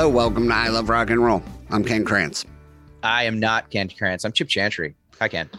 Hello, 0.00 0.08
welcome 0.08 0.48
to 0.48 0.54
I 0.54 0.68
Love 0.68 0.88
Rock 0.88 1.10
and 1.10 1.22
Roll. 1.22 1.42
I'm 1.68 1.84
Ken 1.84 2.06
Krantz. 2.06 2.46
I 3.02 3.24
am 3.24 3.38
not 3.38 3.68
Ken 3.68 3.86
Krantz. 3.90 4.24
I'm 4.24 4.32
Chip 4.32 4.48
Chantry. 4.48 4.94
Hi, 5.18 5.28
Ken. 5.28 5.50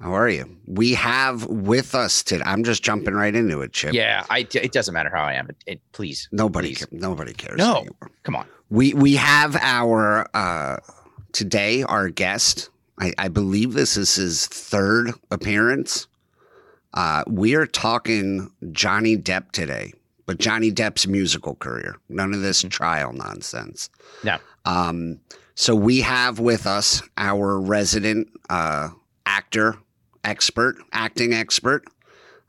How 0.00 0.14
are 0.14 0.26
you? 0.30 0.56
We 0.66 0.94
have 0.94 1.44
with 1.44 1.94
us 1.94 2.22
today. 2.22 2.42
I'm 2.46 2.64
just 2.64 2.82
jumping 2.82 3.12
right 3.12 3.36
into 3.36 3.60
it, 3.60 3.74
Chip. 3.74 3.92
Yeah, 3.92 4.24
I, 4.30 4.48
it 4.54 4.72
doesn't 4.72 4.94
matter 4.94 5.10
how 5.14 5.24
I 5.24 5.34
am. 5.34 5.50
It, 5.50 5.56
it, 5.66 5.80
please, 5.92 6.30
Nobody, 6.32 6.68
please. 6.68 6.86
ca- 6.86 6.96
nobody 6.96 7.34
cares. 7.34 7.58
No, 7.58 7.76
anymore. 7.76 8.10
come 8.22 8.36
on. 8.36 8.46
We 8.70 8.94
we 8.94 9.16
have 9.16 9.54
our 9.56 10.30
uh 10.32 10.78
today 11.32 11.82
our 11.82 12.08
guest. 12.08 12.70
I, 12.98 13.12
I 13.18 13.28
believe 13.28 13.74
this 13.74 13.98
is 13.98 14.14
his 14.14 14.46
third 14.46 15.10
appearance. 15.30 16.06
Uh, 16.94 17.22
we 17.26 17.54
are 17.54 17.66
talking 17.66 18.50
Johnny 18.72 19.18
Depp 19.18 19.52
today, 19.52 19.92
but 20.26 20.38
Johnny 20.38 20.70
Depp's 20.70 21.06
musical 21.06 21.54
career. 21.56 21.96
None 22.08 22.32
of 22.34 22.40
this 22.40 22.62
trial 22.62 23.12
nonsense. 23.12 23.90
No. 24.22 24.38
Um, 24.64 25.20
so 25.54 25.74
we 25.74 26.00
have 26.00 26.38
with 26.38 26.66
us 26.66 27.02
our 27.16 27.60
resident 27.60 28.28
uh, 28.50 28.88
actor 29.26 29.76
expert, 30.24 30.76
acting 30.92 31.32
expert, 31.32 31.84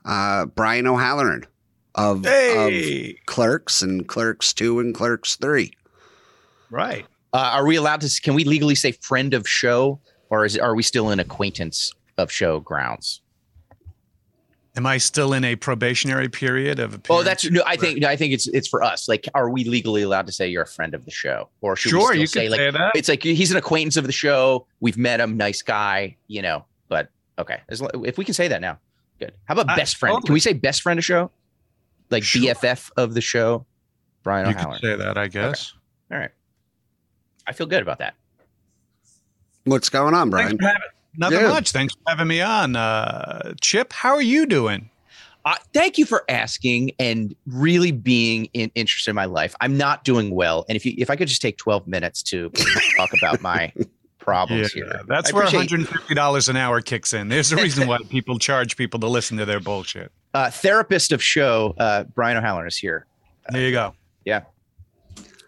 uh, 0.04 0.46
Brian 0.46 0.86
O'Halloran 0.86 1.44
of, 1.94 2.24
Hey, 2.24 3.10
of 3.10 3.26
Clerks 3.26 3.82
and 3.82 4.06
Clerks 4.08 4.52
Two 4.52 4.80
and 4.80 4.94
Clerks 4.94 5.36
Three. 5.36 5.72
right. 6.70 7.06
Uh, 7.32 7.50
are 7.52 7.66
we 7.66 7.76
allowed 7.76 8.00
to? 8.00 8.20
Can 8.22 8.34
we 8.34 8.44
legally 8.44 8.74
say 8.74 8.92
friend 8.92 9.34
of 9.34 9.46
show, 9.46 10.00
or 10.30 10.46
is 10.46 10.56
are 10.56 10.74
we 10.74 10.82
still 10.82 11.10
in 11.10 11.20
acquaintance 11.20 11.92
of 12.16 12.32
show 12.32 12.60
grounds? 12.60 13.20
Am 14.76 14.84
I 14.84 14.98
still 14.98 15.32
in 15.32 15.42
a 15.42 15.56
probationary 15.56 16.28
period 16.28 16.78
of? 16.78 17.00
Oh, 17.08 17.22
that's 17.22 17.50
no. 17.50 17.62
I 17.66 17.76
think 17.76 17.98
no, 18.00 18.08
I 18.08 18.16
think 18.16 18.34
it's 18.34 18.46
it's 18.48 18.68
for 18.68 18.82
us. 18.82 19.08
Like, 19.08 19.26
are 19.34 19.48
we 19.48 19.64
legally 19.64 20.02
allowed 20.02 20.26
to 20.26 20.32
say 20.32 20.48
you're 20.48 20.64
a 20.64 20.66
friend 20.66 20.94
of 20.94 21.06
the 21.06 21.10
show, 21.10 21.48
or 21.62 21.76
should 21.76 21.92
we 21.94 21.98
sure. 22.00 22.08
still 22.10 22.20
You 22.20 22.26
say 22.26 22.42
can 22.42 22.50
like 22.50 22.58
say 22.60 22.70
that. 22.72 22.92
it's 22.94 23.08
like 23.08 23.22
he's 23.22 23.50
an 23.50 23.56
acquaintance 23.56 23.96
of 23.96 24.04
the 24.04 24.12
show. 24.12 24.66
We've 24.80 24.98
met 24.98 25.18
him, 25.18 25.36
nice 25.38 25.62
guy, 25.62 26.16
you 26.28 26.42
know. 26.42 26.66
But 26.88 27.08
okay, 27.38 27.60
as, 27.70 27.82
if 28.04 28.18
we 28.18 28.24
can 28.26 28.34
say 28.34 28.48
that 28.48 28.60
now, 28.60 28.78
good. 29.18 29.32
How 29.46 29.54
about 29.54 29.70
Uh, 29.70 29.76
best 29.76 29.96
friend? 29.96 30.22
Can 30.24 30.34
we 30.34 30.40
say 30.40 30.52
best 30.52 30.82
friend 30.82 30.98
of 30.98 31.04
show, 31.04 31.30
like 32.10 32.22
Sure. 32.22 32.42
BFF 32.54 32.90
of 32.98 33.14
the 33.14 33.22
show? 33.22 33.64
Brian 34.24 34.46
You 34.48 34.54
can 34.56 34.78
say 34.78 34.94
that, 34.96 35.16
I 35.16 35.28
guess. 35.28 35.72
All 36.12 36.18
right, 36.18 36.30
I 37.46 37.52
feel 37.52 37.66
good 37.66 37.80
about 37.80 37.98
that. 38.00 38.14
What's 39.64 39.88
going 39.88 40.14
on, 40.14 40.30
Thanks 40.30 40.52
Brian? 40.54 40.58
for 40.58 40.64
having, 40.66 40.80
nothing 41.18 41.40
Yeah. 41.40 41.48
much. 41.48 41.70
Thanks 41.72 41.94
for 41.94 42.00
having 42.08 42.26
me 42.28 42.40
on, 42.40 42.76
uh, 42.76 43.54
Chip. 43.60 43.92
How 43.92 44.14
are 44.14 44.22
you 44.22 44.46
doing? 44.46 44.90
Uh, 45.44 45.54
thank 45.72 45.96
you 45.96 46.04
for 46.04 46.24
asking 46.28 46.90
and 46.98 47.34
really 47.46 47.92
being 47.92 48.46
in, 48.52 48.70
interested 48.74 49.10
in 49.10 49.14
my 49.14 49.26
life. 49.26 49.54
I'm 49.60 49.76
not 49.76 50.02
doing 50.04 50.30
well, 50.34 50.64
and 50.68 50.74
if 50.74 50.84
you 50.84 50.94
if 50.98 51.08
I 51.08 51.14
could 51.16 51.28
just 51.28 51.40
take 51.40 51.56
12 51.56 51.86
minutes 51.86 52.22
to 52.24 52.50
talk 52.96 53.10
about 53.16 53.40
my 53.42 53.72
problems 54.18 54.72
here, 54.72 55.02
that's 55.06 55.30
I 55.30 55.34
where 55.34 55.44
150 55.44 56.14
dollars 56.14 56.48
an 56.48 56.56
hour 56.56 56.80
kicks 56.80 57.12
in. 57.12 57.28
There's 57.28 57.52
a 57.52 57.56
reason 57.56 57.86
why 57.86 57.98
people 58.10 58.40
charge 58.40 58.76
people 58.76 58.98
to 59.00 59.06
listen 59.06 59.36
to 59.36 59.44
their 59.44 59.60
bullshit. 59.60 60.10
uh, 60.34 60.50
therapist 60.50 61.12
of 61.12 61.22
show 61.22 61.74
uh, 61.78 62.02
Brian 62.04 62.36
O'Halloran 62.36 62.66
is 62.66 62.76
here. 62.76 63.06
There 63.50 63.62
you 63.62 63.70
go. 63.70 63.94
Yeah. 64.24 64.42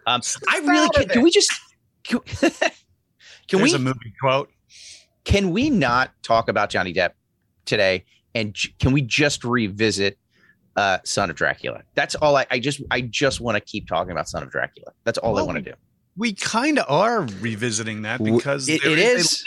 Um, 0.07 0.21
I 0.47 0.59
really 0.59 0.89
can, 0.91 1.09
can 1.09 1.21
we 1.23 1.29
just 1.29 1.51
can, 2.03 2.19
can 2.29 2.49
There's 3.51 3.73
we 3.73 3.75
a 3.75 3.79
movie 3.79 4.13
quote. 4.21 4.49
Can 5.29 5.51
we 5.51 5.69
not 5.69 6.11
talk 6.23 6.49
about 6.49 6.69
Johnny 6.69 6.93
Depp 6.93 7.11
today 7.65 8.03
and 8.35 8.53
j- 8.53 8.73
can 8.79 8.91
we 8.91 9.01
just 9.01 9.43
revisit 9.43 10.17
uh, 10.75 10.97
Son 11.03 11.29
of 11.29 11.35
Dracula? 11.35 11.83
That's 11.95 12.15
all 12.15 12.35
I, 12.35 12.45
I 12.51 12.59
just 12.59 12.81
I 12.91 13.01
just 13.01 13.39
want 13.41 13.55
to 13.55 13.61
keep 13.61 13.87
talking 13.87 14.11
about 14.11 14.27
Son 14.27 14.41
of 14.43 14.49
Dracula. 14.51 14.91
That's 15.03 15.17
all 15.17 15.37
I 15.37 15.41
want 15.43 15.57
to 15.57 15.61
do. 15.61 15.73
We 16.17 16.33
kind 16.33 16.79
of 16.79 16.85
are 16.89 17.21
revisiting 17.39 18.01
that 18.01 18.23
because 18.23 18.67
it, 18.67 18.81
there 18.83 18.91
it 18.91 18.99
is. 18.99 19.25
is. 19.25 19.45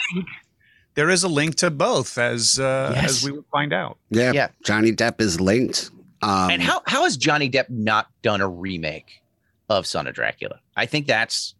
There 0.95 1.09
is 1.09 1.23
a 1.23 1.27
link 1.27 1.55
to 1.55 1.71
both, 1.71 2.17
as 2.17 2.59
uh, 2.59 2.91
Yes. 2.95 3.05
as 3.05 3.23
we 3.23 3.31
will 3.31 3.45
find 3.51 3.73
out. 3.73 3.97
Yeah, 4.09 4.31
Yeah. 4.31 4.47
Johnny 4.63 4.91
Depp 4.91 5.19
is 5.21 5.41
linked. 5.41 5.89
Um, 6.21 6.49
and 6.51 6.61
how 6.61 6.81
how 6.85 7.03
has 7.03 7.17
Johnny 7.17 7.49
Depp 7.49 7.69
not 7.69 8.07
done 8.21 8.41
a 8.41 8.47
remake 8.47 9.21
of 9.69 9.85
Son 9.85 10.07
of 10.07 10.13
Dracula? 10.15 10.59
I 10.77 10.85
think 10.85 11.07
that's 11.07 11.55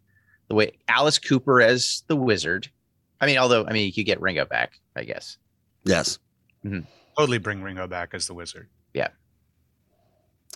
the 0.47 0.55
way 0.55 0.71
Alice 0.87 1.19
Cooper 1.19 1.61
as 1.61 2.03
the 2.07 2.15
wizard. 2.15 2.69
I 3.23 3.25
mean, 3.25 3.37
although 3.37 3.65
I 3.65 3.71
mean, 3.71 3.85
you 3.85 3.93
could 3.93 4.05
get 4.05 4.19
Ringo 4.19 4.43
back, 4.43 4.73
I 4.97 5.05
guess. 5.05 5.37
Yes, 5.85 6.19
mm-hmm. 6.65 6.81
Totally 7.17 7.37
bring 7.37 7.61
Ringo 7.61 7.87
back 7.87 8.13
as 8.13 8.27
the 8.27 8.33
wizard. 8.33 8.67
Yeah. 8.93 9.07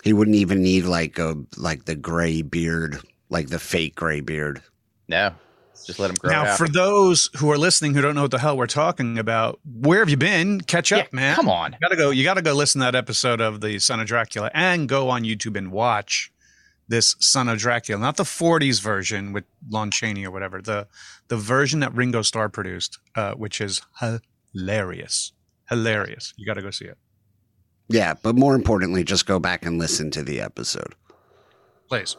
He 0.04 0.12
wouldn't 0.12 0.36
even 0.36 0.62
need 0.62 0.84
like 0.84 1.18
a 1.18 1.34
like 1.56 1.86
the 1.86 1.94
gray 1.94 2.42
beard, 2.42 2.98
like 3.30 3.48
the 3.48 3.58
fake 3.58 3.94
gray 3.94 4.20
beard. 4.20 4.62
No, 5.08 5.32
just 5.86 5.98
let 5.98 6.10
him 6.10 6.16
grow 6.16 6.30
now, 6.30 6.44
out. 6.44 6.58
for 6.58 6.68
those 6.68 7.30
who 7.38 7.50
are 7.50 7.56
listening 7.56 7.94
who 7.94 8.02
don't 8.02 8.14
know 8.14 8.22
what 8.22 8.30
the 8.30 8.38
hell 8.38 8.56
we're 8.56 8.66
talking 8.66 9.18
about, 9.18 9.58
where 9.64 10.00
have 10.00 10.10
you 10.10 10.18
been? 10.18 10.60
Catch 10.60 10.92
up, 10.92 11.06
Yeah, 11.06 11.16
man. 11.16 11.36
Come 11.36 11.48
on. 11.48 11.72
You 11.72 11.78
gotta 11.80 11.96
go. 11.96 12.10
You 12.10 12.22
gotta 12.22 12.42
go 12.42 12.52
listen 12.52 12.80
to 12.80 12.84
that 12.84 12.94
episode 12.94 13.40
of 13.40 13.62
the 13.62 13.78
Son 13.78 13.98
of 13.98 14.06
Dracula, 14.06 14.50
and 14.52 14.88
go 14.88 15.08
on 15.08 15.22
YouTube 15.22 15.56
and 15.56 15.72
watch 15.72 16.30
this 16.88 17.14
Son 17.20 17.48
of 17.48 17.58
Dracula, 17.58 18.00
not 18.00 18.16
the 18.16 18.24
'40s 18.24 18.80
version 18.80 19.32
with 19.32 19.44
Lon 19.68 19.90
Chaney 19.90 20.24
or 20.26 20.30
whatever, 20.30 20.60
the 20.62 20.88
the 21.28 21.36
version 21.36 21.80
that 21.80 21.94
Ringo 21.94 22.22
Starr 22.22 22.48
produced, 22.48 22.98
uh, 23.14 23.34
which 23.34 23.60
is 23.60 23.82
hilarious, 24.54 25.32
hilarious. 25.68 26.34
You 26.36 26.46
gotta 26.46 26.62
go 26.62 26.70
see 26.70 26.86
it, 26.86 26.98
Yeah, 27.88 28.14
but 28.22 28.34
more 28.34 28.54
importantly, 28.54 29.04
just 29.04 29.26
go 29.26 29.38
back 29.38 29.64
and 29.66 29.78
listen 29.78 30.10
to 30.12 30.22
the 30.22 30.40
episode. 30.40 30.94
please. 31.88 32.16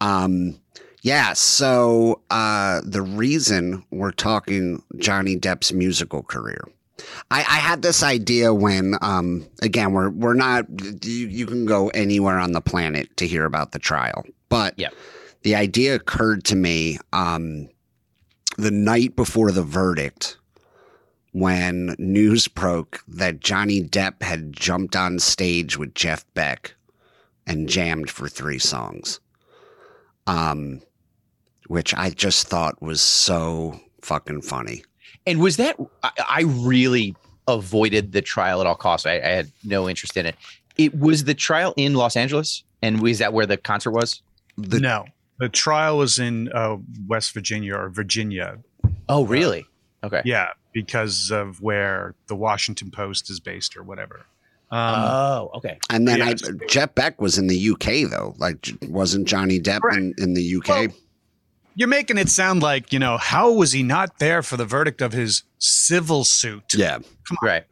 Um, 0.00 0.60
yeah. 1.02 1.32
So 1.34 2.20
uh, 2.30 2.80
the 2.84 3.02
reason 3.02 3.84
we're 3.90 4.10
talking 4.10 4.82
Johnny 4.98 5.36
Depp's 5.36 5.72
musical 5.72 6.22
career, 6.22 6.64
I, 7.30 7.40
I 7.40 7.58
had 7.58 7.82
this 7.82 8.02
idea 8.02 8.54
when, 8.54 8.94
um, 9.02 9.46
again, 9.62 9.92
we're 9.92 10.10
we're 10.10 10.34
not. 10.34 10.66
You, 11.04 11.26
you 11.28 11.46
can 11.46 11.66
go 11.66 11.88
anywhere 11.88 12.38
on 12.38 12.52
the 12.52 12.60
planet 12.60 13.16
to 13.16 13.26
hear 13.26 13.44
about 13.44 13.72
the 13.72 13.78
trial, 13.78 14.24
but 14.48 14.74
Yeah. 14.76 14.90
the 15.42 15.54
idea 15.56 15.94
occurred 15.96 16.44
to 16.44 16.56
me 16.56 16.98
um, 17.12 17.68
the 18.58 18.70
night 18.70 19.16
before 19.16 19.50
the 19.50 19.62
verdict. 19.64 20.36
When 21.32 21.96
news 21.98 22.46
broke 22.46 23.02
that 23.08 23.40
Johnny 23.40 23.82
Depp 23.82 24.22
had 24.22 24.52
jumped 24.52 24.94
on 24.94 25.18
stage 25.18 25.76
with 25.76 25.92
Jeff 25.94 26.24
Beck 26.34 26.76
and 27.44 27.68
jammed 27.68 28.08
for 28.08 28.28
three 28.28 28.60
songs 28.60 29.18
um, 30.26 30.80
which 31.66 31.92
I 31.94 32.10
just 32.10 32.46
thought 32.46 32.80
was 32.80 33.00
so 33.00 33.80
fucking 34.02 34.42
funny. 34.42 34.84
And 35.26 35.40
was 35.40 35.56
that 35.56 35.76
I, 36.02 36.10
I 36.28 36.42
really 36.42 37.14
avoided 37.48 38.12
the 38.12 38.22
trial 38.22 38.60
at 38.60 38.66
all 38.66 38.74
costs. 38.74 39.06
I, 39.06 39.14
I 39.14 39.28
had 39.28 39.52
no 39.64 39.88
interest 39.88 40.16
in 40.16 40.26
it. 40.26 40.36
It 40.76 40.98
was 40.98 41.24
the 41.24 41.34
trial 41.34 41.74
in 41.76 41.94
Los 41.94 42.16
Angeles, 42.16 42.64
and 42.82 43.00
was 43.00 43.18
that 43.18 43.32
where 43.32 43.46
the 43.46 43.56
concert 43.56 43.92
was? 43.92 44.22
The, 44.56 44.80
no, 44.80 45.04
the 45.38 45.48
trial 45.48 45.98
was 45.98 46.18
in 46.18 46.50
uh, 46.52 46.76
West 47.06 47.32
Virginia 47.32 47.76
or 47.76 47.88
Virginia. 47.90 48.58
Oh, 49.08 49.24
really? 49.24 49.66
Okay. 50.02 50.22
Yeah, 50.24 50.50
because 50.72 51.30
of 51.30 51.60
where 51.62 52.14
the 52.26 52.34
Washington 52.34 52.90
Post 52.90 53.30
is 53.30 53.40
based 53.40 53.76
or 53.76 53.82
whatever. 53.82 54.26
Um, 54.70 54.94
oh, 55.04 55.50
okay. 55.54 55.78
And 55.90 56.08
then 56.08 56.18
Yes. 56.18 56.42
I, 56.48 56.66
Jeff 56.68 56.94
Beck 56.94 57.20
was 57.20 57.38
in 57.38 57.46
the 57.46 57.70
UK 57.70 58.10
though. 58.10 58.34
Like, 58.38 58.72
wasn't 58.88 59.28
Johnny 59.28 59.60
Depp 59.60 59.80
in, 59.96 60.14
in 60.18 60.34
the 60.34 60.56
UK? 60.56 60.68
Well, 60.68 60.88
You're 61.76 61.88
making 61.88 62.18
it 62.18 62.28
sound 62.28 62.62
like, 62.62 62.92
you 62.92 62.98
know, 62.98 63.16
how 63.18 63.52
was 63.52 63.72
he 63.72 63.82
not 63.82 64.18
there 64.18 64.42
for 64.42 64.56
the 64.56 64.64
verdict 64.64 65.02
of 65.02 65.12
his 65.12 65.42
civil 65.58 66.24
suit? 66.24 66.62
yeah, 66.74 66.98
come 67.28 67.38
Right. 67.42 67.64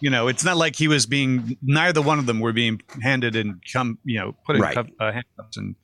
You 0.00 0.10
know, 0.10 0.28
it's 0.28 0.44
not 0.44 0.56
like 0.58 0.76
he 0.76 0.88
was 0.88 1.06
being, 1.06 1.56
neither 1.62 2.02
one 2.02 2.18
of 2.18 2.26
them 2.26 2.40
were 2.40 2.52
being 2.52 2.82
handed 3.02 3.34
and 3.34 3.62
come, 3.72 3.98
you 4.04 4.18
know, 4.18 4.34
put 4.44 4.56
in 4.56 4.62
Right. 4.62 4.74
cuff, 4.74 4.86
uh, 5.00 5.10
handcuffs 5.12 5.56
and 5.56 5.74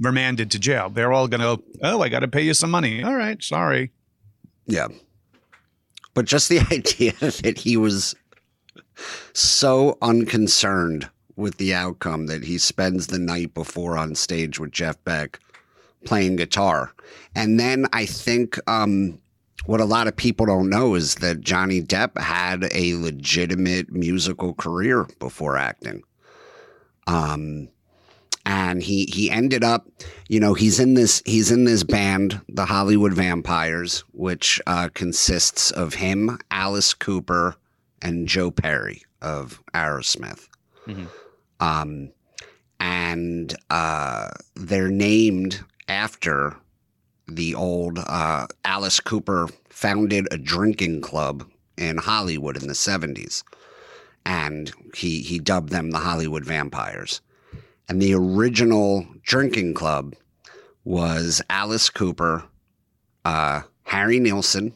remanded 0.00 0.50
to 0.50 0.58
jail. 0.58 0.90
They're 0.90 1.12
all 1.12 1.28
going 1.28 1.40
to, 1.40 1.62
oh, 1.82 2.02
I 2.02 2.08
got 2.08 2.20
to 2.20 2.28
pay 2.28 2.42
you 2.42 2.52
some 2.52 2.70
money. 2.70 3.02
All 3.04 3.14
right, 3.14 3.40
sorry. 3.42 3.92
yeah. 4.66 4.88
But 6.14 6.24
just 6.24 6.48
the 6.48 6.58
idea 6.72 7.12
that 7.42 7.58
he 7.58 7.76
was 7.76 8.16
so 9.32 9.96
unconcerned 10.02 11.08
with 11.36 11.56
the 11.58 11.72
outcome 11.72 12.26
that 12.26 12.44
he 12.44 12.58
spends 12.58 13.06
the 13.06 13.18
night 13.18 13.54
before 13.54 13.96
on 13.96 14.14
stage 14.14 14.58
with 14.58 14.72
Jeff 14.72 15.02
Beck 15.04 15.38
playing 16.04 16.36
guitar. 16.36 16.92
And 17.34 17.58
then 17.58 17.86
I 17.92 18.06
think 18.06 18.58
um, 18.68 19.20
what 19.66 19.80
a 19.80 19.84
lot 19.84 20.06
of 20.08 20.16
people 20.16 20.46
don't 20.46 20.70
know 20.70 20.94
is 20.94 21.16
that 21.16 21.40
Johnny 21.40 21.82
Depp 21.82 22.18
had 22.18 22.68
a 22.72 22.94
legitimate 22.94 23.92
musical 23.92 24.54
career 24.54 25.06
before 25.18 25.56
acting. 25.56 26.02
Um, 27.06 27.68
and 28.46 28.82
he 28.82 29.06
he 29.12 29.30
ended 29.30 29.62
up, 29.62 29.86
you 30.28 30.40
know, 30.40 30.54
he's 30.54 30.80
in 30.80 30.94
this 30.94 31.22
he's 31.26 31.50
in 31.50 31.64
this 31.64 31.82
band, 31.82 32.40
the 32.48 32.64
Hollywood 32.64 33.12
Vampires, 33.12 34.00
which 34.12 34.60
uh, 34.66 34.88
consists 34.94 35.70
of 35.70 35.94
him, 35.94 36.38
Alice 36.50 36.94
Cooper, 36.94 37.56
and 38.00 38.26
Joe 38.26 38.50
Perry 38.50 39.02
of 39.20 39.62
Aerosmith. 39.74 40.48
Mhm. 40.86 41.08
Um, 41.60 42.12
and 42.80 43.54
uh, 43.68 44.28
they're 44.56 44.88
named 44.88 45.62
after 45.90 46.56
the 47.26 47.54
old 47.54 47.98
uh, 47.98 48.46
Alice 48.64 49.00
Cooper 49.00 49.48
founded 49.68 50.28
a 50.30 50.38
drinking 50.38 51.00
club 51.00 51.44
in 51.76 51.98
Hollywood 51.98 52.56
in 52.56 52.68
the 52.68 52.74
70s. 52.74 53.42
And 54.24 54.72
he, 54.94 55.20
he 55.22 55.38
dubbed 55.38 55.70
them 55.70 55.90
the 55.90 55.98
Hollywood 55.98 56.44
Vampires. 56.44 57.20
And 57.88 58.00
the 58.00 58.14
original 58.14 59.06
drinking 59.22 59.74
club 59.74 60.14
was 60.84 61.42
Alice 61.50 61.90
Cooper, 61.90 62.44
uh, 63.24 63.62
Harry 63.82 64.20
Nilsson, 64.20 64.72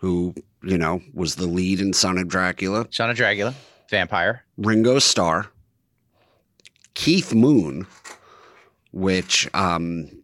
who, 0.00 0.34
you 0.62 0.76
know, 0.76 1.00
was 1.14 1.36
the 1.36 1.46
lead 1.46 1.80
in 1.80 1.94
Son 1.94 2.18
of 2.18 2.28
Dracula, 2.28 2.86
Son 2.90 3.08
of 3.08 3.16
Dracula, 3.16 3.54
vampire. 3.88 4.44
Ringo 4.58 4.98
Starr, 4.98 5.50
Keith 6.94 7.32
Moon, 7.32 7.86
which 8.92 9.48
um, 9.54 10.21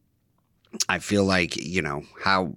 I 0.89 0.99
feel 0.99 1.25
like 1.25 1.57
you 1.57 1.81
know 1.83 2.03
how 2.23 2.55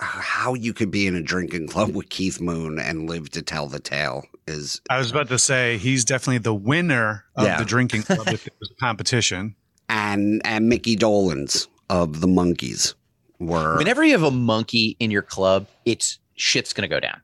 how 0.00 0.54
you 0.54 0.72
could 0.72 0.90
be 0.90 1.06
in 1.06 1.14
a 1.14 1.22
drinking 1.22 1.68
club 1.68 1.94
with 1.94 2.08
Keith 2.08 2.40
Moon 2.40 2.78
and 2.78 3.08
live 3.08 3.30
to 3.30 3.42
tell 3.42 3.66
the 3.68 3.78
tale 3.80 4.24
is 4.46 4.80
I 4.90 4.98
was 4.98 5.10
about 5.10 5.28
to 5.28 5.38
say 5.38 5.78
he's 5.78 6.04
definitely 6.04 6.38
the 6.38 6.54
winner 6.54 7.24
of 7.36 7.44
Yeah. 7.46 7.58
the 7.58 7.64
drinking 7.64 8.02
club 8.02 8.26
if 8.28 8.46
it 8.46 8.52
was 8.60 8.72
competition. 8.80 9.54
and 9.88 10.42
and 10.44 10.68
Mickey 10.68 10.96
Dolenz 10.96 11.68
of 11.88 12.20
the 12.20 12.26
Monkees 12.26 12.94
were 13.38 13.76
Whenever 13.78 14.02
you 14.04 14.12
have 14.12 14.22
a 14.24 14.30
monkey 14.30 14.96
in 14.98 15.10
your 15.12 15.22
club, 15.22 15.66
it's 15.84 16.18
shit's 16.34 16.72
gonna 16.72 16.88
go 16.88 16.98
down. 17.00 17.20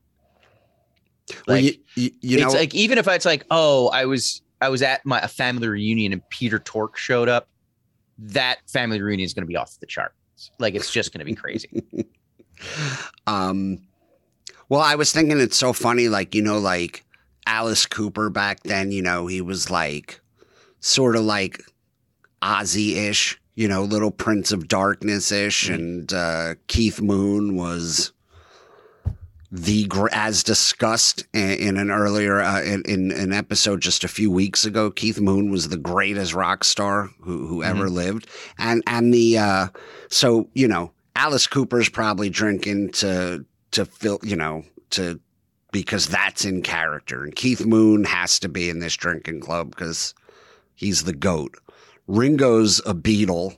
well, 1.46 1.56
Like 1.56 1.64
you, 1.64 1.74
you, 1.96 2.10
you 2.20 2.38
know 2.40 2.46
it's 2.46 2.54
like 2.54 2.74
even 2.74 2.98
if 2.98 3.08
it's 3.08 3.24
like, 3.26 3.44
oh, 3.50 3.88
I 3.88 4.04
was 4.04 4.40
I 4.60 4.68
was 4.68 4.82
at 4.82 5.04
my 5.04 5.18
a 5.20 5.26
family 5.28 5.66
reunion 5.68 6.12
and 6.12 6.28
Peter 6.28 6.60
Tork 6.60 6.96
showed 6.96 7.28
up, 7.28 7.48
that 8.18 8.58
family 8.68 9.00
reunion 9.00 9.24
is 9.24 9.34
gonna 9.34 9.46
be 9.46 9.56
off 9.56 9.78
the 9.80 9.86
charts. 9.86 10.50
Like 10.58 10.74
it's 10.74 10.90
just 10.92 11.12
gonna 11.12 11.24
be 11.24 11.34
crazy. 11.34 11.82
um 13.26 13.78
well 14.68 14.80
i 14.80 14.94
was 14.94 15.12
thinking 15.12 15.40
it's 15.40 15.56
so 15.56 15.72
funny 15.72 16.08
like 16.08 16.32
you 16.34 16.42
know 16.42 16.58
like 16.58 17.04
alice 17.46 17.86
cooper 17.86 18.30
back 18.30 18.62
then 18.62 18.92
you 18.92 19.02
know 19.02 19.26
he 19.26 19.40
was 19.40 19.68
like 19.70 20.20
sort 20.78 21.16
of 21.16 21.22
like 21.22 21.60
ozzy-ish 22.40 23.40
you 23.56 23.66
know 23.66 23.82
little 23.82 24.10
prince 24.12 24.52
of 24.52 24.68
darkness-ish 24.68 25.68
Mhm. 25.68 25.74
and 25.74 26.12
uh 26.12 26.54
keith 26.68 27.00
moon 27.00 27.56
was 27.56 28.12
the 29.54 29.86
as 30.12 30.42
discussed 30.42 31.26
in, 31.34 31.76
an 31.76 31.90
earlier 31.90 32.40
uh, 32.40 32.62
in, 32.62 32.82
in 32.86 33.10
an 33.10 33.34
episode 33.34 33.82
just 33.82 34.02
a 34.02 34.08
few 34.08 34.30
weeks 34.30 34.64
ago 34.64 34.90
keith 34.90 35.20
moon 35.20 35.50
was 35.50 35.68
the 35.68 35.76
greatest 35.76 36.32
rock 36.32 36.64
star 36.64 37.10
who, 37.20 37.46
who 37.46 37.62
ever 37.62 37.90
lived. 37.90 38.26
And 38.56 38.82
and 38.86 39.12
the 39.12 39.36
uh 39.36 39.68
so 40.08 40.48
you 40.54 40.66
know 40.66 40.92
alice 41.16 41.46
cooper's 41.46 41.90
probably 41.90 42.30
drinking 42.30 42.92
to 42.92 43.44
to 43.72 43.84
fill 43.84 44.20
you 44.22 44.36
know 44.36 44.64
to 44.90 45.20
because 45.70 46.06
that's 46.06 46.46
in 46.46 46.62
character. 46.62 47.22
And 47.22 47.36
keith 47.36 47.66
moon 47.66 48.04
has 48.04 48.38
to 48.40 48.48
be 48.48 48.70
in 48.70 48.78
this 48.78 48.96
drinking 48.96 49.40
club 49.40 49.70
because 49.70 50.14
he's 50.74 51.04
the 51.04 51.14
goat. 51.14 51.54
Ringo's 52.06 52.80
a 52.86 52.94
beatle 52.94 53.56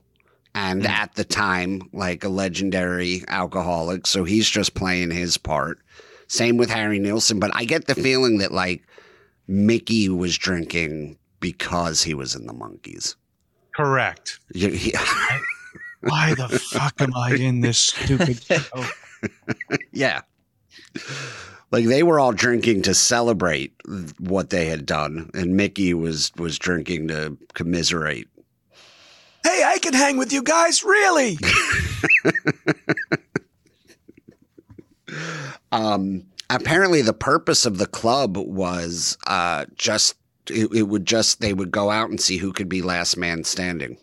and 0.54 0.82
Mm. 0.82 0.88
at 0.88 1.14
the 1.14 1.24
time 1.24 1.82
like 1.92 2.22
a 2.24 2.28
legendary 2.28 3.24
alcoholic 3.28 4.06
so 4.06 4.22
he's 4.24 4.48
just 4.48 4.74
playing 4.74 5.10
his 5.10 5.36
part 5.36 5.78
same 6.34 6.56
with 6.56 6.68
harry 6.70 6.98
nilsson 6.98 7.38
but 7.38 7.50
i 7.54 7.64
get 7.64 7.86
the 7.86 7.94
feeling 7.94 8.38
that 8.38 8.52
like 8.52 8.82
mickey 9.46 10.08
was 10.08 10.36
drinking 10.36 11.16
because 11.40 12.02
he 12.02 12.14
was 12.14 12.34
in 12.34 12.46
the 12.46 12.52
monkees 12.54 13.14
Correct. 13.76 14.38
You- 14.54 14.70
he- 14.70 14.94
Why 16.00 16.34
the 16.34 16.48
fuck 16.48 17.00
am 17.00 17.12
I 17.16 17.34
in 17.34 17.60
this 17.60 17.78
stupid 17.78 18.40
show? 18.48 18.84
yeah 19.92 20.20
like 21.72 21.86
they 21.86 22.02
were 22.04 22.20
all 22.20 22.32
drinking 22.32 22.82
to 22.82 22.94
celebrate 22.94 23.72
what 24.20 24.50
they 24.50 24.66
had 24.66 24.86
done 24.86 25.30
and 25.34 25.56
mickey 25.56 25.92
was 25.94 26.30
was 26.36 26.58
drinking 26.58 27.08
to 27.08 27.36
commiserate 27.54 28.28
Hey, 29.42 29.62
I 29.66 29.78
can 29.78 29.92
hang 29.92 30.16
with 30.16 30.32
you 30.32 30.42
guys, 30.42 30.82
really? 30.84 31.36
um 35.74 36.24
apparently 36.50 37.02
the 37.02 37.12
purpose 37.12 37.66
of 37.66 37.78
the 37.78 37.86
club 37.86 38.36
was 38.36 39.18
uh 39.26 39.64
just 39.76 40.14
it, 40.48 40.72
it 40.72 40.82
would 40.84 41.06
just 41.06 41.40
they 41.40 41.52
would 41.52 41.70
go 41.70 41.90
out 41.90 42.10
and 42.10 42.20
see 42.20 42.38
who 42.38 42.52
could 42.52 42.68
be 42.68 42.82
last 42.82 43.16
man 43.16 43.44
standing 43.44 43.98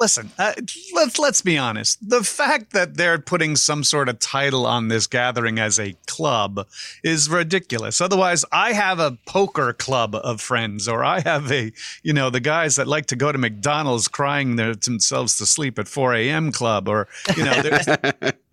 Listen, 0.00 0.32
uh, 0.38 0.52
let's 0.92 1.18
let's 1.20 1.40
be 1.40 1.56
honest. 1.56 1.98
The 2.06 2.24
fact 2.24 2.72
that 2.72 2.96
they're 2.96 3.18
putting 3.18 3.54
some 3.54 3.84
sort 3.84 4.08
of 4.08 4.18
title 4.18 4.66
on 4.66 4.88
this 4.88 5.06
gathering 5.06 5.60
as 5.60 5.78
a 5.78 5.94
club 6.06 6.66
is 7.04 7.30
ridiculous. 7.30 8.00
Otherwise, 8.00 8.44
I 8.50 8.72
have 8.72 8.98
a 8.98 9.16
poker 9.26 9.72
club 9.72 10.16
of 10.16 10.40
friends, 10.40 10.88
or 10.88 11.04
I 11.04 11.20
have 11.20 11.50
a, 11.52 11.72
you 12.02 12.12
know, 12.12 12.28
the 12.28 12.40
guys 12.40 12.74
that 12.76 12.88
like 12.88 13.06
to 13.06 13.16
go 13.16 13.30
to 13.30 13.38
McDonald's 13.38 14.08
crying 14.08 14.56
their, 14.56 14.74
themselves 14.74 15.38
to 15.38 15.46
sleep 15.46 15.78
at 15.78 15.86
4 15.86 16.14
a.m. 16.14 16.50
club, 16.50 16.88
or 16.88 17.06
you 17.36 17.44
know, 17.44 17.62
there's 17.62 17.86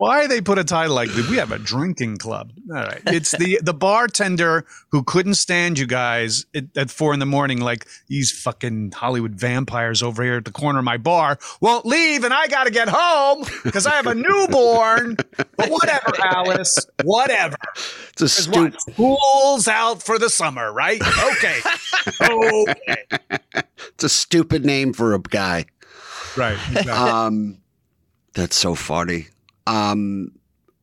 why 0.00 0.26
they 0.26 0.40
put 0.40 0.58
a 0.58 0.64
title 0.64 0.94
like 0.94 1.14
we 1.28 1.36
have 1.36 1.52
a 1.52 1.58
drinking 1.58 2.16
club. 2.16 2.52
All 2.70 2.76
right. 2.76 3.02
It's 3.08 3.32
the 3.36 3.60
the 3.62 3.74
bartender 3.74 4.64
who 4.92 5.02
couldn't 5.02 5.34
stand 5.34 5.78
you 5.78 5.86
guys 5.86 6.46
at, 6.54 6.64
at 6.74 6.90
four 6.90 7.12
in 7.12 7.20
the 7.20 7.26
morning 7.26 7.60
like 7.60 7.86
these 8.08 8.32
fucking 8.32 8.92
hollywood 8.92 9.34
vampires 9.34 10.02
over 10.02 10.22
here 10.22 10.36
at 10.36 10.46
the 10.46 10.52
corner 10.52 10.78
of 10.78 10.86
my 10.86 10.96
bar 10.96 11.38
won't 11.60 11.84
leave 11.84 12.24
and 12.24 12.32
i 12.32 12.46
gotta 12.46 12.70
get 12.70 12.88
home 12.90 13.44
because 13.62 13.86
i 13.86 13.90
have 13.90 14.06
a 14.06 14.14
newborn. 14.14 15.16
But 15.56 15.68
whatever 15.68 16.14
alice. 16.24 16.86
Whatever. 17.04 17.56
It's 18.12 18.22
a 18.22 18.28
stupid 18.30 18.80
school's 18.80 19.68
out 19.68 20.02
for 20.02 20.18
the 20.18 20.30
summer 20.30 20.72
right? 20.72 21.00
Okay. 21.02 21.58
Okay. 22.22 23.04
It's 23.80 24.04
a 24.04 24.08
stupid 24.08 24.64
name 24.64 24.94
for 24.94 25.12
a 25.12 25.20
guy. 25.20 25.66
Right 26.38 26.58
exactly. 26.70 26.90
um 26.90 27.58
that's 28.32 28.56
so 28.56 28.74
funny 28.74 29.26
um 29.70 30.32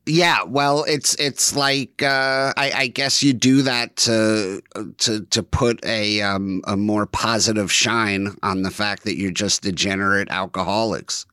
yeah 0.06 0.42
well 0.42 0.84
it's 0.84 1.14
it's 1.16 1.54
like 1.54 2.02
uh 2.02 2.52
i 2.56 2.72
i 2.74 2.86
guess 2.86 3.22
you 3.22 3.32
do 3.34 3.60
that 3.62 3.94
to 3.96 4.62
to 4.96 5.20
to 5.26 5.42
put 5.42 5.84
a 5.84 6.22
um 6.22 6.62
a 6.66 6.76
more 6.76 7.04
positive 7.06 7.70
shine 7.70 8.34
on 8.42 8.62
the 8.62 8.70
fact 8.70 9.04
that 9.04 9.16
you're 9.18 9.30
just 9.30 9.62
degenerate 9.62 10.28
alcoholics 10.30 11.26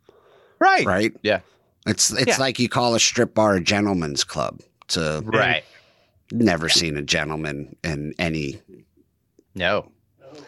right 0.60 0.86
right 0.86 1.14
Yeah. 1.24 1.40
it's 1.88 2.12
it's 2.12 2.28
Yeah. 2.28 2.38
like 2.38 2.60
you 2.60 2.68
call 2.68 2.96
a 2.96 3.00
strip 3.00 3.34
bar 3.34 3.56
a 3.56 3.62
gentleman's 3.62 4.24
club 4.26 4.62
to 4.90 5.22
right. 5.26 5.64
never 6.32 6.68
seen 6.70 6.98
a 6.98 7.02
gentleman 7.02 7.76
in 7.84 8.14
any 8.20 8.62
No. 9.56 9.90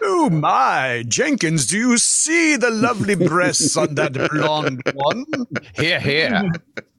Oh 0.01 0.29
my, 0.29 1.03
Jenkins, 1.07 1.67
do 1.67 1.77
you 1.77 1.97
see 1.97 2.55
the 2.55 2.69
lovely 2.69 3.15
breasts 3.15 3.75
on 3.77 3.95
that 3.95 4.13
blonde 4.31 4.81
one? 4.93 5.25
Here, 5.75 5.99
here. 5.99 6.51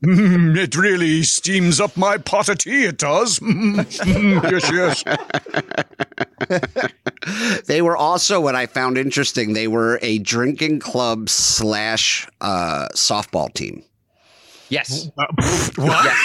Mm, 0.05 0.57
it 0.57 0.77
really 0.77 1.23
steams 1.25 1.81
up 1.81 1.97
my 1.97 2.19
pot 2.19 2.49
of 2.49 2.59
tea, 2.59 2.85
it 2.85 2.99
does. 2.99 3.41
Mm, 3.41 3.77
mm, 4.05 4.51
yes, 4.51 5.05
yes. 6.49 7.63
they 7.67 7.83
were 7.83 7.97
also 7.97 8.41
what 8.41 8.55
I 8.55 8.67
found 8.67 8.97
interesting. 8.97 9.55
They 9.55 9.67
were 9.67 9.99
a 10.03 10.19
drinking 10.19 10.81
club 10.81 11.29
slash 11.29 12.29
uh, 12.41 12.89
softball 12.95 13.53
team. 13.53 13.83
Yes. 14.69 15.11
Uh, 15.19 15.27
pff, 15.41 15.79
what? 15.87 16.17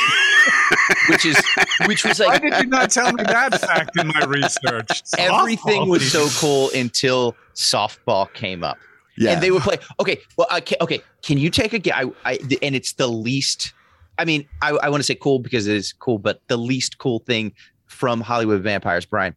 Which 1.09 1.25
is 1.25 1.37
which 1.85 2.05
was 2.05 2.19
like. 2.19 2.41
Why 2.41 2.49
did 2.49 2.63
you 2.63 2.69
not 2.69 2.89
tell 2.89 3.11
me 3.11 3.23
that 3.23 3.59
fact 3.59 3.97
in 3.97 4.07
my 4.07 4.25
research? 4.25 5.03
everything 5.17 5.83
Softball 5.83 5.87
was 5.87 6.11
so 6.11 6.27
cool 6.39 6.69
until 6.75 7.35
softball 7.55 8.31
came 8.33 8.63
up. 8.63 8.77
Yeah. 9.17 9.31
And 9.31 9.43
they 9.43 9.51
would 9.51 9.61
play. 9.61 9.77
Okay, 9.99 10.19
well, 10.37 10.47
I 10.49 10.61
can, 10.61 10.77
okay. 10.81 11.01
Can 11.21 11.37
you 11.37 11.49
take 11.49 11.73
a 11.73 11.79
guess? 11.79 11.95
I, 11.95 12.31
I, 12.31 12.39
and 12.61 12.75
it's 12.75 12.93
the 12.93 13.07
least. 13.07 13.73
I 14.17 14.25
mean, 14.25 14.47
I, 14.61 14.71
I 14.71 14.89
want 14.89 14.99
to 14.99 15.05
say 15.05 15.15
cool 15.15 15.39
because 15.39 15.67
it 15.67 15.75
is 15.75 15.93
cool, 15.93 16.17
but 16.17 16.41
the 16.47 16.57
least 16.57 16.97
cool 16.97 17.19
thing 17.19 17.53
from 17.85 18.21
Hollywood 18.21 18.61
Vampires, 18.61 19.05
Brian, 19.05 19.35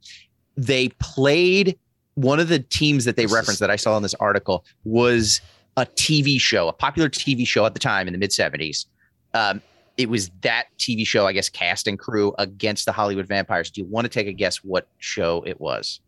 they 0.57 0.89
played 1.01 1.79
one 2.15 2.41
of 2.41 2.49
the 2.49 2.59
teams 2.59 3.05
that 3.05 3.17
they 3.17 3.25
This 3.25 3.33
referenced 3.33 3.61
that 3.61 3.71
I 3.71 3.77
saw 3.77 3.97
in 3.97 4.03
this 4.03 4.15
article 4.15 4.65
was 4.85 5.41
a 5.77 5.85
TV 5.85 6.41
show, 6.41 6.69
a 6.69 6.73
popular 6.73 7.09
TV 7.09 7.47
show 7.47 7.67
at 7.67 7.75
the 7.75 7.81
time 7.81 8.07
in 8.07 8.13
the 8.13 8.19
mid 8.19 8.33
seventies. 8.33 8.87
Um, 9.35 9.61
it 9.97 10.09
was 10.11 10.31
that 10.43 10.67
TV 10.79 11.07
show, 11.07 11.27
I 11.27 11.33
guess, 11.33 11.49
cast 11.49 11.87
and 11.87 11.99
crew 11.99 12.35
against 12.39 12.85
the 12.85 12.93
Hollywood 12.93 13.27
Vampires. 13.27 13.71
Do 13.71 13.81
you 13.81 13.87
want 13.87 14.05
to 14.05 14.09
take 14.09 14.27
a 14.27 14.33
guess 14.33 14.59
what 14.59 14.89
show 14.99 15.43
it 15.47 15.61
was? 15.61 16.01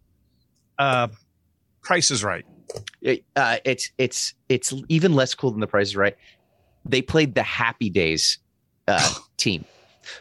Uh, 0.78 1.08
Price 1.82 2.10
is 2.10 2.22
right. 2.22 2.44
it, 3.00 3.24
uh, 3.34 3.58
it's 3.64 3.90
it's 3.98 4.34
it's 4.48 4.74
even 4.88 5.14
less 5.14 5.34
cool 5.34 5.50
than 5.50 5.60
the 5.60 5.66
Price 5.66 5.88
is 5.88 5.96
Right. 5.96 6.16
They 6.84 7.02
played 7.02 7.34
the 7.34 7.42
Happy 7.42 7.90
Days 7.90 8.38
uh, 8.86 9.14
team, 9.36 9.64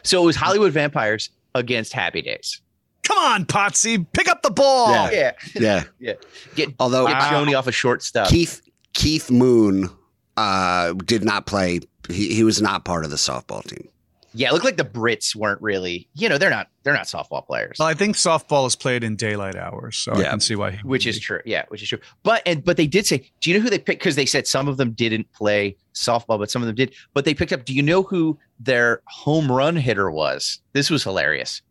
so 0.02 0.22
it 0.22 0.26
was 0.26 0.36
Hollywood 0.36 0.72
Vampires 0.72 1.30
against 1.54 1.92
Happy 1.92 2.22
Days. 2.22 2.60
Come 3.04 3.18
on, 3.18 3.46
Potsy, 3.46 4.06
pick 4.12 4.28
up 4.28 4.42
the 4.42 4.50
ball. 4.50 4.92
Yeah. 5.10 5.32
Yeah, 5.54 5.84
yeah. 5.98 6.12
Get 6.54 6.74
Although 6.78 7.06
get 7.06 7.18
Wow. 7.18 7.30
Joanie 7.30 7.54
off 7.54 7.66
of 7.66 7.74
short 7.74 8.02
stuff. 8.02 8.28
Keith 8.28 8.60
Keith 8.92 9.30
Moon 9.30 9.88
uh, 10.38 10.92
did 11.04 11.24
not 11.24 11.46
play. 11.46 11.80
He, 12.08 12.34
he 12.34 12.44
was 12.44 12.62
not 12.62 12.84
part 12.84 13.04
of 13.04 13.10
the 13.10 13.16
softball 13.16 13.62
team. 13.64 13.88
Yeah, 14.34 14.50
it 14.50 14.52
looked 14.52 14.64
like 14.66 14.76
the 14.76 14.84
Brits 14.84 15.34
weren't 15.34 15.60
really, 15.62 16.06
you 16.14 16.28
know, 16.28 16.36
they're 16.38 16.50
not 16.50 16.68
they're 16.82 16.92
not 16.94 17.06
softball 17.06 17.44
players. 17.46 17.76
Well, 17.78 17.88
I 17.88 17.94
think 17.94 18.14
softball 18.14 18.66
is 18.66 18.76
played 18.76 19.02
in 19.02 19.16
daylight 19.16 19.56
hours, 19.56 19.96
so 19.96 20.12
I 20.12 20.20
Yeah. 20.20 20.30
can 20.30 20.40
see 20.40 20.54
why. 20.54 20.72
He 20.72 20.78
which 20.86 21.06
is 21.06 21.18
true. 21.18 21.40
Yeah, 21.46 21.64
which 21.68 21.82
is 21.82 21.88
true. 21.88 21.98
But 22.22 22.42
and 22.46 22.62
but 22.62 22.76
they 22.76 22.86
did 22.86 23.06
say, 23.06 23.28
do 23.40 23.50
you 23.50 23.56
know 23.56 23.62
who 23.62 23.70
they 23.70 23.78
picked? 23.78 24.00
Because 24.00 24.16
they 24.16 24.26
said 24.26 24.46
some 24.46 24.68
of 24.68 24.76
them 24.76 24.92
didn't 24.92 25.32
play 25.32 25.76
softball, 25.94 26.38
but 26.38 26.50
some 26.50 26.62
of 26.62 26.66
them 26.66 26.76
did. 26.76 26.94
But 27.14 27.24
they 27.24 27.34
picked 27.34 27.52
up. 27.52 27.64
Do 27.64 27.72
you 27.74 27.82
know 27.82 28.02
who 28.02 28.38
their 28.60 29.00
home 29.06 29.50
run 29.50 29.76
hitter 29.76 30.10
was? 30.10 30.60
This 30.72 30.90
was 30.90 31.02
hilarious. 31.02 31.62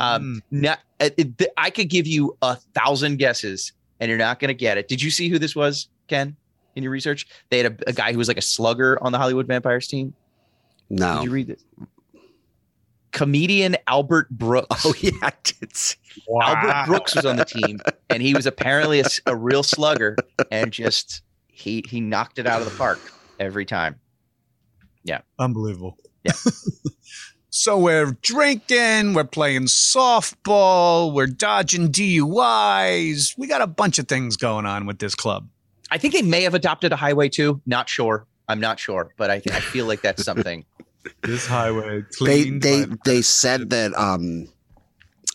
Um, 0.00 0.40
not, 0.50 0.78
uh, 1.00 1.10
it- 1.16 1.36
th- 1.38 1.50
I 1.56 1.70
could 1.70 1.88
give 1.90 2.06
you 2.06 2.36
a 2.42 2.56
thousand 2.74 3.18
guesses, 3.18 3.72
and 4.00 4.08
you're 4.08 4.18
not 4.18 4.38
going 4.40 4.48
to 4.48 4.54
get 4.54 4.78
it. 4.78 4.88
Did 4.88 5.02
you 5.02 5.10
see 5.10 5.28
who 5.28 5.38
this 5.38 5.54
was, 5.54 5.88
Ken? 6.08 6.36
In 6.76 6.82
your 6.82 6.92
research, 6.92 7.26
they 7.50 7.58
had 7.58 7.66
a, 7.66 7.90
a 7.90 7.92
guy 7.92 8.12
who 8.12 8.18
was 8.18 8.28
like 8.28 8.36
a 8.36 8.42
slugger 8.42 8.98
on 9.02 9.12
the 9.12 9.18
Hollywood 9.18 9.46
Vampires 9.46 9.86
team. 9.86 10.14
No. 10.90 11.16
Did 11.16 11.24
you 11.24 11.30
read 11.30 11.46
this? 11.46 11.64
Comedian 13.14 13.76
Albert 13.86 14.28
Brooks. 14.28 14.84
Oh 14.84 14.92
yeah, 15.00 15.12
I 15.22 15.32
did 15.44 15.74
see. 15.74 15.96
Albert 16.42 16.86
Brooks 16.86 17.14
was 17.14 17.24
on 17.24 17.36
the 17.36 17.44
team, 17.44 17.80
and 18.10 18.20
he 18.20 18.34
was 18.34 18.44
apparently 18.44 19.02
a 19.26 19.36
real 19.36 19.62
slugger, 19.62 20.16
and 20.50 20.72
just 20.72 21.22
he 21.46 21.84
he 21.88 22.00
knocked 22.00 22.38
it 22.38 22.46
out 22.46 22.60
of 22.60 22.70
the 22.70 22.76
park 22.76 22.98
every 23.38 23.64
time. 23.64 24.00
Yeah, 25.04 25.20
unbelievable. 25.38 25.96
Yeah. 26.24 26.32
so 27.50 27.78
we're 27.78 28.16
drinking, 28.20 29.14
we're 29.14 29.24
playing 29.24 29.66
softball, 29.66 31.12
we're 31.12 31.26
dodging 31.26 31.92
DUIs. 31.92 33.38
We 33.38 33.46
got 33.46 33.60
a 33.60 33.66
bunch 33.66 33.98
of 33.98 34.08
things 34.08 34.36
going 34.36 34.66
on 34.66 34.86
with 34.86 34.98
this 34.98 35.14
club. 35.14 35.48
I 35.90 35.98
think 35.98 36.14
they 36.14 36.22
may 36.22 36.42
have 36.42 36.54
adopted 36.54 36.92
a 36.92 36.96
highway 36.96 37.28
too. 37.28 37.60
Not 37.66 37.88
sure. 37.88 38.26
I'm 38.48 38.60
not 38.60 38.78
sure, 38.78 39.12
but 39.16 39.30
I, 39.30 39.34
I 39.36 39.60
feel 39.60 39.86
like 39.86 40.02
that's 40.02 40.24
something. 40.24 40.64
This 41.22 41.46
highway 41.46 42.02
They 42.18 42.48
they 42.48 42.86
they 43.04 43.20
said 43.20 43.68
that 43.70 43.92
um, 43.94 44.48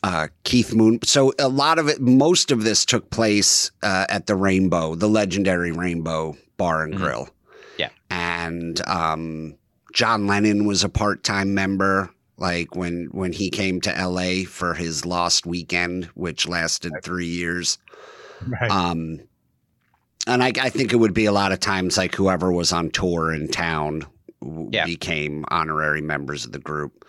uh, 0.01 0.29
Keith 0.43 0.73
Moon. 0.73 0.99
So 1.03 1.31
a 1.37 1.47
lot 1.47 1.77
of 1.77 1.87
it, 1.87 2.01
most 2.01 2.49
of 2.49 2.63
this 2.63 2.85
took 2.85 3.11
place 3.11 3.69
uh, 3.83 4.07
at 4.09 4.25
the 4.25 4.35
Rainbow, 4.35 4.95
the 4.95 5.07
legendary 5.07 5.71
Rainbow 5.71 6.35
Bar 6.57 6.83
and 6.85 6.93
Mhm. 6.95 6.97
Grill. 6.97 7.29
Yeah. 7.77 7.89
and 8.09 8.81
um, 8.87 9.55
John 9.93 10.25
Lennon 10.25 10.65
was 10.65 10.83
a 10.83 10.89
part 10.89 11.23
time 11.23 11.53
member. 11.53 12.09
Like 12.37 12.75
when 12.75 13.09
when 13.11 13.31
he 13.31 13.51
came 13.51 13.79
to 13.81 13.95
L.A. 13.95 14.45
for 14.45 14.73
his 14.73 15.05
Lost 15.05 15.45
Weekend, 15.45 16.05
which 16.15 16.47
lasted 16.47 16.93
three 17.03 17.27
years. 17.27 17.77
right. 18.47 18.71
Um, 18.71 19.19
and 20.27 20.43
I, 20.43 20.51
I 20.59 20.69
think 20.69 20.93
it 20.93 20.97
would 20.97 21.13
be 21.13 21.25
a 21.25 21.31
lot 21.31 21.51
of 21.51 21.59
times 21.59 21.97
like 21.97 22.15
whoever 22.15 22.51
was 22.51 22.71
on 22.71 22.89
tour 22.91 23.33
in 23.33 23.47
town 23.47 24.05
w- 24.41 24.69
Yeah. 24.71 24.85
became 24.85 25.45
honorary 25.49 26.01
members 26.01 26.45
of 26.45 26.51
the 26.51 26.59
group. 26.59 27.05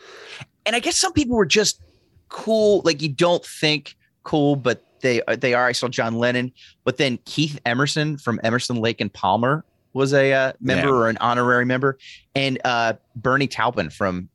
And 0.67 0.77
I 0.77 0.81
guess 0.81 0.97
some 0.99 1.13
people 1.13 1.37
were 1.37 1.47
just 1.47 1.81
cool. 2.29 2.83
Like 2.85 3.03
you 3.03 3.09
don't 3.09 3.45
think 3.45 3.97
cool, 4.23 4.57
but 4.57 4.85
they 5.01 5.23
uh, 5.23 5.37
they 5.37 5.55
are. 5.55 5.67
I 5.67 5.73
saw 5.73 5.89
John 5.89 6.15
Lennon, 6.19 6.53
but 6.85 6.99
then 6.99 7.19
Keith 7.25 7.59
Emerson 7.65 8.19
from 8.19 8.39
Emerson 8.45 8.77
Lake 8.77 9.01
and 9.01 9.13
Palmer 9.13 9.65
was 9.95 10.13
a 10.13 10.33
uh, 10.33 10.53
member 10.61 10.89
Yeah. 10.89 10.95
or 10.95 11.09
an 11.09 11.17
honorary 11.21 11.65
member, 11.65 11.99
and 12.35 12.59
uh, 12.65 12.93
Bernie 13.17 13.47
Taupin 13.49 13.89
from 13.91 14.29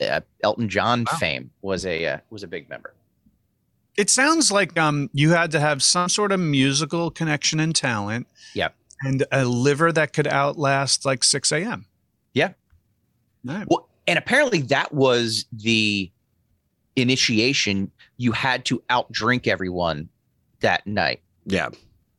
uh, 0.00 0.20
Elton 0.42 0.68
John 0.68 1.04
Wow. 1.10 1.18
fame 1.18 1.50
was 1.62 1.84
a 1.84 2.06
uh, 2.06 2.18
was 2.30 2.42
a 2.44 2.46
big 2.46 2.68
member. 2.70 2.94
It 3.96 4.08
sounds 4.10 4.50
like 4.52 4.78
um 4.78 5.10
you 5.12 5.30
had 5.30 5.50
to 5.52 5.60
have 5.60 5.82
some 5.82 6.08
sort 6.08 6.32
of 6.32 6.40
musical 6.40 7.10
connection 7.10 7.60
and 7.60 7.74
talent. 7.74 8.26
Yep. 8.54 8.74
And 9.02 9.24
a 9.32 9.44
liver 9.44 9.92
that 9.92 10.12
could 10.12 10.26
outlast 10.26 11.04
like 11.04 11.24
6 11.24 11.52
a.m. 11.52 11.86
Yeah. 12.34 12.52
Right. 13.44 13.66
Well, 13.68 13.88
and 14.06 14.18
apparently 14.18 14.60
that 14.62 14.92
was 14.92 15.46
the 15.52 16.10
initiation. 16.96 17.90
You 18.18 18.32
had 18.32 18.64
to 18.66 18.82
outdrink 18.90 19.46
everyone 19.46 20.08
that 20.60 20.86
night. 20.86 21.22
Yeah, 21.46 21.68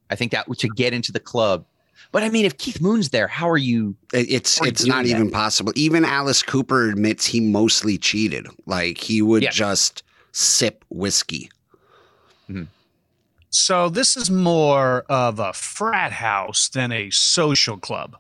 I 0.10 0.16
think 0.16 0.32
that 0.32 0.48
to 0.58 0.68
get 0.70 0.94
into 0.94 1.12
the 1.12 1.20
club. 1.20 1.66
But 2.12 2.24
I 2.24 2.30
mean, 2.30 2.46
if 2.46 2.58
Keith 2.58 2.82
Moon's 2.82 3.10
there, 3.10 3.28
how 3.28 3.48
are 3.50 3.58
you? 3.58 3.96
It's 4.12 4.60
Or 4.60 4.68
it's 4.68 4.82
doing 4.84 4.90
not 4.98 5.04
that. 5.06 5.12
even 5.12 5.30
possible. 5.30 5.72
Even 5.76 6.04
Alice 6.04 6.42
Cooper 6.44 6.90
admits 6.90 7.26
he 7.26 7.40
mostly 7.40 7.98
cheated. 7.98 8.48
Like 8.66 8.98
he 8.98 9.22
would 9.22 9.44
Yeah. 9.44 9.52
just 9.52 10.02
sip 10.32 10.84
whiskey. 10.90 11.50
So 13.50 13.90
this 13.90 14.16
is 14.16 14.32
more 14.32 15.02
of 15.10 15.40
a 15.40 15.52
frat 15.54 16.14
house 16.14 16.70
than 16.70 16.92
a 16.92 17.10
social 17.10 17.78
club. 17.78 18.16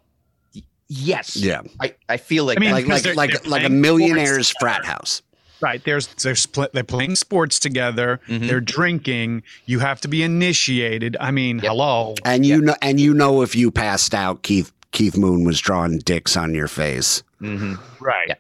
Yes. 0.89 1.38
Yeah, 1.38 1.61
I, 1.79 1.95
I 2.09 2.17
feel 2.17 2.43
like 2.43 2.57
I 2.57 2.59
mean, 2.59 2.71
like 2.71 2.85
like 2.88 3.03
they're- 3.03 3.13
like 3.15 3.31
they're 3.31 3.50
like 3.50 3.63
a 3.63 3.69
millionaire's 3.69 4.50
frat 4.59 4.83
house. 4.83 5.21
Right. 5.61 5.81
There's 5.83 6.07
there's 6.07 6.45
pl- 6.47 6.67
they're 6.73 6.83
playing 6.83 7.15
sports 7.15 7.59
together. 7.59 8.19
Mhm. 8.27 8.47
They're 8.47 8.59
drinking. 8.59 9.43
You 9.67 9.79
have 9.79 10.01
to 10.01 10.07
be 10.07 10.23
initiated. 10.23 11.15
I 11.19 11.29
mean, 11.31 11.57
Yep. 11.59 11.65
hello. 11.65 12.15
And 12.25 12.45
you 12.45 12.59
know, 12.61 12.75
and 12.81 13.00
you 13.00 13.13
know, 13.13 13.41
if 13.43 13.55
you 13.55 13.69
passed 13.71 14.13
out, 14.15 14.41
Keith 14.41 14.71
Keith 14.91 15.15
Moon 15.15 15.43
was 15.45 15.61
drawing 15.61 16.00
dicks 16.00 16.35
on 16.35 16.53
your 16.55 16.67
face. 16.67 17.21
Mhm. 17.41 17.79
Right. 18.01 18.25
Yeah. 18.27 18.35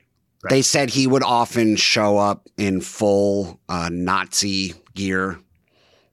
They 0.49 0.63
said 0.63 0.89
he 0.89 1.05
would 1.05 1.23
often 1.23 1.75
show 1.75 2.17
up 2.17 2.49
in 2.57 2.81
full 2.81 3.59
uh, 3.69 3.89
Nazi 3.91 4.73
gear. 4.95 5.37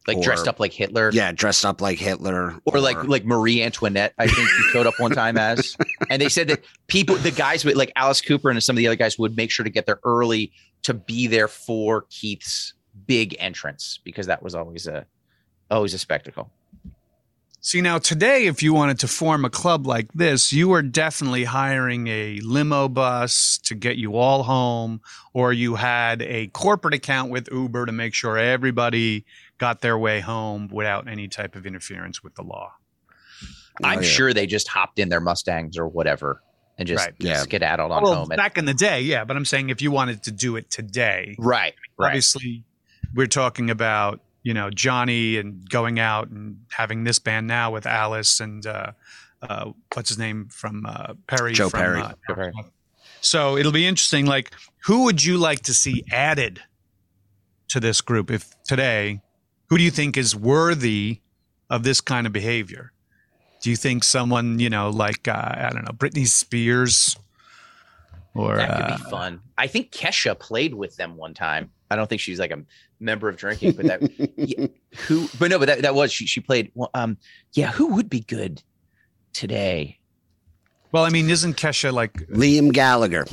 Like 0.09 0.17
Or- 0.17 0.23
dressed 0.23 0.49
up 0.49 0.59
like 0.59 0.73
Hitler. 0.73 1.11
Yeah, 1.13 1.31
dressed 1.31 1.65
up 1.65 1.81
like 1.81 1.99
Hitler, 1.99 2.57
Or 2.65 2.81
like 2.81 3.05
like 3.05 3.25
Marie 3.25 3.63
Antoinette, 3.63 4.15
I 4.19 4.27
think 4.27 4.49
he 4.49 4.63
showed 4.73 4.87
up 4.87 4.95
one 4.99 5.13
time 5.13 5.39
as, 5.39 5.77
and 6.11 6.21
they 6.21 6.29
said 6.29 6.49
that 6.49 6.65
people, 6.89 7.15
the 7.17 7.31
guys 7.31 7.65
would 7.65 7.77
like 7.77 7.93
Alice 7.95 8.21
Cooper 8.21 8.51
and 8.51 8.61
some 8.63 8.75
of 8.75 8.79
the 8.79 8.87
other 8.89 8.97
guys 8.97 9.19
would 9.19 9.37
make 9.37 9.51
sure 9.53 9.63
to 9.65 9.71
get 9.71 9.87
there 9.87 10.01
early 10.05 10.51
to 10.83 10.95
be 10.95 11.27
there 11.29 11.47
for 11.49 12.07
Keith's 12.11 12.73
big 13.07 13.37
entrance 13.39 14.01
because 14.03 14.27
that 14.27 14.43
was 14.43 14.55
always 14.55 14.87
a 14.89 15.07
always 15.71 15.95
a 15.95 15.99
spectacle. 15.99 16.51
See 17.61 17.81
now 17.81 17.99
today, 17.99 18.47
if 18.47 18.63
you 18.63 18.73
wanted 18.73 19.01
to 19.01 19.09
form 19.09 19.45
a 19.45 19.51
club 19.51 19.87
like 19.87 20.13
this, 20.15 20.53
you 20.53 20.73
are 20.73 20.81
definitely 20.83 21.45
hiring 21.45 22.07
a 22.07 22.39
limo 22.41 22.89
bus 22.89 23.59
to 23.65 23.75
get 23.75 23.97
you 23.97 24.17
all 24.17 24.45
home, 24.45 25.01
or 25.35 25.53
you 25.53 25.75
had 25.75 26.23
a 26.23 26.47
corporate 26.49 26.95
account 26.95 27.31
with 27.31 27.49
Uber 27.51 27.87
to 27.87 27.93
make 27.93 28.15
sure 28.15 28.39
everybody 28.39 29.27
got 29.59 29.81
their 29.81 29.99
way 29.99 30.21
home 30.21 30.69
without 30.73 31.09
any 31.09 31.29
type 31.29 31.55
of 31.57 31.67
interference 31.67 32.23
with 32.23 32.35
the 32.35 32.43
law. 32.43 32.73
I'm 33.83 33.99
Oh, 33.99 34.01
yeah. 34.01 34.09
sure 34.09 34.33
they 34.35 34.47
just 34.47 34.69
hopped 34.69 34.99
in 34.99 35.09
their 35.09 35.21
Mustangs 35.21 35.77
or 35.79 35.87
whatever 35.89 36.43
and 36.79 36.87
just 36.89 37.05
Right. 37.05 37.15
Yeah. 37.19 37.39
skedaddled 37.43 37.91
on 37.93 38.03
Well, 38.03 38.15
home. 38.15 38.33
At, 38.33 38.39
back 38.39 38.59
in 38.59 38.65
the 38.65 38.75
day, 38.75 39.01
yeah, 39.03 39.25
but 39.25 39.37
I'm 39.37 39.45
saying 39.45 39.71
if 39.71 39.81
you 39.83 39.91
wanted 39.91 40.23
to 40.25 40.31
do 40.33 40.57
it 40.57 40.71
today, 40.71 41.37
right, 41.39 41.75
right. 41.97 42.07
obviously 42.09 42.65
we're 43.15 43.27
talking 43.27 43.71
about 43.71 44.21
you 44.43 44.55
know 44.55 44.71
johnny 44.71 45.37
and 45.39 45.69
going 45.69 45.99
out 45.99 46.29
and 46.29 46.59
having 46.71 47.03
this 47.05 47.19
band 47.19 47.47
now 47.47 47.71
with 47.73 47.87
alice 47.87 48.39
and 48.41 48.67
uh, 48.67 48.93
uh, 49.43 49.73
what's 49.95 50.09
his 50.11 50.19
name 50.19 50.47
from 50.51 50.85
uh, 50.87 51.15
perry 51.27 51.53
Joe 51.53 51.69
from, 51.69 51.81
Perry. 51.81 52.01
uh, 52.01 52.13
Joe 52.29 52.35
Perry. 52.35 52.53
so 53.21 53.57
it'll 53.57 53.73
be 53.73 53.87
interesting 53.87 54.27
like 54.27 54.53
who 54.85 55.05
would 55.05 55.25
you 55.25 55.39
like 55.39 55.61
to 55.63 55.75
see 55.75 56.05
added 56.13 56.61
to 57.69 57.81
this 57.81 58.01
group 58.01 58.31
if 58.31 58.51
today 58.65 59.21
who 59.69 59.79
do 59.79 59.85
you 59.85 59.91
think 59.91 60.17
is 60.17 60.35
worthy 60.35 61.21
of 61.71 61.83
this 61.83 62.01
kind 62.01 62.27
of 62.27 62.33
behavior 62.33 62.93
do 63.63 63.71
you 63.71 63.77
think 63.77 64.05
someone 64.05 64.59
you 64.59 64.71
know 64.71 64.91
like 64.91 65.29
uh, 65.29 65.55
i 65.55 65.71
don't 65.73 65.85
know 65.85 65.93
britney 65.93 66.27
spears 66.27 67.17
or 68.35 68.57
That 68.57 68.77
could 68.77 68.93
uh, 68.93 68.97
be 68.99 69.03
fun. 69.11 69.41
I 69.57 69.67
think 69.67 69.91
Kesha 69.91 70.39
played 70.39 70.73
with 70.73 70.95
them 70.97 71.17
one 71.17 71.35
time. 71.35 71.73
I 71.91 71.97
don't 71.97 72.09
think 72.09 72.21
she's 72.21 72.39
like 72.39 72.53
a 72.53 72.63
member 73.01 73.29
of 73.29 73.37
drinking, 73.37 73.73
but 73.73 73.87
that 73.87 74.33
yeah, 74.37 74.67
who? 75.09 75.29
But 75.41 75.51
no, 75.51 75.59
but 75.59 75.67
that, 75.67 75.83
that 75.83 75.95
was 75.97 76.13
she. 76.13 76.27
She 76.27 76.41
played. 76.41 76.71
Well, 76.75 76.91
um, 76.95 77.17
yeah. 77.55 77.73
Who 77.73 77.95
would 77.95 78.09
be 78.09 78.21
good 78.21 78.63
today? 79.33 79.99
well 80.93 81.05
i 81.05 81.11
mean 81.11 81.29
isn't 81.29 81.57
kesha 81.57 81.93
like 81.93 82.15
Liam 82.29 82.73
Gallagher. 82.73 83.27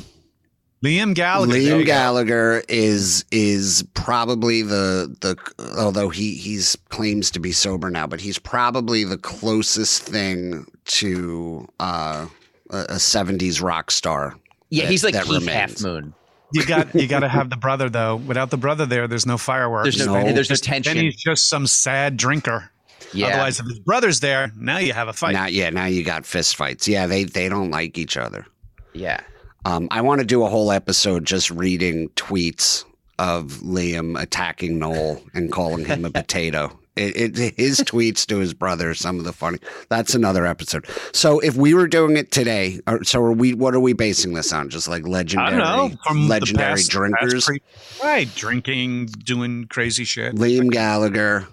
Liam 0.82 1.14
gallagher 1.14 1.52
Liam. 1.52 1.84
Gallagher 1.86 2.62
is 2.68 3.24
is 3.30 3.84
probably 3.94 4.62
the 4.62 5.14
the 5.20 5.36
although 5.78 6.08
he 6.10 6.34
he's 6.34 6.76
claims 6.90 7.30
to 7.32 7.40
be 7.40 7.52
sober 7.52 7.90
now, 7.90 8.06
but 8.06 8.20
he's 8.20 8.38
probably 8.38 9.04
the 9.04 9.18
closest 9.18 10.02
thing 10.02 10.66
to 10.86 11.66
uh, 11.80 12.26
a, 12.70 12.76
a 12.76 12.94
'70s 12.94 13.62
rock 13.62 13.90
star. 13.90 14.36
Yeah, 14.70 14.84
That- 14.84 14.90
he's 14.90 15.04
like 15.04 15.14
Keith. 15.22 15.46
Half 15.48 15.80
Moon. 15.82 16.14
You 16.52 16.64
got 16.64 16.94
you 16.94 17.08
got 17.08 17.20
to 17.20 17.28
have 17.38 17.50
the 17.50 17.56
brother 17.56 17.88
though. 17.88 18.16
Without 18.16 18.50
the 18.50 18.56
brother 18.56 18.86
there, 18.86 19.08
there's 19.08 19.26
no 19.26 19.36
fireworks. 19.38 19.96
There's 19.96 20.06
no, 20.06 20.22
No. 20.22 20.32
there's 20.32 20.50
no 20.50 20.56
tension. 20.56 20.94
Then 20.96 21.04
he's 21.06 21.16
just 21.16 21.48
some 21.48 21.66
sad 21.66 22.16
drinker. 22.16 22.70
Yeah, 23.12 23.28
Otherwise, 23.28 23.60
if 23.60 23.66
his 23.66 23.78
brother's 23.78 24.20
there, 24.20 24.52
now 24.56 24.78
you 24.78 24.92
have 24.92 25.08
a 25.08 25.12
fight. 25.12 25.32
Now, 25.32 25.46
yeah, 25.46 25.70
now 25.70 25.86
you 25.86 26.02
got 26.04 26.26
fist 26.26 26.56
fights. 26.56 26.86
Yeah, 26.88 27.06
they 27.06 27.24
they 27.24 27.48
don't 27.48 27.70
like 27.70 27.98
each 27.98 28.16
other. 28.16 28.46
yeah. 28.92 29.20
Um, 29.66 29.88
I 29.90 30.00
want 30.00 30.20
to 30.20 30.24
do 30.26 30.44
a 30.44 30.48
whole 30.48 30.70
episode 30.70 31.24
just 31.24 31.50
reading 31.50 32.08
tweets 32.10 32.84
of 33.18 33.46
Liam 33.64 34.20
attacking 34.20 34.78
Noel 34.78 35.20
and 35.34 35.50
calling 35.50 35.84
him 35.84 36.04
a 36.04 36.10
potato 36.12 36.78
It, 36.94 37.36
it, 37.36 37.54
his 37.56 37.80
tweets 37.80 38.24
to 38.26 38.36
his 38.38 38.54
brother, 38.54 38.94
some 38.94 39.18
of 39.18 39.24
the 39.24 39.32
funny. 39.32 39.58
That's 39.88 40.14
another 40.14 40.46
episode. 40.46 40.86
So 41.12 41.40
if 41.40 41.56
we 41.56 41.74
were 41.74 41.88
doing 41.88 42.16
it 42.16 42.30
today, 42.30 42.78
or, 42.86 43.02
so 43.02 43.20
are 43.22 43.32
we? 43.32 43.54
What 43.54 43.74
are 43.74 43.80
we 43.80 43.92
basing 43.92 44.34
this 44.34 44.52
on? 44.52 44.68
Just 44.68 44.86
like 44.86 45.04
legendary, 45.06 45.56
know, 45.58 45.90
from 46.06 46.28
legendary 46.28 46.74
past, 46.74 46.90
drinkers, 46.90 47.46
pre- 47.46 47.60
right? 48.02 48.32
Drinking, 48.36 49.06
doing 49.06 49.66
crazy 49.66 50.04
shit. 50.04 50.36
Liam 50.36 50.70
Gallagher. 50.70 51.48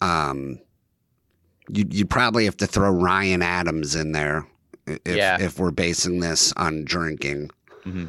Um, 0.00 0.58
you 1.70 1.84
you 1.90 2.06
probably 2.06 2.46
have 2.46 2.56
to 2.56 2.66
throw 2.66 2.90
Ryan 2.90 3.42
Adams 3.42 3.94
in 3.94 4.12
there 4.12 4.46
if 4.86 5.16
Yeah. 5.16 5.36
if 5.38 5.58
we're 5.58 5.70
basing 5.70 6.20
this 6.20 6.52
on 6.56 6.84
drinking. 6.84 7.50
Mhm. 7.88 8.08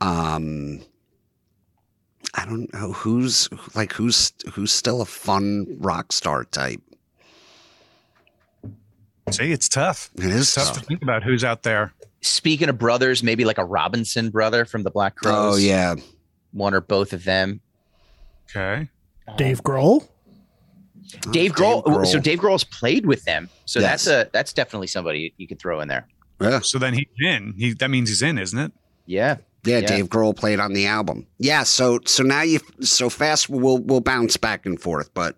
Um, 0.00 0.80
I 2.34 2.44
don't 2.44 2.72
know 2.74 2.92
who's 2.92 3.48
like 3.74 3.92
who's 3.92 4.32
who's 4.52 4.70
still 4.72 5.00
a 5.00 5.06
fun 5.06 5.66
rock 5.78 6.12
star 6.12 6.44
type. 6.44 6.80
See, 9.30 9.50
it's 9.50 9.68
tough. 9.68 10.10
It 10.16 10.26
is 10.26 10.42
It's 10.42 10.54
tough 10.54 10.66
tough. 10.68 10.78
to 10.78 10.84
think 10.84 11.02
about 11.02 11.22
who's 11.24 11.42
out 11.44 11.62
there. 11.64 11.92
Speaking 12.20 12.68
of 12.68 12.78
brothers, 12.78 13.22
maybe 13.22 13.44
like 13.44 13.58
a 13.58 13.64
Robinson 13.64 14.30
brother 14.30 14.64
from 14.64 14.82
the 14.84 14.90
Black 14.90 15.16
Crowes. 15.16 15.54
Oh 15.54 15.56
yeah, 15.56 15.94
one 16.52 16.74
or 16.74 16.80
both 16.80 17.12
of 17.12 17.24
them. 17.24 17.60
Okay. 18.50 18.88
Dave 19.36 19.62
Grohl. 19.64 20.06
Oh, 21.26 21.30
Dave 21.32 21.52
Grohl. 21.52 22.06
So 22.06 22.20
Dave 22.20 22.38
Grohl's 22.38 22.64
played 22.64 23.06
with 23.06 23.24
them. 23.24 23.48
So 23.64 23.80
Yes. 23.80 24.04
that's 24.04 24.28
a 24.28 24.30
that's 24.32 24.52
definitely 24.52 24.86
somebody 24.86 25.34
you 25.36 25.48
could 25.48 25.58
throw 25.58 25.80
in 25.80 25.88
there. 25.88 26.06
Yeah, 26.40 26.60
So 26.60 26.78
then 26.78 26.94
he's 26.94 27.06
in. 27.18 27.54
He 27.56 27.72
that 27.74 27.90
means 27.90 28.08
he's 28.08 28.22
in, 28.22 28.38
isn't 28.38 28.58
it? 28.58 28.72
Yeah. 29.06 29.38
yeah, 29.64 29.78
Yeah. 29.80 29.86
Dave 29.86 30.08
Grohl 30.08 30.36
played 30.36 30.60
on 30.60 30.72
the 30.72 30.86
album. 30.86 31.26
Yeah, 31.38 31.62
so 31.64 32.00
so 32.04 32.22
now 32.22 32.42
you 32.42 32.60
so 32.80 33.08
fast 33.08 33.48
we'll 33.48 33.78
we'll 33.78 34.00
bounce 34.00 34.36
back 34.36 34.66
and 34.66 34.80
forth, 34.80 35.12
but 35.14 35.36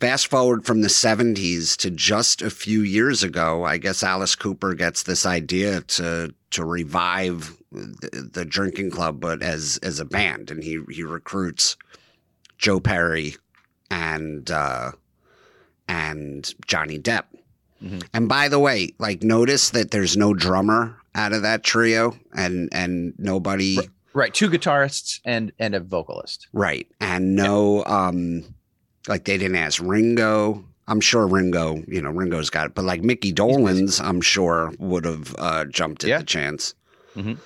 fast 0.00 0.28
forward 0.28 0.64
from 0.64 0.80
the 0.82 0.88
70s 0.88 1.76
to 1.76 1.90
just 1.90 2.40
a 2.40 2.50
few 2.50 2.82
years 2.82 3.22
ago, 3.24 3.64
I 3.64 3.78
guess 3.78 4.02
Alice 4.04 4.34
Cooper 4.36 4.74
gets 4.74 5.02
this 5.02 5.26
idea 5.26 5.80
to 5.82 6.32
to 6.50 6.64
revive 6.64 7.56
the, 7.70 8.30
the 8.32 8.44
drinking 8.46 8.90
club 8.90 9.20
but 9.20 9.42
as 9.42 9.78
as 9.82 10.00
a 10.00 10.04
band 10.04 10.50
and 10.50 10.62
he 10.64 10.80
he 10.90 11.02
recruits 11.02 11.76
Joe 12.56 12.80
Perry 12.80 13.36
and 13.90 14.50
uh 14.50 14.92
and 15.88 16.54
Johnny 16.66 16.98
Depp. 16.98 17.24
Mhm. 17.82 18.04
And 18.12 18.28
by 18.28 18.48
the 18.48 18.58
way, 18.58 18.94
like 18.98 19.22
notice 19.22 19.70
that 19.70 19.90
there's 19.90 20.16
no 20.16 20.34
drummer 20.34 20.96
out 21.18 21.32
of 21.32 21.42
that 21.42 21.64
trio 21.64 22.16
and 22.34 22.68
and 22.72 23.12
nobody 23.18 23.76
Right. 23.78 23.88
Right. 24.14 24.34
Two 24.34 24.48
guitarists 24.48 25.20
and 25.24 25.52
and 25.58 25.74
a 25.74 25.80
vocalist. 25.80 26.48
Right. 26.52 26.86
And 27.00 27.36
no, 27.36 27.84
um, 27.84 28.42
like 29.06 29.24
they 29.24 29.36
didn't 29.38 29.56
ask 29.56 29.80
Ringo. 29.82 30.64
I'm 30.88 31.00
sure 31.00 31.26
Ringo, 31.26 31.82
you 31.86 32.00
know, 32.00 32.10
Ringo's 32.10 32.48
got 32.50 32.66
it, 32.66 32.74
but 32.74 32.84
like 32.84 33.02
Mickey 33.02 33.32
Dolenz, 33.32 34.00
I'm 34.02 34.20
sure 34.22 34.72
would 34.78 35.04
have 35.04 35.34
uh, 35.38 35.66
jumped 35.66 36.02
at 36.04 36.08
Yeah. 36.10 36.18
the 36.18 36.24
chance. 36.24 36.74
Mhm. 37.14 37.36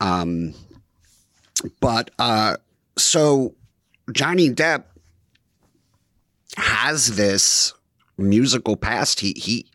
Um, 0.00 0.54
but 1.80 2.10
uh, 2.18 2.56
so 2.98 3.54
Johnny 4.12 4.50
Depp 4.50 4.84
has 6.56 7.16
this 7.16 7.72
musical 8.18 8.76
past. 8.76 9.20
He 9.20 9.32
he 9.32 9.66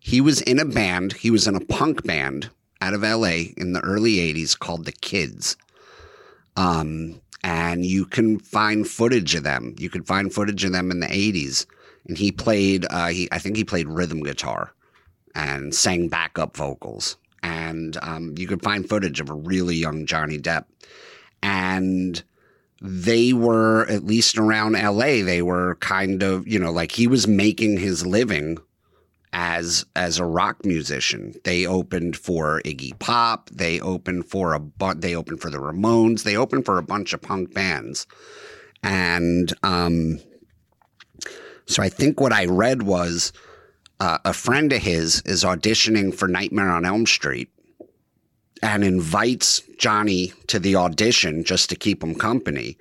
he 0.00 0.20
was 0.20 0.40
in 0.42 0.58
a 0.58 0.64
band. 0.64 1.12
He 1.14 1.30
was 1.30 1.46
in 1.46 1.54
a 1.54 1.60
punk 1.60 2.04
band 2.04 2.50
out 2.80 2.94
of 2.94 3.04
L.A. 3.04 3.54
in 3.56 3.72
the 3.72 3.80
early 3.80 4.16
'80s 4.16 4.58
called 4.58 4.84
the 4.84 4.92
Kids. 4.92 5.56
Um, 6.56 7.20
and 7.44 7.84
you 7.86 8.04
can 8.04 8.38
find 8.38 8.86
footage 8.86 9.34
of 9.34 9.44
them. 9.44 9.74
You 9.78 9.90
can 9.90 10.02
find 10.02 10.32
footage 10.32 10.64
of 10.64 10.72
them 10.72 10.90
in 10.90 11.00
the 11.00 11.06
'80s. 11.06 11.66
And 12.06 12.16
he 12.16 12.32
played. 12.32 12.86
Uh, 12.90 13.08
he 13.08 13.28
I 13.32 13.38
think 13.38 13.56
he 13.56 13.64
played 13.64 13.88
rhythm 13.88 14.22
guitar 14.22 14.72
and 15.34 15.74
sang 15.74 16.08
backup 16.08 16.56
vocals. 16.56 17.16
And 17.42 17.96
um, 18.02 18.34
you 18.36 18.48
could 18.48 18.62
find 18.62 18.88
footage 18.88 19.20
of 19.20 19.30
a 19.30 19.34
really 19.34 19.76
young 19.76 20.06
Johnny 20.06 20.38
Depp. 20.38 20.64
And 21.42 22.22
they 22.80 23.32
were 23.32 23.86
at 23.88 24.04
least 24.04 24.38
around 24.38 24.72
LA 24.72 25.22
they 25.24 25.42
were 25.42 25.76
kind 25.80 26.22
of 26.22 26.46
you 26.46 26.58
know 26.58 26.70
like 26.70 26.92
he 26.92 27.06
was 27.06 27.26
making 27.26 27.76
his 27.76 28.06
living 28.06 28.58
as 29.32 29.84
as 29.94 30.18
a 30.18 30.24
rock 30.24 30.64
musician. 30.64 31.34
They 31.44 31.66
opened 31.66 32.16
for 32.16 32.62
Iggy 32.64 32.98
Pop. 32.98 33.50
They 33.50 33.80
opened 33.80 34.26
for 34.26 34.54
a 34.54 34.60
bu- 34.60 34.94
they 34.94 35.14
opened 35.14 35.40
for 35.40 35.50
the 35.50 35.58
Ramones. 35.58 36.22
They 36.22 36.36
opened 36.36 36.64
for 36.64 36.78
a 36.78 36.82
bunch 36.82 37.12
of 37.12 37.22
punk 37.22 37.52
bands. 37.52 38.06
And 38.82 39.52
um 39.62 40.20
so 41.66 41.82
I 41.82 41.88
think 41.90 42.20
what 42.20 42.32
I 42.32 42.46
read 42.46 42.82
was 42.82 43.32
uh, 44.00 44.18
a 44.24 44.32
friend 44.32 44.72
of 44.72 44.80
his 44.80 45.20
is 45.26 45.44
auditioning 45.44 46.14
for 46.14 46.28
Nightmare 46.28 46.70
on 46.70 46.86
Elm 46.86 47.04
Street 47.04 47.50
and 48.62 48.82
invites 48.82 49.62
Johnny 49.78 50.32
to 50.46 50.58
the 50.58 50.76
audition 50.76 51.44
just 51.44 51.68
to 51.70 51.76
keep 51.76 52.02
him 52.02 52.14
company. 52.14 52.78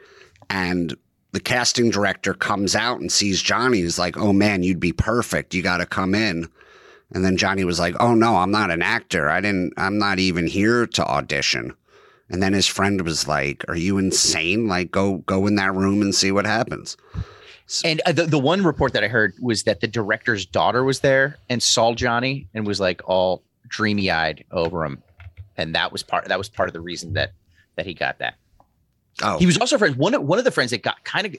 And 0.50 0.96
the 1.38 1.44
casting 1.44 1.92
director 1.92 2.34
comes 2.34 2.76
out 2.76 3.00
and 3.00 3.12
sees 3.12 3.44
Johnny. 3.44 3.78
He's 3.78 4.00
like, 4.00 4.18
"Oh 4.18 4.34
man, 4.34 4.64
you'd 4.64 4.80
be 4.80 4.92
perfect. 4.92 5.54
You 5.54 5.62
got 5.62 5.78
to 5.78 5.86
come 5.86 6.16
in." 6.16 6.50
And 7.14 7.24
then 7.24 7.38
Johnny 7.38 7.64
was 7.64 7.80
like, 7.80 7.94
"Oh 8.00 8.16
no, 8.16 8.38
I'm 8.38 8.50
not 8.50 8.72
an 8.72 8.82
actor. 8.82 9.30
I 9.30 9.40
didn't. 9.40 9.74
I'm 9.78 10.00
not 10.00 10.18
even 10.18 10.48
here 10.48 10.88
to 10.88 11.06
audition." 11.06 11.76
And 12.28 12.42
then 12.42 12.54
his 12.54 12.66
friend 12.66 13.02
was 13.02 13.28
like, 13.28 13.64
"Are 13.68 13.76
you 13.76 14.00
insane? 14.00 14.68
Like, 14.68 14.90
go 14.90 15.18
go 15.28 15.46
in 15.46 15.58
that 15.58 15.76
room 15.76 16.02
and 16.02 16.16
see 16.16 16.32
what 16.32 16.48
happens." 16.48 16.98
And 17.86 18.02
uh, 18.08 18.14
the, 18.14 18.26
the 18.26 18.40
one 18.40 18.64
report 18.64 18.94
that 18.94 19.04
I 19.04 19.08
heard 19.08 19.36
was 19.40 19.62
that 19.66 19.80
the 19.80 19.88
director's 19.88 20.44
daughter 20.44 20.84
was 20.84 21.02
there 21.02 21.38
and 21.52 21.62
saw 21.62 21.94
Johnny 21.94 22.48
and 22.56 22.66
was 22.66 22.80
like 22.80 23.08
all 23.08 23.44
dreamy 23.68 24.10
eyed 24.10 24.44
over 24.50 24.84
him. 24.86 25.04
And 25.56 25.76
that 25.76 25.92
was 25.92 26.02
part 26.02 26.26
that 26.30 26.40
was 26.40 26.50
part 26.50 26.68
of 26.68 26.74
the 26.74 26.82
reason 26.82 27.14
that 27.14 27.34
that 27.76 27.86
he 27.86 27.94
got 27.94 28.18
that. 28.18 28.38
Oh, 29.24 29.38
He 29.40 29.46
was 29.46 29.58
also 29.58 29.78
friends. 29.78 29.96
One 29.98 30.14
of 30.14 30.24
one 30.24 30.38
of 30.40 30.46
the 30.46 30.52
friends 30.52 30.72
that 30.72 30.84
got 30.84 31.04
kind 31.04 31.26
of 31.26 31.36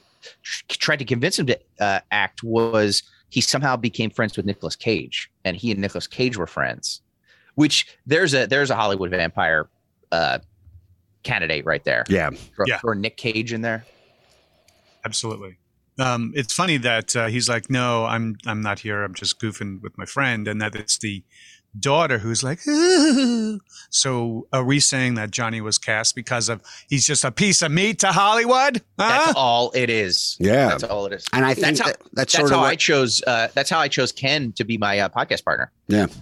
tried 0.67 0.97
to 0.99 1.05
convince 1.05 1.39
him 1.39 1.45
to 1.47 1.59
uh, 1.79 1.99
act 2.11 2.43
was 2.43 3.03
he 3.29 3.41
somehow 3.41 3.75
became 3.77 4.09
friends 4.09 4.35
with 4.35 4.45
Nicolas 4.45 4.75
Cage, 4.75 5.31
and 5.45 5.55
he 5.55 5.71
and 5.71 5.79
Nicolas 5.79 6.07
Cage 6.07 6.35
were 6.37 6.47
friends. 6.47 7.01
Which 7.55 7.87
there's 8.05 8.33
a 8.33 8.45
there's 8.47 8.69
a 8.69 8.75
Hollywood 8.75 9.11
vampire 9.11 9.67
uh, 10.11 10.39
candidate 11.23 11.65
right 11.65 11.83
there. 11.83 12.03
yeah. 12.09 12.29
Throw, 12.55 12.65
Yeah. 12.67 12.79
throw 12.79 12.93
Nick 12.93 13.17
Cage 13.17 13.53
in 13.53 13.61
there. 13.61 13.85
Absolutely. 15.05 15.57
Um, 15.97 16.31
it's 16.35 16.53
funny 16.53 16.77
that 16.77 17.15
uh, 17.15 17.27
he's 17.27 17.49
like, 17.49 17.69
no, 17.69 18.05
I'm 18.05 18.37
I'm 18.45 18.61
not 18.61 18.79
here. 18.79 19.03
I'm 19.03 19.13
just 19.13 19.39
goofing 19.39 19.81
with 19.81 19.97
my 19.97 20.05
friend, 20.05 20.47
and 20.47 20.61
that 20.61 20.75
it's 20.75 20.97
the 20.97 21.23
daughter 21.77 22.17
who's 22.19 22.43
like, 22.43 22.65
"Ooh." 22.67 23.59
so 23.89 24.47
are 24.53 24.63
we 24.63 24.79
saying 24.79 25.15
that 25.15 25.31
Johnny 25.31 25.61
was 25.61 25.77
cast 25.77 26.15
because 26.15 26.47
of 26.49 26.61
he's 26.89 27.05
just 27.05 27.23
a 27.23 27.31
piece 27.31 27.61
of 27.61 27.71
meat 27.71 27.99
to 27.99 28.07
Hollywood? 28.07 28.81
That's 28.97 29.33
all 29.35 29.71
it 29.75 29.89
is. 29.89 30.37
Yeah. 30.39 30.69
That's 30.69 30.83
all 30.83 31.05
it 31.05 31.13
is. 31.13 31.25
And 31.33 31.45
I 31.45 31.53
think 31.53 31.77
That's 31.77 31.79
how- 31.79 31.85
that, 31.87 31.97
that's, 31.99 32.13
That's 32.13 32.35
sort 32.35 32.51
how 32.51 32.59
of 32.59 32.63
I 32.65 32.75
chose. 32.75 33.21
Uh, 33.25 33.47
that's 33.53 33.69
how 33.69 33.79
I 33.79 33.87
chose 33.87 34.11
Ken 34.11 34.51
to 34.53 34.63
be 34.63 34.77
my 34.77 34.99
uh, 34.99 35.09
podcast 35.09 35.43
partner. 35.43 35.71
yeah. 35.87 36.07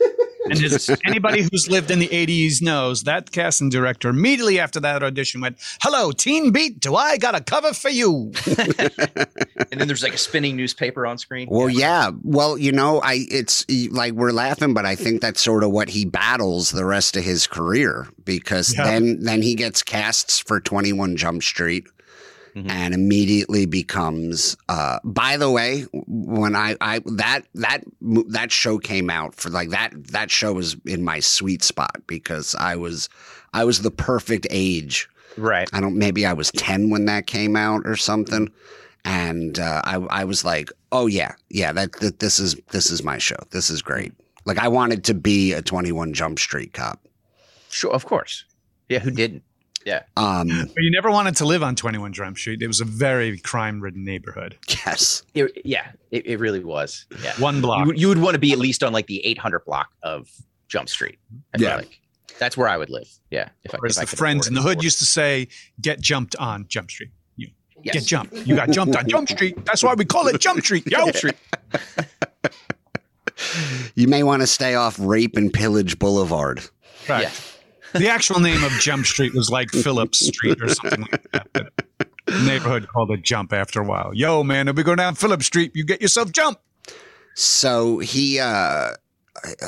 And 0.50 0.64
as 0.64 0.90
anybody 1.06 1.42
who's 1.44 1.68
lived 1.70 1.92
in 1.92 2.00
the 2.00 2.08
80s 2.08 2.62
knows 2.62 3.04
that 3.04 3.32
casting 3.32 3.70
director 3.70 4.10
immediately 4.10 4.60
after 4.60 4.80
that 4.80 5.04
audition 5.04 5.42
went, 5.42 5.58
Hello, 5.82 6.12
Teen 6.12 6.52
Beat, 6.52 6.80
do 6.80 6.96
I 6.96 7.18
got 7.18 7.36
a 7.36 7.42
cover 7.42 7.74
for 7.74 7.90
you? 7.90 8.32
And 9.70 9.82
then 9.82 9.88
there's 9.88 10.02
like 10.04 10.14
a 10.14 10.18
spinning 10.18 10.56
newspaper 10.56 11.06
on 11.06 11.18
screen. 11.18 11.48
Well, 11.52 11.70
yeah. 11.70 12.12
Well, 12.24 12.58
you 12.58 12.72
know, 12.72 13.02
I 13.02 13.26
it's 13.30 13.66
like 13.92 14.14
we're 14.14 14.32
laughing, 14.32 14.74
but 14.74 14.86
I 14.86 14.96
think 14.96 15.22
that's 15.22 15.42
sort 15.44 15.64
of 15.64 15.72
what 15.72 15.90
he 15.90 16.06
battles 16.06 16.72
the 16.72 16.86
rest 16.86 17.18
of 17.18 17.24
his 17.24 17.48
career 17.48 18.08
because 18.24 18.74
Yeah. 18.76 18.86
then 18.86 19.20
then 19.22 19.42
he 19.42 19.56
gets 19.56 19.84
casts 19.84 20.40
for 20.40 20.60
Twenty 20.62 20.94
One 20.94 21.18
Jump 21.18 21.44
Street. 21.44 21.86
Mhm. 22.58 22.72
And 22.72 22.94
immediately 22.94 23.66
becomes. 23.68 24.58
Uh, 24.68 24.98
by 25.04 25.38
the 25.38 25.52
way, 25.52 25.86
when 26.08 26.56
I, 26.56 26.76
I 26.82 27.00
that 27.06 27.42
that 27.54 27.84
that 28.30 28.52
show 28.52 28.80
came 28.80 29.10
out 29.12 29.36
for 29.36 29.50
like 29.50 29.70
that 29.70 29.92
that 30.12 30.32
show 30.32 30.54
was 30.54 30.76
in 30.86 31.04
my 31.04 31.20
sweet 31.20 31.64
spot 31.64 32.02
because 32.08 32.56
I 32.56 32.76
was 32.76 33.10
I 33.54 33.64
was 33.64 33.82
the 33.84 33.92
perfect 33.92 34.48
age 34.50 35.08
Right. 35.38 35.70
I 35.72 35.80
don't. 35.82 35.98
Maybe 35.98 36.26
I 36.26 36.34
was 36.34 36.50
ten 36.52 36.90
when 36.90 37.06
that 37.06 37.28
came 37.28 37.56
out 37.56 37.84
or 37.86 37.96
something, 37.96 38.50
and 39.06 39.60
uh, 39.60 39.82
I 39.84 39.96
I 40.10 40.24
was 40.24 40.44
like, 40.44 40.72
oh 40.92 41.06
yeah, 41.06 41.34
yeah. 41.50 41.72
That, 41.74 41.92
that 42.00 42.20
this 42.20 42.40
is 42.40 42.56
this 42.72 42.90
is 42.90 43.04
my 43.04 43.20
show. 43.20 43.36
This 43.52 43.70
is 43.70 43.84
great. 43.84 44.14
Like 44.46 44.58
I 44.58 44.68
wanted 44.68 45.04
to 45.06 45.14
be 45.14 45.54
a 45.54 45.62
Twenty 45.62 45.92
One 45.92 46.12
Jump 46.14 46.40
Street 46.40 46.74
cop. 46.74 47.06
Sure. 47.70 47.94
Of 47.94 48.06
course. 48.06 48.46
Yeah. 48.90 49.00
Who 49.00 49.12
didn't? 49.12 49.44
Um, 50.16 50.48
But 50.76 50.84
you 50.84 50.92
never 50.92 51.10
wanted 51.12 51.36
to 51.38 51.46
live 51.46 51.64
on 51.64 51.76
21 51.76 52.14
Jump 52.14 52.38
Street. 52.38 52.62
It 52.62 52.68
was 52.68 52.82
a 52.82 52.86
very 52.86 53.38
crime 53.40 53.80
ridden 53.82 54.04
neighborhood. 54.04 54.58
yes. 54.86 55.24
It, 55.34 55.52
yeah. 55.66 55.92
It, 56.12 56.26
it 56.26 56.40
really 56.40 56.64
was. 56.64 57.06
Yeah. 57.24 57.34
One 57.40 57.62
block. 57.62 57.80
You, 57.82 57.86
would- 57.88 58.00
you 58.02 58.08
would 58.10 58.22
want 58.22 58.34
to 58.36 58.40
be 58.40 58.52
at 58.52 58.58
least 58.60 58.84
on 58.84 58.94
like 58.94 59.08
the 59.08 59.26
800 59.26 59.66
block 59.66 59.88
of 60.04 60.30
Jump 60.68 60.90
Street. 60.90 61.18
I 61.54 61.58
feel 61.58 61.68
Yeah. 61.70 61.76
like 61.78 62.00
that's 62.40 62.56
where 62.58 62.68
I 62.70 62.78
would 62.78 62.90
live. 62.90 63.10
Yeah. 63.32 63.50
If 63.64 63.74
I, 63.74 63.78
Whereas 63.80 63.98
if 63.98 64.02
the 64.02 64.08
could 64.12 64.20
friends 64.20 64.48
in 64.48 64.54
the 64.54 64.62
hood 64.62 64.84
used 64.84 65.00
to 65.00 65.06
say, 65.06 65.48
get 65.82 66.00
jumped 66.02 66.36
on 66.36 66.66
Jump 66.68 66.92
Street. 66.92 67.10
You. 67.36 67.48
yes. 67.84 67.94
get 67.96 68.04
jumped. 68.06 68.34
You 68.48 68.56
got 68.56 68.70
jumped 68.70 68.96
on 68.96 69.08
Jump 69.08 69.30
Street. 69.30 69.64
That's 69.66 69.84
why 69.84 69.94
we 69.94 70.06
call 70.06 70.28
it 70.28 70.40
Jump 70.42 70.62
Street. 70.64 70.86
Jump 70.88 71.16
Street. 71.16 71.36
you 73.96 74.08
may 74.08 74.24
want 74.24 74.42
to 74.42 74.48
stay 74.48 74.76
off 74.76 74.98
Rape 75.00 75.38
and 75.38 75.52
Pillage 75.54 75.98
Boulevard. 76.00 76.62
Right. 77.08 77.24
Yeah. 77.24 77.32
The 77.98 78.10
actual 78.10 78.40
name 78.40 78.64
of 78.64 78.72
Jump 78.74 79.06
Street 79.06 79.34
was 79.34 79.50
like 79.50 79.72
Phillips 79.72 80.26
Street 80.26 80.62
or 80.62 80.70
something 80.70 81.06
like 81.12 81.32
that. 81.32 81.72
neighborhood 82.46 82.88
called 82.88 83.12
it 83.12 83.22
Jump 83.22 83.54
after 83.54 83.82
a 83.82 83.86
while. 83.86 84.14
Yo, 84.14 84.44
man, 84.44 84.68
if 84.68 84.76
we 84.76 84.84
go 84.84 84.96
down 84.96 85.16
Phillips 85.16 85.46
Street, 85.46 85.72
you 85.76 85.84
get 85.84 86.02
yourself 86.02 86.32
jump. 86.32 86.60
So 87.36 88.00
he 88.00 88.40
uh 88.40 88.92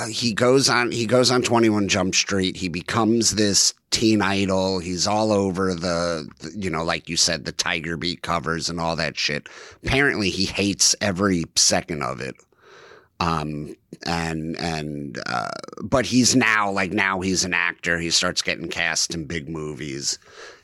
he 0.09 0.33
goes 0.33 0.69
on 0.69 0.91
he 0.91 1.05
goes 1.05 1.31
on 1.31 1.41
21 1.41 1.87
Jump 1.87 2.15
Street. 2.15 2.57
He 2.57 2.69
becomes 2.69 3.35
this 3.35 3.73
teen 3.91 4.21
idol. 4.21 4.79
He's 4.79 5.07
all 5.07 5.31
over 5.31 5.73
the, 5.73 6.27
the, 6.39 6.51
you 6.55 6.69
know, 6.69 6.83
like 6.83 7.09
you 7.09 7.17
said, 7.17 7.45
the 7.45 7.51
Tiger 7.51 7.97
Beat 7.97 8.21
covers 8.21 8.69
and 8.69 8.79
all 8.79 8.95
that 8.95 9.17
shit. 9.17 9.47
Apparently, 9.83 10.29
he 10.29 10.45
hates 10.45 10.95
every 11.01 11.45
second 11.55 12.03
of 12.03 12.21
it. 12.21 12.35
Um, 13.19 13.75
and 14.05 14.57
and 14.59 15.19
uh, 15.25 15.49
but 15.83 16.05
he's 16.05 16.35
now 16.35 16.71
like 16.71 16.91
now 16.91 17.19
he's 17.19 17.43
an 17.43 17.53
actor. 17.53 17.99
He 17.99 18.09
starts 18.11 18.41
getting 18.41 18.69
cast 18.69 19.13
in 19.13 19.25
big 19.25 19.49
movies, 19.49 20.17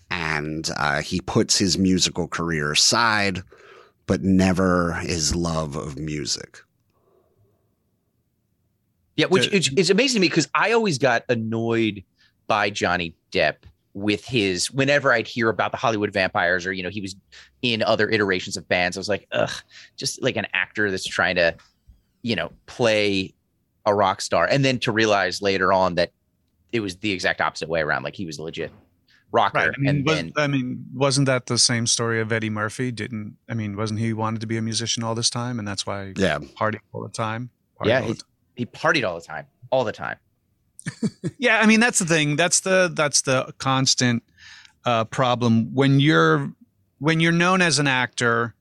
and 0.10 0.70
uh, 0.78 1.02
he 1.02 1.20
puts 1.22 1.58
his 1.58 1.78
musical 1.78 2.28
career 2.28 2.72
aside, 2.72 3.44
but 4.08 4.22
never 4.22 4.94
his 4.94 5.36
love 5.36 5.76
of 5.76 5.98
music. 5.98 6.60
Yeah, 9.18 9.28
which 9.28 9.52
is 9.54 9.90
amazing 9.90 10.20
to 10.20 10.22
me 10.22 10.30
because 10.30 10.50
I 10.54 10.74
always 10.74 10.98
got 10.98 11.24
annoyed 11.30 12.04
by 12.48 12.70
Johnny 12.70 13.16
Depp 13.32 13.56
with 13.94 14.26
his 14.26 14.70
whenever 14.72 15.14
I'd 15.14 15.28
hear 15.28 15.48
about 15.48 15.72
the 15.72 15.78
Hollywood 15.78 16.12
vampires 16.12 16.66
or 16.66 16.74
you 16.74 16.84
know 16.84 16.90
he 16.90 17.00
was 17.00 17.16
in 17.62 17.82
other 17.82 18.10
iterations 18.10 18.58
of 18.58 18.68
bands 18.68 18.98
I 18.98 19.00
was 19.00 19.08
like 19.08 19.26
ugh 19.32 19.54
just 19.96 20.22
like 20.22 20.36
an 20.36 20.46
actor 20.54 20.92
that's 20.92 21.08
trying 21.08 21.38
to 21.38 21.56
you 22.26 22.36
know 22.36 22.52
play 22.66 23.34
a 23.86 23.94
rock 23.94 24.22
star 24.22 24.46
and 24.46 24.66
then 24.66 24.80
to 24.80 24.92
realize 24.92 25.42
later 25.42 25.72
on 25.72 25.96
that 25.96 26.12
it 26.72 26.80
was 26.80 26.98
the 26.98 27.12
exact 27.12 27.40
opposite 27.40 27.70
way 27.70 27.82
around 27.82 28.04
like 28.04 28.16
he 28.16 28.26
was 28.26 28.38
a 28.38 28.44
legit 28.44 28.72
rocker 29.32 29.58
right. 29.58 29.70
I 29.70 29.80
mean, 29.80 29.90
and 29.90 30.06
was, 30.06 30.16
then 30.16 30.32
I 30.38 30.48
mean 30.48 30.86
wasn't 30.94 31.28
that 31.28 31.46
the 31.46 31.58
same 31.58 31.88
story 31.88 32.20
of 32.20 32.32
Eddie 32.32 32.50
Murphy 32.50 32.92
didn't 32.92 33.38
I 33.50 33.54
mean 33.54 33.76
wasn't 33.78 34.00
he 34.00 34.14
wanted 34.14 34.42
to 34.42 34.48
be 34.48 34.58
a 34.58 34.62
musician 34.62 35.04
all 35.04 35.14
this 35.14 35.30
time 35.30 35.60
and 35.60 35.68
that's 35.68 35.86
why 35.86 36.14
yeah 36.18 36.40
party 36.56 36.80
all 36.94 37.04
the 37.04 37.10
time 37.10 37.50
yeah 37.84 38.02
he, 38.02 38.16
he 38.56 38.66
partied 38.66 39.08
all 39.08 39.16
the 39.16 39.26
time 39.26 39.46
all 39.72 39.84
the 39.84 39.92
time 39.92 40.18
yeah, 41.38 41.60
I 41.60 41.66
mean 41.66 41.80
that's 41.80 42.00
the 42.00 42.06
thing. 42.06 42.36
That's 42.36 42.62
the 42.62 42.92
that's 42.94 43.22
the 43.22 43.54
constant 43.58 44.24
uh, 44.86 45.06
problem 45.06 45.74
when 45.74 46.00
you're 46.00 46.52
when 47.00 47.20
you're 47.20 47.32
known 47.32 47.62
as 47.62 47.80
an 47.80 47.88
actor. 47.88 48.56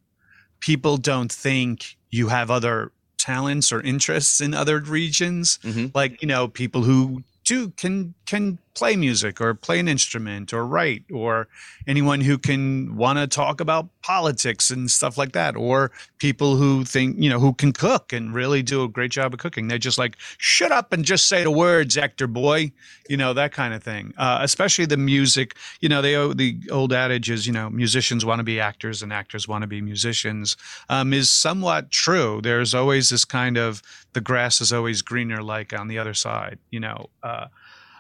People 0.61 0.97
don't 0.97 1.31
think 1.31 1.97
you 2.11 2.29
have 2.29 2.51
other 2.51 2.93
talents 3.25 3.73
or 3.73 3.81
interests 3.81 4.41
in 4.41 4.53
other 4.53 4.79
regions. 4.81 5.59
Mm-hmm. 5.63 5.87
Like 5.95 6.21
you 6.21 6.29
know, 6.29 6.49
people 6.49 6.83
who 6.83 7.25
do 7.45 7.71
can 7.71 8.15
can 8.27 8.59
play 8.75 8.97
music 8.97 9.41
or 9.41 9.55
play 9.55 9.79
an 9.79 9.87
instrument 9.87 10.53
or 10.53 10.67
write 10.67 11.05
or 11.13 11.47
anyone 11.87 12.21
who 12.21 12.37
can 12.37 12.97
want 12.97 13.19
to 13.19 13.27
talk 13.27 13.61
about 13.61 13.89
politics 14.03 14.71
and 14.71 14.91
stuff 14.91 15.17
like 15.17 15.33
that 15.33 15.55
or 15.57 15.93
people 16.19 16.57
who 16.57 16.85
think 16.85 17.17
you 17.19 17.31
know 17.31 17.39
who 17.39 17.53
can 17.53 17.73
cook 17.73 18.13
and 18.13 18.35
really 18.35 18.63
do 18.63 18.83
a 18.83 18.89
great 18.89 19.11
job 19.11 19.33
of 19.33 19.39
cooking. 19.39 19.69
They're 19.69 19.79
just 19.79 19.99
like 19.99 20.17
shut 20.39 20.73
up 20.73 20.93
and 20.93 21.05
just 21.05 21.27
say 21.27 21.45
the 21.45 21.51
words 21.51 21.97
actor 21.97 22.27
boy 22.27 22.73
you 23.09 23.17
know 23.17 23.33
that 23.33 23.53
kind 23.53 23.75
of 23.75 23.83
thing. 23.83 24.13
Uh, 24.19 24.39
especially 24.43 24.87
the 24.87 24.97
music 24.97 25.57
you 25.81 25.89
know 25.89 26.03
they 26.03 26.15
the 26.35 26.59
old 26.71 26.93
adage 26.93 27.31
is 27.31 27.47
you 27.47 27.53
know 27.53 27.71
musicians 27.71 28.25
want 28.25 28.41
to 28.41 28.45
be 28.45 28.59
actors 28.59 29.03
and 29.03 29.13
actors 29.13 29.47
want 29.47 29.63
to 29.63 29.69
be 29.69 29.81
musicians 29.81 30.57
um, 30.89 31.13
is 31.13 31.31
somewhat 31.31 31.91
true. 31.91 32.41
There's 32.43 32.75
always 32.75 33.11
this 33.11 33.25
kind 33.25 33.57
of 33.57 33.83
the 34.15 34.21
grass 34.21 34.61
is 34.61 34.73
always 34.73 35.03
greener 35.03 35.43
like 35.43 35.73
on 35.79 35.89
the 35.89 35.99
other 35.99 36.15
side 36.15 36.59
you 36.71 36.81
know 36.81 37.11
uh, 37.23 37.47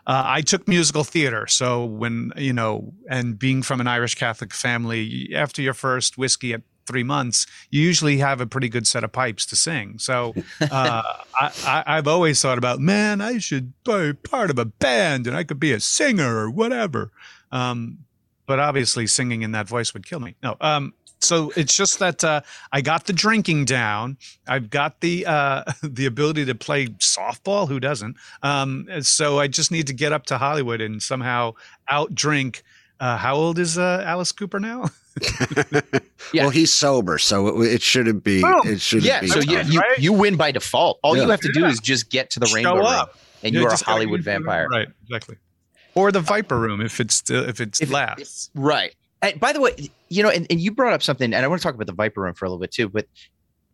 uh, 0.06 0.22
I 0.26 0.42
took 0.42 0.68
musical 0.68 1.04
theater. 1.04 1.46
So 1.46 1.84
when, 1.84 2.32
you 2.36 2.52
know, 2.52 2.92
and 3.08 3.38
being 3.38 3.62
from 3.62 3.80
an 3.80 3.86
Irish 3.86 4.14
Catholic 4.14 4.52
family, 4.52 5.30
after 5.34 5.62
your 5.62 5.74
first 5.74 6.18
whiskey 6.18 6.52
at 6.52 6.62
three 6.86 7.02
months, 7.02 7.46
you 7.70 7.80
usually 7.80 8.18
have 8.18 8.40
a 8.40 8.46
pretty 8.46 8.68
good 8.68 8.86
set 8.86 9.04
of 9.04 9.12
pipes 9.12 9.46
to 9.46 9.56
sing. 9.56 9.98
So 9.98 10.34
uh, 10.60 11.02
I, 11.40 11.82
have 11.86 12.08
always 12.08 12.40
thought 12.40 12.58
about, 12.58 12.80
man, 12.80 13.20
I 13.20 13.38
should 13.38 13.72
be 13.84 14.12
part 14.12 14.50
of 14.50 14.58
a 14.58 14.66
band 14.66 15.26
and 15.26 15.36
I 15.36 15.44
could 15.44 15.60
be 15.60 15.72
a 15.72 15.80
singer 15.80 16.36
or 16.36 16.50
whatever. 16.50 17.10
Um, 17.50 17.98
but 18.46 18.58
obviously, 18.58 19.06
singing 19.06 19.40
in 19.40 19.52
that 19.52 19.66
voice 19.66 19.94
would 19.94 20.04
kill 20.04 20.20
me. 20.20 20.34
No. 20.42 20.56
Um, 20.60 20.92
so 21.20 21.52
it's 21.56 21.76
just 21.76 21.98
that 21.98 22.22
uh, 22.22 22.42
I 22.72 22.80
got 22.80 23.06
the 23.06 23.12
drinking 23.12 23.64
down. 23.64 24.18
I've 24.46 24.70
got 24.70 25.00
the 25.00 25.26
uh, 25.26 25.64
the 25.82 26.06
ability 26.06 26.44
to 26.46 26.54
play 26.54 26.88
softball. 26.88 27.68
Who 27.68 27.80
doesn't? 27.80 28.16
Um, 28.42 28.88
so 29.00 29.38
I 29.38 29.48
just 29.48 29.70
need 29.70 29.86
to 29.86 29.92
get 29.92 30.12
up 30.12 30.26
to 30.26 30.38
Hollywood 30.38 30.80
and 30.80 31.02
somehow 31.02 31.54
out 31.88 32.14
drink. 32.14 32.62
Uh, 33.00 33.16
how 33.16 33.34
old 33.34 33.58
is 33.58 33.76
uh, 33.76 34.02
Alice 34.06 34.32
Cooper 34.32 34.60
now? 34.60 34.88
yeah. 36.32 36.42
Well, 36.42 36.50
he's 36.50 36.72
sober, 36.72 37.18
so 37.18 37.60
it, 37.62 37.74
it 37.74 37.82
shouldn't 37.82 38.24
be. 38.24 38.42
Oh, 38.44 38.60
it 38.64 38.80
shouldn't 38.80 39.06
yeah, 39.06 39.20
be. 39.20 39.28
so 39.28 39.40
you, 39.40 39.60
you, 39.62 39.82
you 39.98 40.12
win 40.12 40.36
by 40.36 40.52
default. 40.52 41.00
All 41.02 41.16
yeah. 41.16 41.24
you 41.24 41.30
have 41.30 41.40
to 41.40 41.52
do 41.52 41.60
yeah. 41.60 41.70
is 41.70 41.80
just 41.80 42.10
get 42.10 42.30
to 42.30 42.40
the 42.40 42.46
Show 42.46 42.54
rainbow 42.54 42.82
up. 42.82 43.08
Ring, 43.08 43.18
and 43.44 43.54
you're 43.54 43.68
a 43.68 43.76
Hollywood 43.76 44.22
vampire. 44.22 44.68
Right, 44.68 44.88
exactly. 45.04 45.36
Or 45.94 46.10
the 46.10 46.20
Viper 46.20 46.58
Room 46.58 46.80
if 46.80 46.98
it's 46.98 47.22
if 47.30 47.60
it's 47.60 47.80
if, 47.80 47.90
lasts. 47.90 48.50
Right. 48.54 48.94
And 49.24 49.40
by 49.40 49.52
the 49.52 49.60
way, 49.60 49.74
you 50.10 50.22
know, 50.22 50.28
and, 50.28 50.46
and 50.50 50.60
you 50.60 50.70
brought 50.70 50.92
up 50.92 51.02
something, 51.02 51.32
and 51.32 51.44
I 51.44 51.48
want 51.48 51.60
to 51.60 51.62
talk 51.62 51.74
about 51.74 51.86
the 51.86 51.94
Viper 51.94 52.20
Room 52.20 52.34
for 52.34 52.44
a 52.44 52.48
little 52.48 52.60
bit 52.60 52.70
too, 52.70 52.88
but 52.88 53.06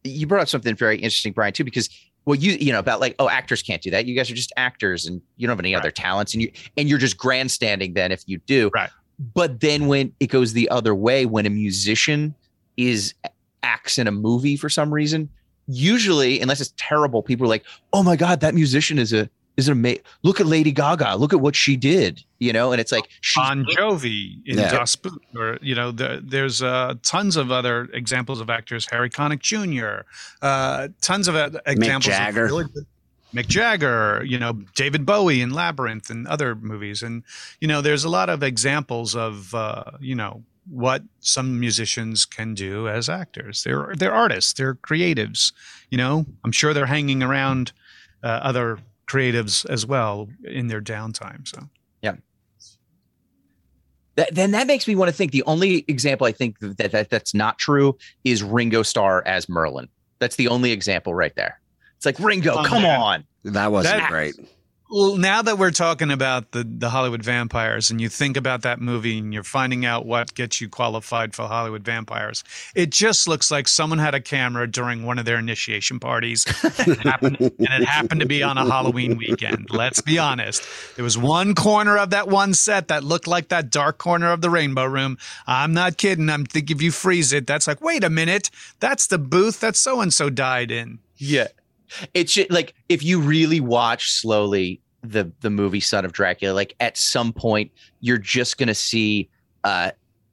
you 0.04 0.26
brought 0.26 0.42
up 0.42 0.48
something 0.48 0.76
very 0.76 0.96
interesting, 0.96 1.32
Brian, 1.32 1.52
too, 1.52 1.64
because 1.64 1.90
well, 2.24 2.36
you 2.36 2.52
you 2.52 2.72
know 2.72 2.78
about 2.78 3.00
like 3.00 3.16
oh, 3.18 3.28
actors 3.28 3.62
can't 3.62 3.82
do 3.82 3.90
that. 3.90 4.06
You 4.06 4.14
guys 4.14 4.30
are 4.30 4.34
just 4.34 4.52
actors, 4.56 5.06
and 5.06 5.20
you 5.36 5.46
don't 5.46 5.56
have 5.56 5.60
any 5.60 5.74
right. 5.74 5.80
other 5.80 5.90
talents, 5.90 6.34
and 6.34 6.42
you 6.42 6.52
and 6.76 6.88
you're 6.88 6.98
just 6.98 7.16
grandstanding. 7.16 7.94
Then 7.94 8.12
if 8.12 8.22
you 8.26 8.38
do, 8.46 8.70
right. 8.74 8.90
But 9.34 9.60
then 9.60 9.88
when 9.88 10.12
it 10.20 10.28
goes 10.28 10.52
the 10.52 10.68
other 10.70 10.94
way, 10.94 11.26
when 11.26 11.46
a 11.46 11.50
musician 11.50 12.34
is 12.76 13.14
acts 13.62 13.98
in 13.98 14.06
a 14.06 14.12
movie 14.12 14.56
for 14.56 14.68
some 14.68 14.92
reason, 14.92 15.28
usually, 15.66 16.40
unless 16.40 16.60
it's 16.60 16.72
terrible, 16.76 17.22
people 17.22 17.46
are 17.46 17.48
like, 17.48 17.64
"Oh 17.92 18.02
my 18.02 18.16
god, 18.16 18.40
that 18.40 18.54
musician 18.54 18.98
is 18.98 19.12
a 19.12 19.28
is 19.56 19.68
it 19.68 19.72
amazing? 19.72 20.02
Look 20.22 20.40
at 20.40 20.46
Lady 20.46 20.72
Gaga. 20.72 21.16
Look 21.16 21.32
at 21.32 21.40
what 21.40 21.54
she 21.54 21.76
did. 21.76 22.22
You 22.38 22.52
know, 22.52 22.72
and 22.72 22.80
it's 22.80 22.92
like 22.92 23.08
Bon 23.36 23.66
Jovi 23.66 24.38
in 24.46 24.58
yeah. 24.58 24.70
Das 24.70 24.96
Boot, 24.96 25.22
or 25.36 25.58
you 25.60 25.74
know, 25.74 25.90
the, 25.90 26.22
there's 26.24 26.62
uh, 26.62 26.94
tons 27.02 27.36
of 27.36 27.50
other 27.50 27.88
examples 27.92 28.40
of 28.40 28.48
actors. 28.48 28.86
Harry 28.90 29.10
Connick 29.10 29.40
Jr. 29.40 30.06
Uh, 30.40 30.88
tons 31.02 31.28
of 31.28 31.36
examples. 31.66 32.06
Mick 32.06 32.18
Jagger. 32.18 32.44
Of 32.46 32.50
really 32.50 32.64
Mick 33.34 33.46
Jagger, 33.46 34.24
you 34.24 34.38
know, 34.38 34.54
David 34.74 35.06
Bowie 35.06 35.40
in 35.40 35.50
Labyrinth 35.50 36.10
and 36.10 36.26
other 36.26 36.54
movies, 36.54 37.02
and 37.02 37.22
you 37.60 37.68
know, 37.68 37.80
there's 37.80 38.04
a 38.04 38.08
lot 38.08 38.28
of 38.28 38.42
examples 38.42 39.14
of 39.14 39.54
uh, 39.54 39.84
you 40.00 40.14
know 40.14 40.42
what 40.68 41.02
some 41.20 41.58
musicians 41.58 42.24
can 42.24 42.54
do 42.54 42.88
as 42.88 43.08
actors. 43.08 43.62
They're 43.64 43.92
they're 43.96 44.14
artists. 44.14 44.52
They're 44.52 44.74
creatives. 44.74 45.52
You 45.90 45.98
know, 45.98 46.26
I'm 46.44 46.52
sure 46.52 46.72
they're 46.72 46.86
hanging 46.86 47.22
around 47.22 47.72
uh, 48.22 48.40
other 48.42 48.78
creatives 49.10 49.68
as 49.68 49.84
well 49.84 50.28
in 50.44 50.68
their 50.68 50.80
downtime. 50.80 51.46
So 51.48 51.68
yeah. 52.02 52.16
That, 54.16 54.34
then 54.34 54.50
that 54.52 54.66
makes 54.66 54.86
me 54.86 54.94
want 54.94 55.08
to 55.08 55.12
think 55.12 55.32
the 55.32 55.42
only 55.44 55.84
example 55.88 56.26
I 56.26 56.32
think 56.32 56.58
that, 56.60 56.92
that 56.92 57.10
that's 57.10 57.34
not 57.34 57.58
true 57.58 57.96
is 58.24 58.42
Ringo 58.42 58.82
Starr 58.82 59.22
as 59.26 59.48
Merlin. 59.48 59.88
That's 60.18 60.36
the 60.36 60.48
only 60.48 60.72
example 60.72 61.14
right 61.14 61.34
there. 61.36 61.60
It's 61.96 62.06
like 62.06 62.18
Ringo, 62.18 62.54
oh, 62.58 62.64
come 62.64 62.82
man. 62.82 63.00
on. 63.00 63.24
That 63.44 63.72
wasn't 63.72 63.96
that, 63.96 64.10
great. 64.10 64.34
Well, 64.92 65.16
now 65.16 65.40
that 65.42 65.56
we're 65.56 65.70
talking 65.70 66.10
about 66.10 66.50
the, 66.50 66.64
the 66.64 66.90
Hollywood 66.90 67.22
vampires 67.22 67.92
and 67.92 68.00
you 68.00 68.08
think 68.08 68.36
about 68.36 68.62
that 68.62 68.80
movie 68.80 69.18
and 69.18 69.32
you're 69.32 69.44
finding 69.44 69.84
out 69.84 70.04
what 70.04 70.34
gets 70.34 70.60
you 70.60 70.68
qualified 70.68 71.32
for 71.32 71.42
Hollywood 71.46 71.84
vampires, 71.84 72.42
it 72.74 72.90
just 72.90 73.28
looks 73.28 73.52
like 73.52 73.68
someone 73.68 74.00
had 74.00 74.16
a 74.16 74.20
camera 74.20 74.66
during 74.66 75.04
one 75.04 75.20
of 75.20 75.26
their 75.26 75.38
initiation 75.38 76.00
parties 76.00 76.44
and 76.80 76.88
it 76.88 76.98
happened, 76.98 77.38
and 77.40 77.52
it 77.60 77.84
happened 77.84 78.20
to 78.20 78.26
be 78.26 78.42
on 78.42 78.58
a 78.58 78.66
Halloween 78.66 79.16
weekend. 79.16 79.68
Let's 79.70 80.00
be 80.00 80.18
honest. 80.18 80.66
There 80.96 81.04
was 81.04 81.16
one 81.16 81.54
corner 81.54 81.96
of 81.96 82.10
that 82.10 82.26
one 82.26 82.52
set 82.52 82.88
that 82.88 83.04
looked 83.04 83.28
like 83.28 83.46
that 83.50 83.70
dark 83.70 83.98
corner 83.98 84.32
of 84.32 84.40
the 84.40 84.50
Rainbow 84.50 84.86
Room. 84.86 85.18
I'm 85.46 85.72
not 85.72 85.98
kidding. 85.98 86.28
I'm 86.28 86.46
thinking 86.46 86.76
if 86.76 86.82
you 86.82 86.90
freeze 86.90 87.32
it, 87.32 87.46
that's 87.46 87.68
like, 87.68 87.80
wait 87.80 88.02
a 88.02 88.10
minute, 88.10 88.50
that's 88.80 89.06
the 89.06 89.18
booth 89.18 89.60
that 89.60 89.76
so 89.76 90.00
and 90.00 90.12
so 90.12 90.30
died 90.30 90.72
in. 90.72 90.98
Yeah. 91.16 91.46
It's 92.14 92.38
like 92.50 92.74
if 92.88 93.02
you 93.02 93.20
really 93.20 93.60
watch 93.60 94.10
slowly 94.10 94.80
the 95.02 95.32
the 95.40 95.50
movie 95.50 95.80
Son 95.80 96.04
of 96.04 96.12
Dracula, 96.12 96.52
like 96.52 96.74
at 96.80 96.96
some 96.96 97.32
point 97.32 97.70
you're 98.00 98.18
just 98.18 98.58
gonna 98.58 98.74
see 98.74 99.28
uh 99.64 99.90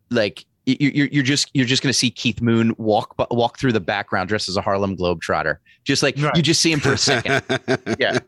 like 0.10 0.46
you're 0.68 1.08
you're 1.08 1.24
just 1.24 1.50
you're 1.54 1.66
just 1.66 1.82
going 1.82 1.92
to 1.92 1.98
see 1.98 2.12
Keith 2.12 2.42
Moon 2.42 2.76
walk 2.78 3.16
walk 3.32 3.58
through 3.58 3.72
the 3.72 3.80
background 3.80 4.28
dressed 4.28 4.50
as 4.50 4.58
a 4.58 4.62
Harlem 4.62 4.98
Globetrotter. 4.98 5.58
Just 5.86 6.04
like 6.04 6.18
right. 6.18 6.36
you 6.36 6.42
just 6.42 6.60
see 6.60 6.72
him 6.72 6.82
for 6.82 6.92
a 6.92 6.98
second. 6.98 7.42
yeah. 8.00 8.20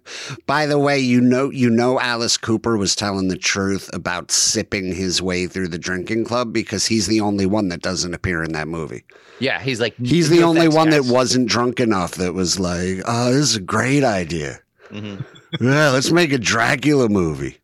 By 0.45 0.65
the 0.65 0.79
way, 0.79 0.99
you 0.99 1.19
know 1.19 1.49
you 1.49 1.69
know 1.69 1.99
Alice 1.99 2.37
Cooper 2.37 2.77
was 2.77 2.95
telling 2.95 3.27
the 3.27 3.37
truth 3.37 3.89
about 3.93 4.31
sipping 4.31 4.93
his 4.93 5.21
way 5.21 5.47
through 5.47 5.67
the 5.67 5.77
drinking 5.77 6.23
club 6.23 6.53
because 6.53 6.85
he's 6.85 7.07
the 7.07 7.19
only 7.19 7.45
one 7.45 7.67
that 7.69 7.81
doesn't 7.81 8.13
appear 8.13 8.41
in 8.41 8.53
that 8.53 8.69
movie. 8.69 9.03
Yeah, 9.39 9.59
he's 9.59 9.81
like 9.81 9.95
he's 9.97 10.29
the 10.29 10.43
only 10.43 10.69
one 10.69 10.89
guys. 10.89 11.05
that 11.05 11.13
wasn't 11.13 11.49
drunk 11.49 11.81
enough 11.81 12.15
that 12.15 12.33
was 12.33 12.57
like, 12.57 13.01
"Oh, 13.05 13.33
this 13.33 13.49
is 13.49 13.55
a 13.57 13.61
great 13.61 14.05
idea." 14.05 14.59
Mm-hmm. 14.89 15.65
yeah, 15.65 15.89
let's 15.89 16.11
make 16.11 16.31
a 16.31 16.37
Dracula 16.37 17.09
movie. 17.09 17.57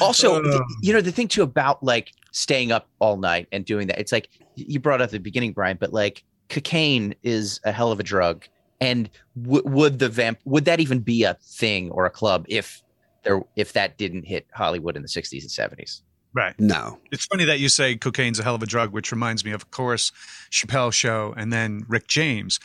Also, 0.00 0.42
uh, 0.42 0.60
you 0.82 0.92
know 0.92 1.00
the 1.00 1.12
thing 1.12 1.28
too 1.28 1.42
about 1.42 1.82
like 1.82 2.12
staying 2.34 2.72
up 2.72 2.88
all 2.98 3.16
night 3.16 3.46
and 3.52 3.64
doing 3.64 3.86
that. 3.86 3.98
It's 3.98 4.12
like 4.12 4.28
you 4.56 4.80
brought 4.80 5.00
up 5.00 5.06
at 5.06 5.10
the 5.12 5.18
beginning, 5.18 5.52
Brian, 5.52 5.78
but 5.80 5.92
like 5.92 6.24
cocaine 6.48 7.14
is 7.22 7.60
a 7.64 7.72
hell 7.72 7.92
of 7.92 8.00
a 8.00 8.02
drug. 8.02 8.44
And 8.80 9.08
w- 9.40 9.62
would 9.64 10.00
the 10.00 10.08
vamp 10.08 10.40
would 10.44 10.64
that 10.66 10.80
even 10.80 10.98
be 10.98 11.22
a 11.22 11.34
thing 11.42 11.90
or 11.90 12.06
a 12.06 12.10
club 12.10 12.44
if 12.48 12.82
there 13.22 13.40
if 13.56 13.72
that 13.74 13.96
didn't 13.96 14.24
hit 14.24 14.46
Hollywood 14.52 14.96
in 14.96 15.02
the 15.02 15.08
60s 15.08 15.42
and 15.42 15.78
70s? 15.78 16.02
Right. 16.34 16.58
No. 16.58 16.98
It's 17.12 17.24
funny 17.26 17.44
that 17.44 17.60
you 17.60 17.68
say 17.68 17.96
cocaine's 17.96 18.40
a 18.40 18.42
hell 18.42 18.56
of 18.56 18.62
a 18.62 18.66
drug, 18.66 18.92
which 18.92 19.12
reminds 19.12 19.44
me 19.44 19.52
of, 19.52 19.62
of 19.62 19.70
course, 19.70 20.10
Chappelle 20.50 20.92
show 20.92 21.32
and 21.36 21.52
then 21.52 21.84
Rick 21.88 22.08
James. 22.08 22.58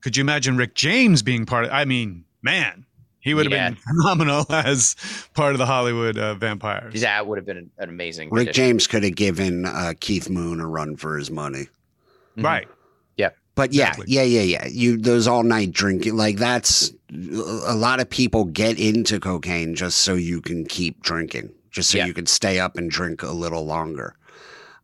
Could 0.00 0.16
you 0.16 0.20
imagine 0.20 0.56
Rick 0.56 0.74
James 0.74 1.22
being 1.22 1.44
part 1.44 1.64
of 1.64 1.72
I 1.72 1.84
mean, 1.84 2.24
man, 2.42 2.85
he 3.26 3.34
would 3.34 3.46
have 3.46 3.52
yeah. 3.52 3.70
been 3.70 3.76
phenomenal 3.88 4.46
as 4.50 4.94
part 5.34 5.52
of 5.52 5.58
the 5.58 5.66
Hollywood 5.66 6.16
uh, 6.16 6.34
vampires. 6.34 7.00
That 7.00 7.26
would 7.26 7.38
have 7.38 7.44
been 7.44 7.56
an, 7.56 7.70
an 7.76 7.88
amazing. 7.88 8.30
Rick 8.30 8.52
James 8.52 8.86
could 8.86 9.02
have 9.02 9.16
given 9.16 9.66
uh, 9.66 9.94
Keith 9.98 10.30
Moon 10.30 10.60
a 10.60 10.66
run 10.66 10.96
for 10.96 11.18
his 11.18 11.28
money. 11.28 11.64
Mm-hmm. 11.64 12.42
Right. 12.42 12.68
Yeah. 13.16 13.30
But 13.56 13.72
yeah, 13.72 13.88
exactly. 13.88 14.14
yeah, 14.14 14.22
yeah, 14.22 14.42
yeah. 14.42 14.66
You 14.68 14.96
those 14.96 15.26
all 15.26 15.42
night 15.42 15.72
drinking 15.72 16.16
like 16.16 16.36
that's 16.36 16.92
a 17.10 17.74
lot 17.74 17.98
of 17.98 18.08
people 18.08 18.44
get 18.44 18.78
into 18.78 19.18
cocaine 19.18 19.74
just 19.74 19.98
so 19.98 20.14
you 20.14 20.40
can 20.40 20.64
keep 20.64 21.02
drinking, 21.02 21.52
just 21.72 21.90
so 21.90 21.98
yeah. 21.98 22.06
you 22.06 22.14
can 22.14 22.26
stay 22.26 22.60
up 22.60 22.76
and 22.76 22.88
drink 22.88 23.24
a 23.24 23.32
little 23.32 23.66
longer. 23.66 24.14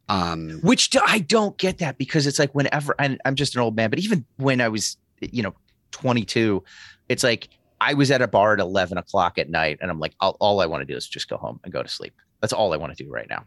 Um, 0.09 0.59
Which 0.63 0.91
do, 0.91 1.01
I 1.07 1.21
don't 1.21 1.57
get 1.59 1.79
that 1.79 1.97
because 1.97 2.27
it's 2.27 2.41
like 2.41 2.57
whenever 2.57 2.97
and 2.99 3.21
I'm 3.25 3.37
just 3.37 3.55
an 3.55 3.61
old 3.61 3.77
man, 3.77 3.89
but 3.89 4.01
even 4.01 4.25
when 4.37 4.61
I 4.61 4.69
was 4.69 4.97
you 5.21 5.45
know 5.45 5.55
22, 5.93 6.65
it's 7.09 7.23
like 7.23 7.49
I 7.83 7.95
was 7.95 8.13
at 8.13 8.23
a 8.23 8.29
bar 8.29 8.53
at 8.53 8.61
11 8.61 8.97
o'clock 8.97 9.39
at 9.39 9.51
night 9.51 9.79
and 9.81 9.91
I'm 9.91 9.99
like, 9.99 10.15
all, 10.21 10.37
all 10.39 10.61
I 10.61 10.67
want 10.67 10.83
to 10.83 10.87
do 10.87 10.97
is 10.97 11.09
just 11.09 11.29
go 11.29 11.37
home 11.37 11.59
and 11.65 11.73
go 11.73 11.83
to 11.83 11.89
sleep. 11.89 12.15
That's 12.41 12.53
all 12.53 12.73
I 12.73 12.77
want 12.77 12.97
to 12.97 13.05
do 13.05 13.11
right 13.11 13.29
now. 13.29 13.45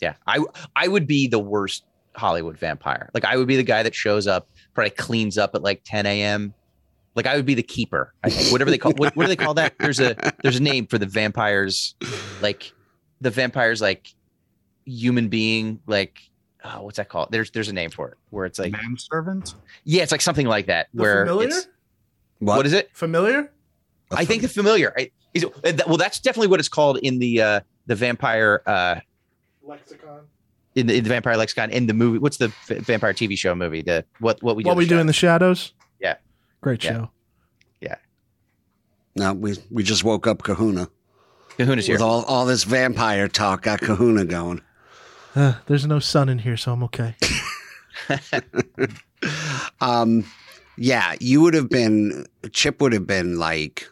Yeah. 0.00 0.14
I, 0.28 0.44
I 0.76 0.86
would 0.86 1.08
be 1.08 1.26
the 1.26 1.40
worst 1.40 1.84
Hollywood 2.14 2.56
vampire. 2.56 3.10
Like 3.14 3.24
I 3.24 3.36
would 3.36 3.48
be 3.48 3.56
the 3.56 3.64
guy 3.64 3.82
that 3.82 3.96
shows 3.96 4.28
up, 4.28 4.48
probably 4.74 4.90
cleans 4.90 5.38
up 5.38 5.56
at 5.56 5.62
like 5.62 5.82
10 5.84 6.06
a.m. 6.06 6.54
Like 7.16 7.26
I 7.26 7.34
would 7.34 7.46
be 7.46 7.54
the 7.54 7.64
keeper. 7.64 8.14
I 8.22 8.30
think 8.30 8.52
whatever 8.52 8.70
they 8.70 8.78
call, 8.78 8.92
what, 8.92 9.16
what 9.16 9.24
do 9.24 9.28
they 9.28 9.34
call 9.34 9.54
that? 9.54 9.74
There's 9.80 9.98
a, 9.98 10.14
there's 10.42 10.56
a 10.56 10.62
name 10.62 10.86
for 10.86 10.98
the 10.98 11.06
vampires, 11.06 11.96
like 12.40 12.72
the 13.20 13.30
vampires, 13.30 13.80
like 13.80 14.14
human 14.84 15.28
being, 15.28 15.80
like, 15.88 16.20
oh, 16.62 16.82
what's 16.82 16.98
that 16.98 17.08
called? 17.08 17.32
There's, 17.32 17.50
there's 17.50 17.68
a 17.68 17.72
name 17.72 17.90
for 17.90 18.10
it 18.10 18.18
where 18.30 18.46
it's 18.46 18.60
like 18.60 18.70
manservant. 18.70 19.56
Yeah. 19.82 20.04
It's 20.04 20.12
like 20.12 20.20
something 20.20 20.46
like 20.46 20.66
that 20.66 20.90
the 20.94 21.02
where 21.02 21.26
familiar? 21.26 21.48
it's, 21.48 21.68
what? 22.38 22.58
what 22.58 22.66
is 22.66 22.72
it? 22.72 22.90
Familiar? 22.92 23.52
I 24.10 24.24
think 24.24 24.42
the 24.42 24.48
familiar. 24.48 24.94
is 25.34 25.44
it, 25.44 25.86
well, 25.86 25.96
that's 25.96 26.20
definitely 26.20 26.48
what 26.48 26.60
it's 26.60 26.68
called 26.68 26.98
in 26.98 27.18
the 27.18 27.42
uh, 27.42 27.60
the 27.86 27.94
vampire 27.94 28.62
uh, 28.66 28.96
lexicon. 29.62 30.20
In 30.74 30.86
the, 30.86 30.96
in 30.96 31.02
the 31.02 31.10
vampire 31.10 31.36
lexicon 31.36 31.70
in 31.70 31.86
the 31.86 31.94
movie. 31.94 32.18
What's 32.18 32.36
the 32.36 32.48
v- 32.66 32.76
vampire 32.76 33.12
TV 33.12 33.36
show 33.36 33.54
movie? 33.54 33.82
The 33.82 34.04
what 34.20 34.42
what 34.42 34.56
we 34.56 34.62
do 34.62 34.68
what 34.68 34.76
we 34.76 34.86
do 34.86 34.98
in 34.98 35.06
the 35.06 35.12
shadows. 35.12 35.72
Yeah, 36.00 36.16
great 36.60 36.84
yeah. 36.84 36.92
show. 36.92 37.10
Yeah. 37.80 37.96
No, 39.16 39.34
we 39.34 39.56
we 39.70 39.82
just 39.82 40.04
woke 40.04 40.26
up 40.26 40.42
Kahuna. 40.42 40.88
Kahuna's 41.58 41.86
here 41.86 41.96
with 41.96 42.02
all 42.02 42.24
all 42.24 42.46
this 42.46 42.64
vampire 42.64 43.28
talk. 43.28 43.62
Got 43.62 43.80
Kahuna 43.80 44.24
going. 44.24 44.62
Uh, 45.34 45.54
there's 45.66 45.86
no 45.86 45.98
sun 45.98 46.28
in 46.28 46.38
here, 46.38 46.56
so 46.56 46.72
I'm 46.72 46.82
okay. 46.84 47.14
um 49.80 50.24
yeah, 50.78 51.14
you 51.20 51.40
would 51.40 51.54
have 51.54 51.68
been 51.68 52.26
Chip 52.52 52.80
would 52.80 52.92
have 52.92 53.06
been 53.06 53.38
like 53.38 53.88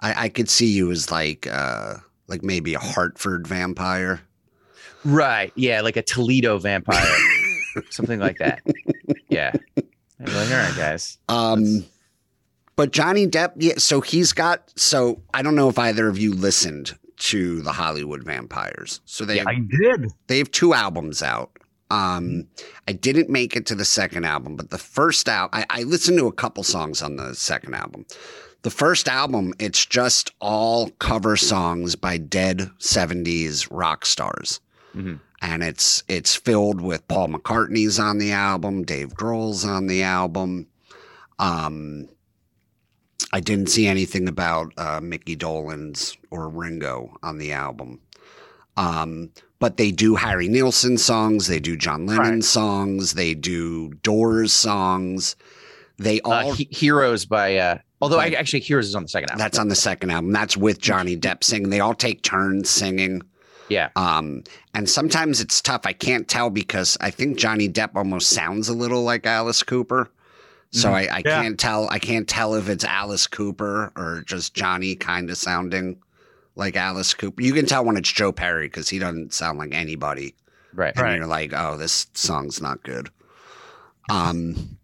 I, 0.00 0.24
I 0.24 0.28
could 0.28 0.48
see 0.48 0.66
you 0.66 0.90
as 0.90 1.10
like 1.10 1.46
uh 1.46 1.94
like 2.28 2.42
maybe 2.42 2.74
a 2.74 2.78
Hartford 2.78 3.46
vampire. 3.46 4.20
Right. 5.04 5.52
Yeah, 5.54 5.80
like 5.80 5.96
a 5.96 6.02
Toledo 6.02 6.58
vampire. 6.58 7.16
Something 7.90 8.20
like 8.20 8.38
that. 8.38 8.62
Yeah. 9.28 9.52
like, 9.76 10.50
all 10.50 10.56
right, 10.56 10.74
guys. 10.76 11.18
Um 11.28 11.64
Let's... 11.64 11.86
but 12.76 12.92
Johnny 12.92 13.26
Depp, 13.26 13.52
yeah, 13.56 13.74
so 13.78 14.00
he's 14.00 14.32
got 14.32 14.72
so 14.76 15.22
I 15.32 15.42
don't 15.42 15.54
know 15.54 15.68
if 15.68 15.78
either 15.78 16.08
of 16.08 16.18
you 16.18 16.34
listened 16.34 16.98
to 17.18 17.62
the 17.62 17.72
Hollywood 17.72 18.22
Vampires. 18.22 19.00
So 19.06 19.24
they 19.24 19.36
yeah, 19.36 19.44
have, 19.46 19.48
I 19.48 19.60
did. 19.80 20.12
They 20.26 20.38
have 20.38 20.50
two 20.50 20.74
albums 20.74 21.22
out. 21.22 21.50
Um, 21.90 22.48
I 22.88 22.92
didn't 22.92 23.30
make 23.30 23.56
it 23.56 23.66
to 23.66 23.74
the 23.74 23.84
second 23.84 24.24
album, 24.24 24.56
but 24.56 24.70
the 24.70 24.78
first 24.78 25.28
album, 25.28 25.60
I, 25.70 25.80
I 25.80 25.82
listened 25.84 26.18
to 26.18 26.26
a 26.26 26.32
couple 26.32 26.64
songs 26.64 27.02
on 27.02 27.16
the 27.16 27.34
second 27.34 27.74
album. 27.74 28.06
The 28.62 28.70
first 28.70 29.08
album, 29.08 29.54
it's 29.60 29.86
just 29.86 30.32
all 30.40 30.90
cover 30.98 31.36
songs 31.36 31.94
by 31.94 32.18
dead 32.18 32.70
70s 32.80 33.68
rock 33.70 34.04
stars. 34.04 34.60
Mm-hmm. 34.96 35.16
And 35.42 35.62
it's 35.62 36.02
it's 36.08 36.34
filled 36.34 36.80
with 36.80 37.06
Paul 37.06 37.28
McCartney's 37.28 38.00
on 38.00 38.18
the 38.18 38.32
album, 38.32 38.84
Dave 38.84 39.14
Grohl's 39.14 39.64
on 39.64 39.86
the 39.86 40.02
album. 40.02 40.66
Um, 41.38 42.08
I 43.32 43.40
didn't 43.40 43.68
see 43.68 43.86
anything 43.86 44.28
about 44.28 44.72
uh, 44.76 45.00
Mickey 45.00 45.36
Dolenz 45.36 46.16
or 46.30 46.48
Ringo 46.48 47.16
on 47.22 47.38
the 47.38 47.52
album. 47.52 48.00
Um, 48.76 49.30
but 49.58 49.76
they 49.76 49.90
do 49.90 50.14
Harry 50.14 50.48
Nilsson 50.48 50.98
songs, 50.98 51.46
they 51.46 51.60
do 51.60 51.76
John 51.76 52.06
Lennon 52.06 52.34
right. 52.34 52.44
songs, 52.44 53.14
they 53.14 53.34
do 53.34 53.94
Doors 54.02 54.52
songs. 54.52 55.36
They 55.98 56.20
uh, 56.20 56.28
all 56.28 56.50
uh, 56.50 56.54
he- 56.54 56.68
Heroes 56.70 57.24
by 57.24 57.56
uh 57.56 57.78
although 58.00 58.18
I 58.18 58.28
actually 58.30 58.60
Heroes 58.60 58.88
is 58.88 58.94
on 58.94 59.02
the 59.02 59.08
second 59.08 59.30
album. 59.30 59.38
That's 59.38 59.58
on 59.58 59.68
the 59.68 59.74
second 59.74 60.10
album. 60.10 60.32
That's 60.32 60.56
with 60.56 60.80
Johnny 60.80 61.16
Depp 61.16 61.42
singing. 61.42 61.70
They 61.70 61.80
all 61.80 61.94
take 61.94 62.22
turns 62.22 62.68
singing. 62.68 63.22
Yeah. 63.68 63.88
Um, 63.96 64.44
and 64.74 64.88
sometimes 64.88 65.40
it's 65.40 65.60
tough. 65.60 65.82
I 65.84 65.92
can't 65.92 66.28
tell 66.28 66.50
because 66.50 66.96
I 67.00 67.10
think 67.10 67.38
Johnny 67.38 67.68
Depp 67.68 67.96
almost 67.96 68.30
sounds 68.30 68.68
a 68.68 68.74
little 68.74 69.02
like 69.02 69.26
Alice 69.26 69.62
Cooper. 69.62 70.10
So 70.70 70.88
mm-hmm. 70.88 71.12
I, 71.12 71.16
I 71.16 71.22
yeah. 71.24 71.42
can't 71.42 71.58
tell. 71.58 71.88
I 71.90 71.98
can't 71.98 72.28
tell 72.28 72.54
if 72.54 72.68
it's 72.68 72.84
Alice 72.84 73.26
Cooper 73.26 73.92
or 73.96 74.22
just 74.26 74.54
Johnny 74.54 74.94
kind 74.94 75.30
of 75.30 75.36
sounding 75.36 75.98
like 76.56 76.76
Alice 76.76 77.14
Cooper. 77.14 77.42
You 77.42 77.52
can 77.52 77.66
tell 77.66 77.84
when 77.84 77.96
it's 77.96 78.10
Joe 78.10 78.32
Perry 78.32 78.66
because 78.66 78.88
he 78.88 78.98
doesn't 78.98 79.32
sound 79.32 79.58
like 79.58 79.72
anybody. 79.72 80.34
Right. 80.74 80.92
And 80.94 81.02
right. 81.02 81.16
you're 81.16 81.26
like, 81.26 81.52
oh, 81.54 81.76
this 81.76 82.06
song's 82.14 82.60
not 82.60 82.82
good. 82.82 83.10
Um, 84.10 84.78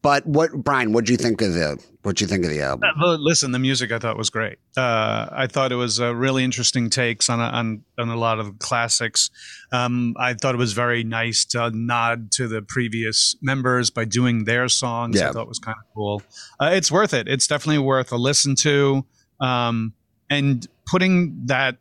but 0.00 0.26
what, 0.26 0.52
Brian? 0.52 0.92
What 0.92 1.04
do 1.04 1.12
you 1.12 1.16
think 1.16 1.40
of 1.42 1.54
the? 1.54 1.82
What 2.02 2.16
do 2.16 2.24
you 2.24 2.28
think 2.28 2.44
of 2.44 2.50
the 2.50 2.60
album? 2.60 2.90
Uh, 3.00 3.14
listen, 3.14 3.52
the 3.52 3.60
music 3.60 3.92
I 3.92 4.00
thought 4.00 4.18
was 4.18 4.30
great. 4.30 4.58
Uh, 4.76 5.28
I 5.30 5.46
thought 5.46 5.70
it 5.70 5.76
was 5.76 6.00
a 6.00 6.12
really 6.12 6.42
interesting 6.42 6.90
takes 6.90 7.30
on 7.30 7.38
a, 7.38 7.44
on 7.44 7.84
on 7.96 8.08
a 8.08 8.16
lot 8.16 8.40
of 8.40 8.58
classics. 8.58 9.30
Um, 9.70 10.16
I 10.18 10.34
thought 10.34 10.56
it 10.56 10.58
was 10.58 10.72
very 10.72 11.04
nice 11.04 11.44
to 11.46 11.70
nod 11.70 12.32
to 12.32 12.48
the 12.48 12.62
previous 12.62 13.36
members 13.40 13.90
by 13.90 14.04
doing 14.04 14.44
their 14.44 14.68
songs. 14.68 15.20
Yeah. 15.20 15.28
I 15.28 15.32
thought 15.32 15.46
was 15.46 15.60
kind 15.60 15.76
of 15.78 15.94
cool. 15.94 16.22
Uh, 16.60 16.70
it's 16.74 16.90
worth 16.90 17.14
it. 17.14 17.28
It's 17.28 17.46
definitely 17.46 17.78
worth 17.78 18.10
a 18.10 18.16
listen 18.16 18.56
to. 18.56 19.06
Um, 19.40 19.92
and 20.32 20.66
putting 20.86 21.46
that 21.46 21.76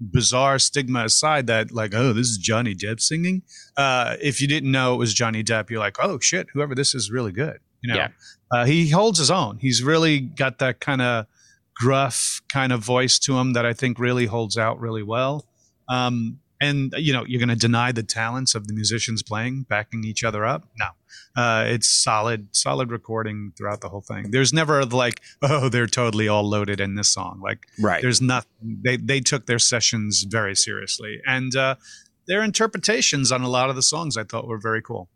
bizarre 0.00 0.58
stigma 0.58 1.04
aside 1.04 1.46
that 1.46 1.70
like 1.70 1.94
oh 1.94 2.12
this 2.12 2.26
is 2.26 2.36
johnny 2.36 2.74
depp 2.74 3.00
singing 3.00 3.40
uh, 3.76 4.16
if 4.20 4.40
you 4.40 4.48
didn't 4.48 4.70
know 4.70 4.94
it 4.94 4.96
was 4.96 5.14
johnny 5.14 5.44
depp 5.44 5.70
you're 5.70 5.78
like 5.78 5.96
oh 6.00 6.18
shit 6.18 6.48
whoever 6.52 6.74
this 6.74 6.92
is 6.92 7.10
really 7.10 7.30
good 7.30 7.60
you 7.82 7.92
know? 7.92 7.98
Yeah. 7.98 8.08
uh, 8.50 8.64
he 8.64 8.88
holds 8.88 9.18
his 9.18 9.30
own. 9.30 9.58
He's 9.58 9.82
really 9.82 10.20
got 10.20 10.58
that 10.58 10.80
kind 10.80 11.02
of 11.02 11.26
gruff 11.74 12.40
kind 12.52 12.72
of 12.72 12.80
voice 12.80 13.18
to 13.18 13.38
him 13.38 13.54
that 13.54 13.64
i 13.64 13.72
think 13.72 13.98
really 13.98 14.26
holds 14.26 14.56
out 14.58 14.78
really 14.78 15.02
well. 15.02 15.46
Um, 15.88 16.38
and 16.62 16.94
you 16.96 17.12
know 17.12 17.24
you're 17.26 17.40
going 17.40 17.48
to 17.48 17.56
deny 17.56 17.90
the 17.90 18.04
talents 18.04 18.54
of 18.54 18.68
the 18.68 18.72
musicians 18.72 19.22
playing 19.22 19.64
backing 19.64 20.04
each 20.04 20.22
other 20.22 20.46
up? 20.46 20.64
No. 20.78 20.86
Uh, 21.34 21.64
it's 21.66 21.88
solid 21.88 22.54
solid 22.54 22.90
recording 22.90 23.52
throughout 23.56 23.80
the 23.80 23.88
whole 23.88 24.00
thing. 24.00 24.30
There's 24.30 24.52
never 24.52 24.84
like 24.84 25.20
oh 25.42 25.68
they're 25.68 25.88
totally 25.88 26.28
all 26.28 26.48
loaded 26.48 26.80
in 26.80 26.94
this 26.94 27.10
song. 27.10 27.40
Like 27.42 27.66
right. 27.80 28.00
there's 28.00 28.22
nothing 28.22 28.80
they 28.84 28.96
they 28.96 29.20
took 29.20 29.46
their 29.46 29.58
sessions 29.58 30.22
very 30.22 30.54
seriously. 30.54 31.20
And 31.26 31.54
uh, 31.56 31.74
their 32.28 32.42
interpretations 32.42 33.32
on 33.32 33.42
a 33.42 33.48
lot 33.48 33.68
of 33.68 33.74
the 33.74 33.82
songs 33.82 34.16
i 34.16 34.22
thought 34.22 34.46
were 34.46 34.60
very 34.60 34.80
cool. 34.80 35.08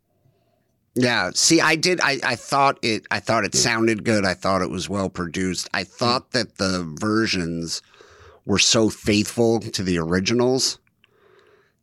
Yeah. 0.96 1.30
See 1.34 1.60
i 1.60 1.76
did 1.76 2.00
i 2.00 2.18
i 2.24 2.34
thought 2.34 2.78
it 2.82 3.06
i 3.12 3.20
thought 3.20 3.44
it 3.44 3.54
sounded 3.54 4.02
good. 4.02 4.24
I 4.24 4.34
thought 4.34 4.62
it 4.62 4.70
was 4.70 4.88
well 4.88 5.10
produced. 5.10 5.68
I 5.72 5.84
thought 5.84 6.32
that 6.32 6.56
the 6.56 6.92
versions 6.98 7.82
were 8.44 8.58
so 8.58 8.88
faithful 8.88 9.60
to 9.60 9.82
the 9.84 9.98
originals 9.98 10.78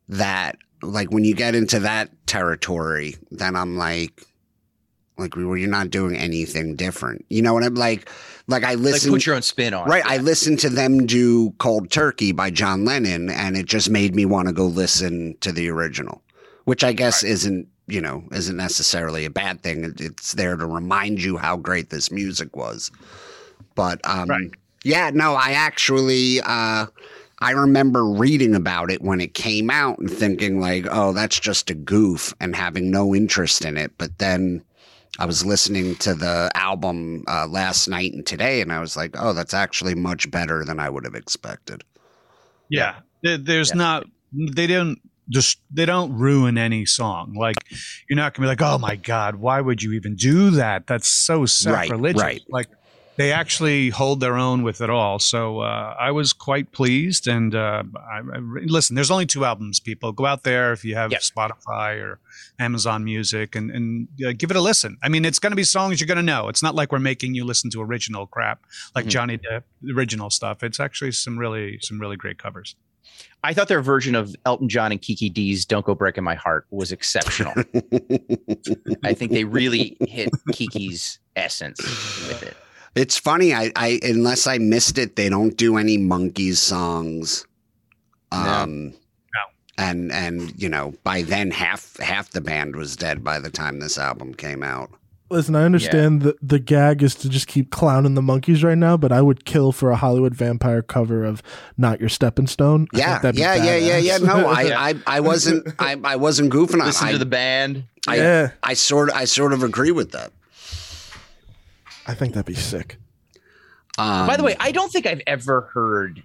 that 0.08 0.56
like 0.82 1.10
when 1.10 1.24
you 1.24 1.34
get 1.34 1.54
into 1.54 1.80
that 1.80 2.10
territory, 2.26 3.16
then 3.30 3.56
I'm 3.56 3.76
like, 3.76 4.26
like 5.16 5.36
well, 5.36 5.56
you're 5.56 5.68
not 5.68 5.90
doing 5.90 6.16
anything 6.16 6.76
different. 6.76 7.24
You 7.28 7.42
know 7.42 7.54
what 7.54 7.64
I'm 7.64 7.74
like? 7.74 8.10
Like 8.46 8.64
I 8.64 8.74
listen, 8.74 9.10
like 9.10 9.20
put 9.20 9.26
your 9.26 9.36
own 9.36 9.42
spin 9.42 9.72
on. 9.72 9.88
Right, 9.88 10.04
it. 10.04 10.10
I 10.10 10.16
listened 10.18 10.58
to 10.60 10.68
them 10.68 11.06
do 11.06 11.52
"Cold 11.58 11.90
Turkey" 11.90 12.32
by 12.32 12.50
John 12.50 12.84
Lennon, 12.84 13.30
and 13.30 13.56
it 13.56 13.66
just 13.66 13.90
made 13.90 14.14
me 14.14 14.24
want 14.24 14.48
to 14.48 14.54
go 14.54 14.66
listen 14.66 15.36
to 15.40 15.52
the 15.52 15.68
original, 15.70 16.22
which 16.64 16.84
I 16.84 16.92
guess 16.92 17.22
right. 17.22 17.30
isn't 17.30 17.68
you 17.86 18.00
know 18.00 18.24
isn't 18.32 18.56
necessarily 18.56 19.24
a 19.24 19.30
bad 19.30 19.62
thing. 19.62 19.94
It's 19.98 20.32
there 20.32 20.56
to 20.56 20.66
remind 20.66 21.22
you 21.22 21.36
how 21.36 21.56
great 21.56 21.90
this 21.90 22.10
music 22.10 22.56
was. 22.56 22.90
But 23.76 24.00
um, 24.04 24.28
right. 24.28 24.50
yeah, 24.82 25.10
no, 25.14 25.34
I 25.34 25.52
actually. 25.52 26.40
Uh, 26.44 26.86
I 27.44 27.50
remember 27.50 28.06
reading 28.06 28.54
about 28.54 28.90
it 28.90 29.02
when 29.02 29.20
it 29.20 29.34
came 29.34 29.68
out 29.68 29.98
and 29.98 30.10
thinking 30.10 30.60
like, 30.62 30.86
"Oh, 30.90 31.12
that's 31.12 31.38
just 31.38 31.68
a 31.68 31.74
goof," 31.74 32.32
and 32.40 32.56
having 32.56 32.90
no 32.90 33.14
interest 33.14 33.66
in 33.66 33.76
it. 33.76 33.92
But 33.98 34.18
then 34.18 34.64
I 35.18 35.26
was 35.26 35.44
listening 35.44 35.96
to 35.96 36.14
the 36.14 36.50
album 36.54 37.22
uh, 37.28 37.46
last 37.46 37.86
night 37.86 38.14
and 38.14 38.24
today, 38.24 38.62
and 38.62 38.72
I 38.72 38.80
was 38.80 38.96
like, 38.96 39.14
"Oh, 39.18 39.34
that's 39.34 39.52
actually 39.52 39.94
much 39.94 40.30
better 40.30 40.64
than 40.64 40.80
I 40.80 40.88
would 40.88 41.04
have 41.04 41.14
expected." 41.14 41.84
Yeah, 42.70 43.00
there's 43.22 43.72
yeah. 43.72 43.76
not. 43.76 44.06
They 44.32 44.66
didn't 44.66 45.02
just 45.28 45.58
they 45.70 45.84
don't 45.84 46.16
ruin 46.16 46.56
any 46.56 46.86
song. 46.86 47.34
Like 47.34 47.56
you're 48.08 48.16
not 48.16 48.32
gonna 48.32 48.46
be 48.46 48.48
like, 48.48 48.62
"Oh 48.62 48.78
my 48.78 48.96
god, 48.96 49.36
why 49.36 49.60
would 49.60 49.82
you 49.82 49.92
even 49.92 50.16
do 50.16 50.52
that? 50.52 50.86
That's 50.86 51.08
so 51.08 51.44
sacrilegious." 51.44 52.22
Right, 52.22 52.40
right. 52.40 52.42
Like 52.48 52.68
they 53.16 53.32
actually 53.32 53.90
hold 53.90 54.20
their 54.20 54.36
own 54.36 54.62
with 54.62 54.80
it 54.80 54.90
all. 54.90 55.18
So 55.18 55.60
uh, 55.60 55.94
I 55.98 56.10
was 56.10 56.32
quite 56.32 56.72
pleased. 56.72 57.28
And 57.28 57.54
uh, 57.54 57.84
I, 57.96 58.18
I, 58.18 58.38
listen, 58.66 58.96
there's 58.96 59.10
only 59.10 59.26
two 59.26 59.44
albums. 59.44 59.80
People 59.80 60.12
go 60.12 60.26
out 60.26 60.42
there 60.42 60.72
if 60.72 60.84
you 60.84 60.94
have 60.96 61.12
yep. 61.12 61.20
Spotify 61.20 62.00
or 62.00 62.18
Amazon 62.58 63.04
Music 63.04 63.54
and 63.54 63.70
and 63.70 64.08
uh, 64.26 64.32
give 64.36 64.50
it 64.50 64.56
a 64.56 64.60
listen. 64.60 64.98
I 65.02 65.08
mean, 65.08 65.24
it's 65.24 65.38
going 65.38 65.52
to 65.52 65.56
be 65.56 65.64
songs 65.64 66.00
you're 66.00 66.06
going 66.06 66.16
to 66.16 66.22
know. 66.22 66.48
It's 66.48 66.62
not 66.62 66.74
like 66.74 66.92
we're 66.92 66.98
making 66.98 67.34
you 67.34 67.44
listen 67.44 67.70
to 67.70 67.82
original 67.82 68.26
crap 68.26 68.64
like 68.94 69.04
mm-hmm. 69.04 69.10
Johnny 69.10 69.38
Depp 69.38 69.62
original 69.94 70.30
stuff. 70.30 70.62
It's 70.62 70.80
actually 70.80 71.12
some 71.12 71.38
really 71.38 71.78
some 71.80 72.00
really 72.00 72.16
great 72.16 72.38
covers. 72.38 72.74
I 73.44 73.52
thought 73.52 73.68
their 73.68 73.82
version 73.82 74.14
of 74.14 74.34
Elton 74.46 74.68
John 74.68 74.90
and 74.90 75.00
Kiki 75.00 75.28
Dee's 75.28 75.66
"Don't 75.66 75.84
Go 75.84 75.94
Breaking 75.94 76.24
My 76.24 76.34
Heart" 76.34 76.66
was 76.70 76.90
exceptional. 76.90 77.52
I 79.04 79.12
think 79.12 79.32
they 79.32 79.44
really 79.44 79.96
hit 80.00 80.30
Kiki's 80.52 81.18
essence 81.36 81.78
with 82.26 82.42
it. 82.42 82.56
It's 82.94 83.18
funny. 83.18 83.52
I, 83.52 83.72
I 83.76 83.98
unless 84.02 84.46
I 84.46 84.58
missed 84.58 84.98
it, 84.98 85.16
they 85.16 85.28
don't 85.28 85.56
do 85.56 85.76
any 85.76 85.98
Monkees 85.98 86.56
songs. 86.56 87.46
Um, 88.30 88.90
no. 88.90 88.94
And 89.78 90.12
and 90.12 90.60
you 90.60 90.68
know 90.68 90.94
by 91.02 91.22
then 91.22 91.50
half 91.50 91.96
half 91.98 92.30
the 92.30 92.40
band 92.40 92.76
was 92.76 92.96
dead 92.96 93.24
by 93.24 93.38
the 93.40 93.50
time 93.50 93.80
this 93.80 93.98
album 93.98 94.34
came 94.34 94.62
out. 94.62 94.90
Listen, 95.30 95.56
I 95.56 95.64
understand 95.64 96.22
yeah. 96.22 96.30
the 96.30 96.36
the 96.42 96.58
gag 96.60 97.02
is 97.02 97.14
to 97.16 97.28
just 97.28 97.48
keep 97.48 97.70
clowning 97.70 98.14
the 98.14 98.20
Monkees 98.20 98.62
right 98.62 98.78
now, 98.78 98.96
but 98.96 99.10
I 99.10 99.22
would 99.22 99.44
kill 99.44 99.72
for 99.72 99.90
a 99.90 99.96
Hollywood 99.96 100.34
vampire 100.34 100.82
cover 100.82 101.24
of 101.24 101.42
"Not 101.76 101.98
Your 101.98 102.08
Stepping 102.08 102.46
Stone." 102.46 102.86
Yeah, 102.92 103.20
yeah, 103.34 103.54
yeah, 103.54 103.76
yeah, 103.76 103.96
yeah. 103.96 104.18
No, 104.18 104.46
I, 104.46 104.62
I, 104.90 104.94
I 105.06 105.20
wasn't, 105.20 105.66
I, 105.78 105.98
I 106.04 106.16
wasn't 106.16 106.52
goofing 106.52 106.80
on. 106.80 106.86
Listen 106.86 107.08
I, 107.08 107.12
to 107.12 107.18
the 107.18 107.26
band. 107.26 107.84
I, 108.06 108.16
yeah, 108.16 108.50
I 108.62 108.74
sort, 108.74 109.10
I 109.12 109.24
sort 109.24 109.52
of 109.52 109.64
agree 109.64 109.90
with 109.90 110.12
that. 110.12 110.30
I 112.06 112.14
think 112.14 112.34
that'd 112.34 112.46
be 112.46 112.54
sick. 112.54 112.98
Um, 113.98 114.26
By 114.26 114.36
the 114.36 114.42
way, 114.42 114.56
I 114.58 114.72
don't 114.72 114.90
think 114.90 115.06
I've 115.06 115.22
ever 115.26 115.62
heard 115.72 116.22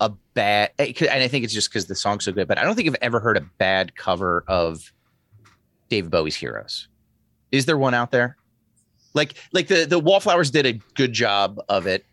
a 0.00 0.10
bad, 0.34 0.70
eh, 0.78 0.92
and 1.00 1.22
I 1.22 1.28
think 1.28 1.44
it's 1.44 1.52
just 1.52 1.68
because 1.68 1.86
the 1.86 1.94
song's 1.94 2.24
so 2.24 2.32
good, 2.32 2.48
but 2.48 2.58
I 2.58 2.62
don't 2.64 2.74
think 2.74 2.88
I've 2.88 2.96
ever 3.02 3.20
heard 3.20 3.36
a 3.36 3.42
bad 3.58 3.94
cover 3.96 4.44
of 4.48 4.92
David 5.88 6.10
Bowie's 6.10 6.36
Heroes. 6.36 6.88
Is 7.52 7.66
there 7.66 7.76
one 7.76 7.94
out 7.94 8.10
there? 8.10 8.36
Like, 9.12 9.34
like 9.52 9.66
the 9.66 9.84
the 9.86 9.98
Wallflowers 9.98 10.50
did 10.50 10.66
a 10.66 10.74
good 10.94 11.12
job 11.12 11.60
of 11.68 11.86
it, 11.86 12.04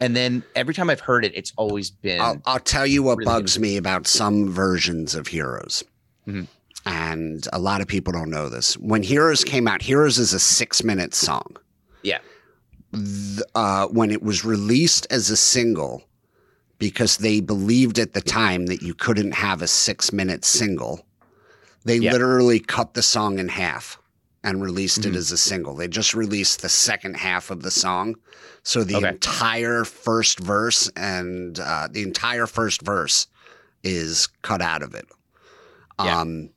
and 0.00 0.16
then 0.16 0.44
every 0.54 0.74
time 0.74 0.88
I've 0.88 1.00
heard 1.00 1.24
it, 1.24 1.32
it's 1.34 1.52
always 1.56 1.90
been. 1.90 2.20
I'll, 2.20 2.40
I'll 2.46 2.60
tell 2.60 2.86
you 2.86 3.02
what 3.02 3.18
really 3.18 3.26
bugs 3.26 3.58
me 3.58 3.76
about 3.76 4.06
some 4.06 4.48
versions 4.48 5.14
of 5.14 5.26
Heroes. 5.26 5.84
Mm-hmm. 6.26 6.44
And 6.86 7.46
a 7.52 7.58
lot 7.58 7.80
of 7.82 7.88
people 7.88 8.12
don't 8.12 8.30
know 8.30 8.48
this. 8.48 8.78
When 8.78 9.02
Heroes 9.02 9.44
came 9.44 9.68
out, 9.68 9.82
Heroes 9.82 10.18
is 10.18 10.32
a 10.32 10.40
six 10.40 10.82
minute 10.82 11.14
song. 11.14 11.56
Yeah 12.02 12.18
uh, 13.54 13.86
when 13.88 14.10
it 14.10 14.22
was 14.22 14.44
released 14.44 15.06
as 15.10 15.30
a 15.30 15.36
single 15.36 16.02
because 16.78 17.18
they 17.18 17.40
believed 17.40 17.98
at 17.98 18.14
the 18.14 18.20
time 18.20 18.66
that 18.66 18.82
you 18.82 18.94
couldn't 18.94 19.32
have 19.32 19.62
a 19.62 19.66
six 19.66 20.12
minute 20.12 20.44
single. 20.44 21.04
They 21.84 21.96
yeah. 21.96 22.12
literally 22.12 22.60
cut 22.60 22.94
the 22.94 23.02
song 23.02 23.38
in 23.38 23.48
half 23.48 23.98
and 24.42 24.62
released 24.62 25.00
mm-hmm. 25.00 25.14
it 25.14 25.16
as 25.16 25.30
a 25.30 25.38
single. 25.38 25.74
They 25.74 25.88
just 25.88 26.14
released 26.14 26.62
the 26.62 26.68
second 26.68 27.16
half 27.16 27.50
of 27.50 27.62
the 27.62 27.70
song. 27.70 28.16
So 28.62 28.84
the 28.84 28.96
okay. 28.96 29.08
entire 29.08 29.84
first 29.84 30.40
verse 30.40 30.90
and 30.96 31.58
uh, 31.60 31.88
the 31.90 32.02
entire 32.02 32.46
first 32.46 32.82
verse 32.82 33.26
is 33.82 34.26
cut 34.42 34.60
out 34.60 34.82
of 34.82 34.94
it. 34.94 35.06
Yeah. 36.02 36.20
Um, 36.20 36.50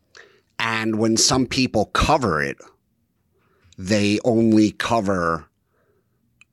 and 0.60 0.98
when 0.98 1.18
some 1.18 1.46
people 1.46 1.86
cover 1.88 2.42
it, 2.42 2.58
they 3.78 4.20
only 4.24 4.72
cover 4.72 5.46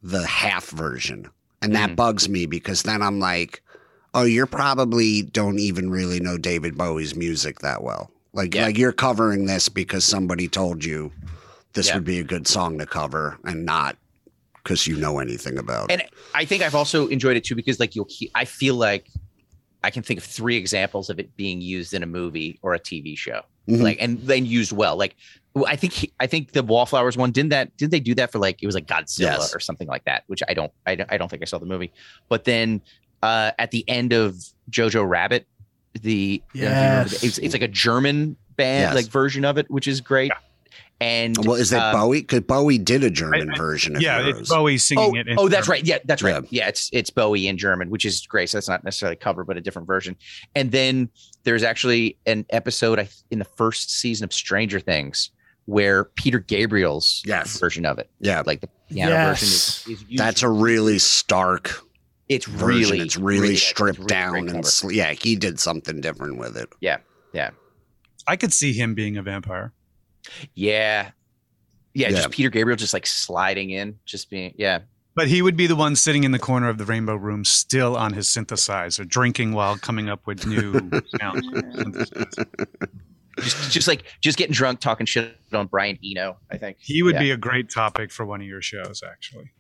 the 0.03 0.27
half 0.27 0.69
version. 0.71 1.29
And 1.63 1.75
that 1.75 1.91
mm. 1.91 1.97
bugs 1.97 2.29
me 2.29 2.47
because 2.47 2.83
then 2.83 3.03
I'm 3.03 3.19
like, 3.21 3.63
oh, 4.15 4.25
you're 4.25 4.47
probably 4.47 5.23
don't 5.23 5.59
even 5.59 5.91
really 5.91 6.21
know 6.21 6.39
David 6.39 6.77
Bowie's 6.77 7.15
music 7.15 7.61
that 7.61 7.83
well. 7.83 8.11
Like, 8.33 8.55
yeah. 8.55 8.67
like 8.67 8.79
you're 8.79 8.93
covering 8.93 9.47
this 9.47 9.69
because 9.69 10.05
somebody 10.05 10.49
told 10.49 10.85
you 10.85 11.13
this 11.73 11.89
yeah. 11.89 11.95
would 11.95 12.05
be 12.05 12.19
a 12.19 12.25
good 12.25 12.47
song 12.47 12.79
to 12.79 12.87
cover 12.87 13.39
and 13.45 13.65
not 13.65 13.97
because 14.63 14.87
you 14.87 14.97
know 14.97 15.19
anything 15.19 15.59
about 15.59 15.91
and 15.91 16.01
it. 16.01 16.11
And 16.11 16.21
I 16.35 16.45
think 16.45 16.63
I've 16.63 16.75
also 16.75 17.07
enjoyed 17.09 17.37
it 17.37 17.45
too 17.45 17.55
because 17.55 17.81
like 17.81 17.95
you'll 17.95 18.09
I 18.35 18.45
feel 18.45 18.75
like 18.75 19.09
I 19.83 19.91
can 19.91 20.03
think 20.03 20.19
of 20.19 20.25
three 20.25 20.57
examples 20.57 21.11
of 21.11 21.19
it 21.19 21.35
being 21.37 21.61
used 21.61 21.95
in 21.95 22.03
a 22.03 22.07
movie 22.07 22.59
or 22.63 22.75
a 22.75 22.79
TV 22.79 23.17
show. 23.17 23.43
Mm-hmm. 23.69 23.83
Like 23.83 23.99
and 24.01 24.21
then 24.23 24.47
used 24.47 24.73
well. 24.73 24.97
Like 24.97 25.17
I 25.67 25.77
think 25.77 25.93
he, 25.93 26.13
I 26.21 26.27
think 26.27 26.53
the 26.53 26.63
Wallflowers 26.63 27.17
one 27.17 27.33
didn't 27.33 27.51
that 27.51 27.77
did 27.77 27.91
they 27.91 28.01
do 28.01 28.15
that 28.15 28.31
for 28.31 28.39
like 28.39 28.63
it 28.63 28.67
was 28.67 28.75
like 28.75 28.87
Godzilla 28.87 29.21
yes. 29.21 29.55
or 29.55 29.61
something 29.61 29.89
like 29.89 30.05
that, 30.05 30.25
which 30.29 30.43
I 30.49 30.55
don't 30.55 30.73
I 30.87 30.95
don't, 30.95 31.13
I 31.13 31.19
don't 31.19 31.29
think 31.29 31.43
I 31.43 31.47
saw 31.47 31.59
the 31.59 31.67
movie. 31.67 31.93
But 32.29 32.45
then 32.45 32.81
uh, 33.23 33.53
at 33.59 33.71
the 33.71 33.85
end 33.89 34.13
of 34.13 34.37
Jojo 34.71 35.07
Rabbit, 35.09 35.47
the 36.01 36.43
yes. 36.55 37.23
it's, 37.25 37.39
it's 37.39 37.53
like 37.53 37.63
a 37.63 37.69
German 37.69 38.37
band 38.57 38.95
yes. 38.95 38.95
like 38.95 39.07
version 39.07 39.45
of 39.45 39.59
it, 39.59 39.71
which 39.71 39.89
is 39.89 40.01
great. 40.01 40.29
Yeah. 40.29 40.39
And 41.03 41.47
well, 41.47 41.57
is 41.57 41.71
that 41.71 41.83
uh, 41.83 41.93
Bowie? 41.93 42.21
Because 42.21 42.41
Bowie 42.41 42.77
did 42.77 43.03
a 43.03 43.11
German 43.11 43.49
I, 43.49 43.55
I, 43.55 43.57
version 43.57 43.97
of 43.97 44.03
yeah, 44.03 44.19
Heroes. 44.21 44.41
it's 44.41 44.51
Bowie 44.51 44.77
singing 44.77 45.17
oh, 45.17 45.33
it. 45.33 45.39
oh, 45.39 45.49
that's 45.49 45.67
German. 45.67 45.79
right. 45.79 45.87
Yeah, 45.87 45.99
that's 46.05 46.23
right. 46.23 46.43
Yeah. 46.51 46.65
yeah. 46.65 46.69
it's 46.69 46.91
it's 46.93 47.09
Bowie 47.09 47.49
in 47.49 47.57
German, 47.57 47.89
which 47.89 48.05
is 48.05 48.27
great. 48.27 48.51
So 48.51 48.59
that's 48.59 48.69
not 48.69 48.85
necessarily 48.85 49.17
cover, 49.17 49.43
but 49.43 49.57
a 49.57 49.63
different 49.63 49.89
version. 49.89 50.15
And 50.55 50.71
then 50.73 51.09
there's 51.45 51.63
actually 51.63 52.19
an 52.27 52.45
episode 52.51 53.09
in 53.31 53.39
the 53.39 53.47
first 53.47 53.91
season 53.91 54.25
of 54.25 54.33
Stranger 54.33 54.79
Things 54.79 55.31
where 55.67 56.05
Peter 56.05 56.39
Gabriel's 56.39 57.23
yes. 57.27 57.59
version 57.59 57.87
of 57.87 57.99
it, 57.99 58.11
yeah, 58.21 58.43
like 58.45 58.61
the 58.61 58.69
piano 58.89 59.13
yes. 59.13 59.41
version, 59.41 59.93
is, 59.95 60.03
is 60.11 60.19
that's 60.19 60.43
a 60.43 60.49
really 60.49 60.99
stark. 60.99 61.83
It's 62.29 62.47
version. 62.47 62.67
really, 62.67 63.01
it's 63.01 63.17
really, 63.17 63.41
really 63.41 63.57
stripped 63.57 63.99
really 63.99 64.09
down 64.09 64.49
and 64.49 64.67
sl- 64.67 64.93
yeah, 64.93 65.13
he 65.13 65.37
did 65.37 65.59
something 65.59 66.01
different 66.01 66.39
with 66.39 66.57
it. 66.57 66.69
Yeah, 66.81 66.99
yeah. 67.33 67.51
I 68.27 68.37
could 68.37 68.53
see 68.53 68.73
him 68.73 68.95
being 68.95 69.17
a 69.17 69.23
vampire. 69.23 69.73
Yeah, 70.55 71.11
yeah, 71.95 72.09
yeah, 72.09 72.17
just 72.17 72.31
Peter 72.31 72.51
Gabriel 72.51 72.77
just 72.77 72.95
like 72.95 73.07
sliding 73.07 73.71
in, 73.71 73.99
just 74.05 74.31
being 74.31 74.55
yeah. 74.57 74.81
But 75.17 75.29
he 75.29 75.43
would 75.43 75.57
be 75.57 75.67
the 75.67 75.77
one 75.77 75.97
sitting 75.97 76.23
in 76.25 76.31
the 76.31 76.39
corner 76.39 76.69
of 76.69 76.79
the 76.79 76.85
rainbow 76.85 77.17
room, 77.17 77.45
still 77.45 77.97
on 77.97 78.13
his 78.13 78.29
synthesizer, 78.29 79.07
drinking 79.07 79.53
while 79.53 79.77
coming 79.77 80.09
up 80.09 80.27
with 80.27 80.47
new 80.47 80.73
sounds. 81.21 81.47
Just, 83.41 83.73
just 83.73 83.89
like 83.89 84.05
just 84.21 84.39
getting 84.39 84.53
drunk, 84.53 84.81
talking 84.81 85.07
shit 85.07 85.37
on 85.53 85.67
Brian 85.67 85.99
Eno. 86.05 86.39
I 86.51 86.59
think 86.59 86.79
he 86.81 87.03
would 87.03 87.15
yeah. 87.15 87.21
be 87.21 87.31
a 87.33 87.37
great 87.37 87.71
topic 87.71 88.11
for 88.11 88.25
one 88.25 88.41
of 88.41 88.47
your 88.47 88.63
shows, 88.63 89.03
actually. 89.09 89.51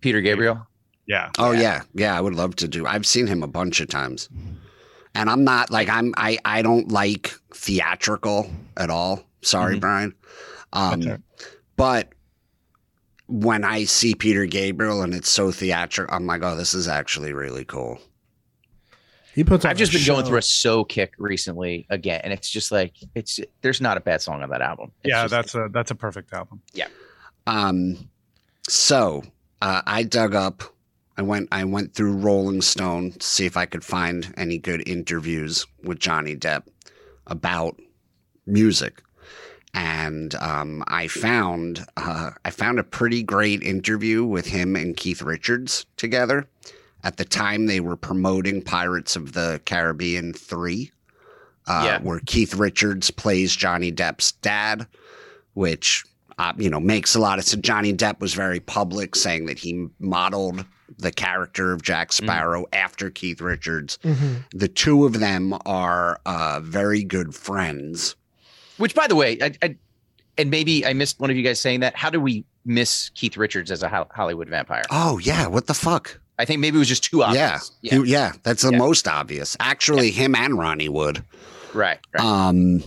Peter 0.00 0.20
Gabriel. 0.20 0.66
Yeah. 1.06 1.30
Oh 1.38 1.52
yeah. 1.52 1.60
yeah, 1.60 1.82
yeah. 1.94 2.18
I 2.18 2.20
would 2.20 2.34
love 2.34 2.56
to 2.56 2.68
do. 2.68 2.86
I've 2.86 3.06
seen 3.06 3.26
him 3.26 3.42
a 3.42 3.48
bunch 3.48 3.80
of 3.80 3.88
times, 3.88 4.28
and 5.14 5.28
I'm 5.28 5.44
not 5.44 5.70
like 5.70 5.88
I'm. 5.88 6.14
I 6.16 6.38
I 6.44 6.62
don't 6.62 6.90
like 6.90 7.34
theatrical 7.52 8.50
at 8.76 8.90
all. 8.90 9.24
Sorry, 9.42 9.74
mm-hmm. 9.74 9.80
Brian. 9.80 10.14
Um, 10.72 11.22
but 11.76 12.08
when 13.26 13.64
I 13.64 13.84
see 13.84 14.14
Peter 14.14 14.44
Gabriel 14.46 15.02
and 15.02 15.14
it's 15.14 15.30
so 15.30 15.50
theatrical, 15.50 16.14
I'm 16.14 16.26
like, 16.26 16.42
oh, 16.42 16.56
this 16.56 16.74
is 16.74 16.88
actually 16.88 17.32
really 17.32 17.64
cool. 17.64 18.00
He 19.34 19.44
puts. 19.44 19.64
I've 19.64 19.76
just 19.76 19.92
been 19.92 20.00
show. 20.00 20.14
going 20.14 20.26
through 20.26 20.38
a 20.38 20.42
so 20.42 20.84
kick 20.84 21.14
recently 21.18 21.86
again, 21.90 22.20
and 22.24 22.32
it's 22.32 22.50
just 22.50 22.72
like 22.72 22.94
it's. 23.14 23.40
There's 23.62 23.80
not 23.80 23.96
a 23.96 24.00
bad 24.00 24.20
song 24.20 24.42
on 24.42 24.50
that 24.50 24.60
album. 24.60 24.92
It's 25.04 25.12
yeah, 25.12 25.22
just, 25.22 25.30
that's 25.30 25.54
a 25.54 25.68
that's 25.72 25.90
a 25.90 25.94
perfect 25.94 26.32
album. 26.32 26.60
Yeah. 26.72 26.88
Um. 27.46 28.08
So 28.68 29.22
uh, 29.62 29.82
I 29.86 30.02
dug 30.02 30.34
up. 30.34 30.62
I 31.16 31.22
went. 31.22 31.48
I 31.52 31.64
went 31.64 31.94
through 31.94 32.16
Rolling 32.16 32.62
Stone 32.62 33.12
to 33.12 33.26
see 33.26 33.46
if 33.46 33.56
I 33.56 33.66
could 33.66 33.84
find 33.84 34.32
any 34.36 34.58
good 34.58 34.86
interviews 34.88 35.66
with 35.84 35.98
Johnny 35.98 36.36
Depp. 36.36 36.64
about 37.30 37.80
music. 38.46 39.02
And 39.72 40.34
um, 40.34 40.82
I 40.88 41.06
found 41.06 41.86
uh, 41.96 42.30
I 42.44 42.50
found 42.50 42.80
a 42.80 42.84
pretty 42.84 43.22
great 43.22 43.62
interview 43.62 44.24
with 44.24 44.46
him 44.46 44.74
and 44.74 44.96
Keith 44.96 45.22
Richards 45.22 45.86
together. 45.96 46.48
At 47.02 47.16
the 47.16 47.24
time, 47.24 47.66
they 47.66 47.80
were 47.80 47.96
promoting 47.96 48.62
Pirates 48.62 49.16
of 49.16 49.32
the 49.32 49.60
Caribbean 49.64 50.32
three, 50.32 50.92
uh, 51.66 51.82
Yeah. 51.84 51.98
where 52.02 52.20
Keith 52.26 52.54
Richards 52.54 53.10
plays 53.10 53.54
Johnny 53.56 53.90
Depp's 53.92 54.32
dad, 54.32 54.86
which 55.54 56.04
uh, 56.38 56.52
you 56.56 56.70
know 56.70 56.80
makes 56.80 57.14
a 57.14 57.20
lot 57.20 57.38
of 57.38 57.44
sense. 57.44 57.62
Johnny 57.62 57.92
Depp 57.92 58.20
was 58.20 58.34
very 58.34 58.60
public, 58.60 59.14
saying 59.14 59.46
that 59.46 59.58
he 59.58 59.86
modeled 59.98 60.64
the 60.98 61.10
character 61.12 61.72
of 61.72 61.82
Jack 61.82 62.12
Sparrow 62.12 62.66
after 62.72 63.10
Keith 63.10 63.40
Richards. 63.40 63.98
Mhm. 64.02 64.44
The 64.52 64.68
two 64.68 65.04
of 65.06 65.20
them 65.20 65.54
are 65.66 66.20
uh, 66.26 66.60
very 66.60 67.04
good 67.04 67.34
friends. 67.34 68.16
Which, 68.78 68.94
by 68.94 69.06
the 69.06 69.14
way, 69.14 69.38
I, 69.42 69.52
I, 69.62 69.76
and 70.38 70.50
maybe 70.50 70.84
I 70.86 70.92
missed 70.94 71.20
one 71.20 71.30
of 71.30 71.36
you 71.36 71.42
guys 71.42 71.60
saying 71.60 71.80
that. 71.80 71.94
How 71.96 72.08
do 72.10 72.20
we 72.20 72.44
miss 72.64 73.10
Keith 73.14 73.36
Richards 73.36 73.70
as 73.70 73.82
a 73.82 73.88
Ho- 73.88 74.08
Hollywood 74.10 74.48
vampire? 74.48 74.82
Oh 74.90 75.18
yeah, 75.18 75.46
what 75.46 75.66
the 75.66 75.74
fuck? 75.74 76.18
I 76.40 76.44
think 76.46 76.60
maybe 76.60 76.76
it 76.76 76.78
was 76.78 76.88
just 76.88 77.04
too 77.04 77.22
obvious. 77.22 77.70
Yeah, 77.82 77.96
yeah, 77.96 78.02
yeah. 78.04 78.32
That's 78.42 78.62
the 78.62 78.70
Yeah. 78.72 78.78
most 78.78 79.06
obvious. 79.06 79.56
Actually, 79.60 80.10
him 80.10 80.34
and 80.34 80.56
Ronnie 80.58 80.88
Wood. 80.88 81.22
right, 81.74 81.98
right. 82.14 82.24
Um, 82.24 82.82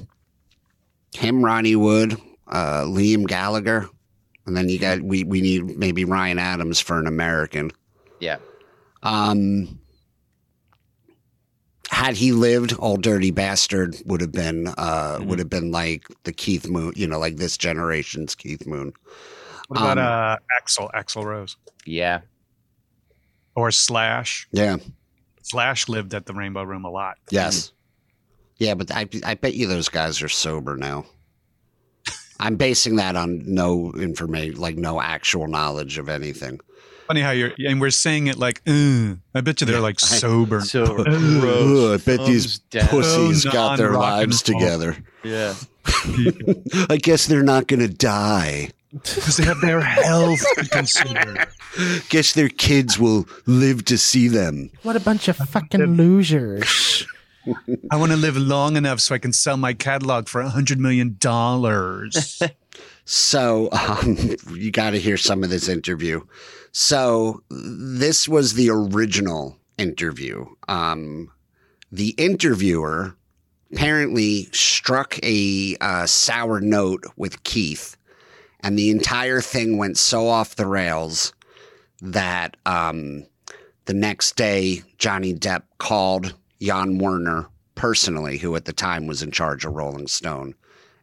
him, 1.13 1.45
Ronnie 1.45 1.75
Wood, 1.75 2.17
uh, 2.47 2.81
Liam 2.85 3.27
Gallagher, 3.27 3.87
and 4.47 4.57
then 4.57 4.69
you 4.69 4.79
got 4.79 5.01
we 5.01 5.23
we 5.23 5.39
need 5.41 5.77
maybe 5.77 6.03
Ryan 6.03 6.39
Adams 6.39 6.79
for 6.79 6.97
an 6.99 7.05
American. 7.07 7.71
yeah. 8.19 8.37
Um, 9.03 9.79
had 11.89 12.15
he 12.15 12.31
lived, 12.31 12.73
Ol' 12.79 12.97
Dirty 12.97 13.31
Bastard 13.31 13.95
would 14.05 14.21
have 14.21 14.31
been 14.31 14.67
uh 14.77 15.17
Mhm. 15.19 15.25
would 15.27 15.39
have 15.39 15.49
been 15.49 15.71
like 15.71 16.07
the 16.23 16.31
Keith 16.33 16.67
Moon, 16.67 16.93
you 16.95 17.05
know, 17.05 17.19
like 17.19 17.35
this 17.37 17.57
generation's 17.57 18.33
Keith 18.33 18.65
Moon. 18.65 18.93
What 19.67 19.79
about 19.79 19.97
Um, 19.97 20.05
uh, 20.05 20.35
Axel, 20.57 20.89
Axl 20.95 21.23
Rose, 21.25 21.55
Yeah. 21.85 22.21
Or 23.55 23.71
Slash? 23.71 24.47
Yeah. 24.51 24.77
Slash 25.41 25.89
lived 25.89 26.13
at 26.13 26.25
the 26.25 26.33
Rainbow 26.33 26.63
Room 26.63 26.85
a 26.85 26.89
lot. 26.89 27.17
Yes. 27.29 27.71
Yeah, 28.57 28.75
but 28.75 28.91
I 28.91 29.07
I 29.25 29.33
bet 29.33 29.55
you 29.55 29.67
those 29.67 29.89
guys 29.89 30.21
are 30.21 30.29
sober 30.29 30.77
now. 30.77 31.05
I'm 32.39 32.55
basing 32.55 32.95
that 32.97 33.15
on 33.15 33.43
no 33.45 33.91
information, 33.93 34.59
like 34.59 34.75
no 34.77 35.01
actual 35.01 35.47
knowledge 35.47 35.97
of 35.97 36.09
anything. 36.09 36.59
Funny 37.07 37.21
how 37.21 37.31
you're, 37.31 37.51
and 37.67 37.81
we're 37.81 37.89
saying 37.89 38.27
it 38.27 38.37
like, 38.37 38.61
"Uh," 38.67 39.15
I 39.35 39.41
bet 39.41 39.59
you 39.59 39.67
they're 39.67 39.75
Yeah, 39.77 39.81
like 39.81 40.01
I- 40.01 40.05
sober. 40.07 40.61
So 40.61 40.83
Ugh, 40.83 41.99
I 41.99 42.03
bet 42.03 42.25
these 42.25 42.59
down. 42.59 42.87
pussies 42.87 43.43
got 43.45 43.77
their 43.77 43.91
non-rock 43.91 44.21
and 44.23 44.31
lives 44.31 44.49
roll. 44.49 44.59
together. 44.59 44.97
Yeah. 45.23 45.53
I 46.89 46.97
guess 47.01 47.25
they're 47.27 47.43
not 47.43 47.67
going 47.67 47.81
to 47.81 47.89
die. 47.89 48.69
Because 48.93 49.37
they 49.37 49.45
have 49.45 49.61
their 49.61 49.81
health 49.81 50.43
to 50.55 50.69
consider. 50.69 51.47
Guess 52.09 52.33
their 52.33 52.49
kids 52.49 52.99
will 52.99 53.27
live 53.45 53.85
to 53.85 53.97
see 53.97 54.27
them. 54.27 54.69
What 54.83 54.95
a 54.95 54.99
bunch 54.99 55.27
of 55.27 55.37
fucking 55.37 55.81
losers. 55.83 57.07
I 57.91 57.97
want 57.97 58.11
to 58.11 58.17
live 58.17 58.37
long 58.37 58.77
enough 58.77 58.99
so 59.01 59.15
I 59.15 59.17
can 59.17 59.33
sell 59.33 59.57
my 59.57 59.73
catalog 59.73 60.27
for 60.27 60.41
a 60.41 60.49
hundred 60.49 60.79
million 60.79 61.17
dollars. 61.19 62.41
So 63.05 63.69
um, 63.71 64.17
you 64.51 64.71
got 64.71 64.91
to 64.91 64.99
hear 64.99 65.17
some 65.17 65.43
of 65.43 65.49
this 65.49 65.67
interview. 65.67 66.21
So 66.71 67.43
this 67.49 68.27
was 68.27 68.53
the 68.53 68.69
original 68.69 69.57
interview. 69.77 70.45
Um, 70.67 71.31
the 71.91 72.09
interviewer 72.17 73.15
apparently 73.71 74.45
struck 74.51 75.19
a 75.23 75.75
uh, 75.81 76.05
sour 76.05 76.61
note 76.61 77.03
with 77.17 77.43
Keith, 77.43 77.97
and 78.63 78.79
the 78.79 78.89
entire 78.89 79.41
thing 79.41 79.77
went 79.77 79.97
so 79.97 80.27
off 80.27 80.55
the 80.55 80.65
rails 80.65 81.33
that 82.01 82.57
um, 82.65 83.25
the 83.85 83.93
next 83.93 84.35
day 84.35 84.81
Johnny 84.97 85.33
Depp 85.33 85.63
called 85.77 86.33
Jann 86.61 86.99
Wenner 86.99 87.47
personally, 87.75 88.37
who 88.37 88.55
at 88.55 88.65
the 88.65 88.73
time 88.73 89.05
was 89.05 89.21
in 89.21 89.31
charge 89.31 89.65
of 89.65 89.73
Rolling 89.73 90.07
Stone 90.07 90.55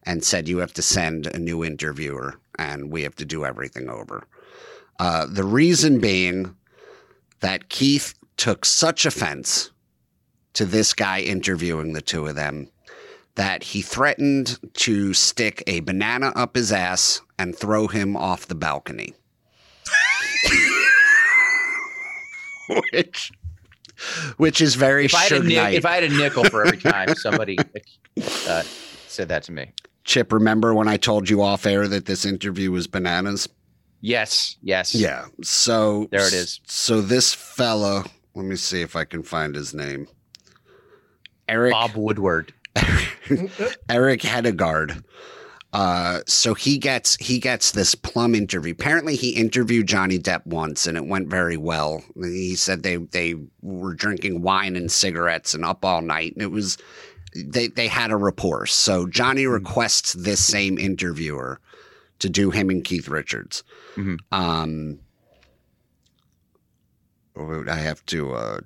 and 0.03 0.23
said 0.23 0.47
you 0.49 0.57
have 0.57 0.73
to 0.73 0.81
send 0.81 1.27
a 1.27 1.37
new 1.37 1.63
interviewer 1.63 2.39
and 2.57 2.91
we 2.91 3.03
have 3.03 3.15
to 3.15 3.25
do 3.25 3.45
everything 3.45 3.89
over. 3.89 4.27
Uh, 4.99 5.27
the 5.29 5.43
reason 5.43 5.99
being 5.99 6.55
that 7.39 7.69
Keith 7.69 8.15
took 8.37 8.65
such 8.65 9.05
offense 9.05 9.71
to 10.53 10.65
this 10.65 10.93
guy 10.93 11.21
interviewing 11.21 11.93
the 11.93 12.01
two 12.01 12.27
of 12.27 12.35
them 12.35 12.67
that 13.35 13.63
he 13.63 13.81
threatened 13.81 14.59
to 14.73 15.13
stick 15.13 15.63
a 15.67 15.79
banana 15.81 16.31
up 16.35 16.55
his 16.55 16.71
ass 16.71 17.21
and 17.39 17.55
throw 17.55 17.87
him 17.87 18.15
off 18.17 18.47
the 18.47 18.55
balcony. 18.55 19.13
which, 22.93 23.31
which 24.37 24.61
is 24.61 24.75
very 24.75 25.05
If 25.05 25.15
I, 25.15 25.23
had 25.23 25.31
a 25.33 25.43
Knight. 25.43 25.73
if 25.75 25.85
I 25.85 25.95
had 25.95 26.03
a 26.05 26.09
nickel 26.09 26.43
for 26.45 26.65
every 26.65 26.77
time 26.77 27.13
somebody 27.15 27.57
uh, 28.47 28.63
said 29.07 29.29
that 29.29 29.43
to 29.43 29.51
me. 29.51 29.71
Chip, 30.03 30.31
remember 30.31 30.73
when 30.73 30.87
I 30.87 30.97
told 30.97 31.29
you 31.29 31.41
off 31.43 31.65
air 31.65 31.87
that 31.87 32.05
this 32.05 32.25
interview 32.25 32.71
was 32.71 32.87
bananas? 32.87 33.47
Yes, 34.01 34.57
yes. 34.63 34.95
Yeah. 34.95 35.25
So 35.43 36.07
There 36.11 36.25
it 36.25 36.33
is. 36.33 36.59
So 36.65 37.01
this 37.01 37.33
fella, 37.33 38.03
let 38.33 38.45
me 38.45 38.55
see 38.55 38.81
if 38.81 38.95
I 38.95 39.05
can 39.05 39.21
find 39.21 39.53
his 39.53 39.73
name. 39.75 40.07
Erik 41.47 41.71
Bob 41.73 41.95
Woodward. 41.95 42.53
Erik 42.75 43.09
Hedegaard. 44.21 45.03
Uh, 45.73 46.19
so 46.27 46.53
he 46.53 46.77
gets 46.77 47.15
he 47.15 47.39
gets 47.39 47.71
this 47.71 47.95
plum 47.95 48.35
interview. 48.35 48.73
Apparently, 48.73 49.15
he 49.15 49.29
interviewed 49.29 49.87
Johnny 49.87 50.19
Depp 50.19 50.45
once, 50.45 50.85
and 50.85 50.97
it 50.97 51.05
went 51.05 51.29
very 51.29 51.55
well. 51.55 52.03
He 52.21 52.55
said 52.55 52.83
they 52.83 52.97
they 52.97 53.35
were 53.61 53.93
drinking 53.93 54.41
wine 54.41 54.75
and 54.75 54.91
cigarettes 54.91 55.53
and 55.53 55.63
up 55.63 55.85
all 55.85 56.01
night, 56.01 56.33
and 56.33 56.41
it 56.41 56.51
was 56.51 56.77
they 57.33 57.67
they 57.69 57.87
had 57.87 58.11
a 58.11 58.17
rapport. 58.17 58.65
So 58.65 59.07
Johnny 59.07 59.45
requests 59.45 60.11
this 60.13 60.45
same 60.45 60.77
interviewer 60.77 61.61
to 62.19 62.29
do 62.29 62.51
him 62.51 62.69
and 62.69 62.83
Keith 62.83 63.07
Richards. 63.07 63.63
Mhm. 63.95 64.19
Um, 64.33 64.99
oh, 67.37 67.63
I 67.69 67.75
have 67.75 68.05
to. 68.07 68.33
Uh, 68.33 68.59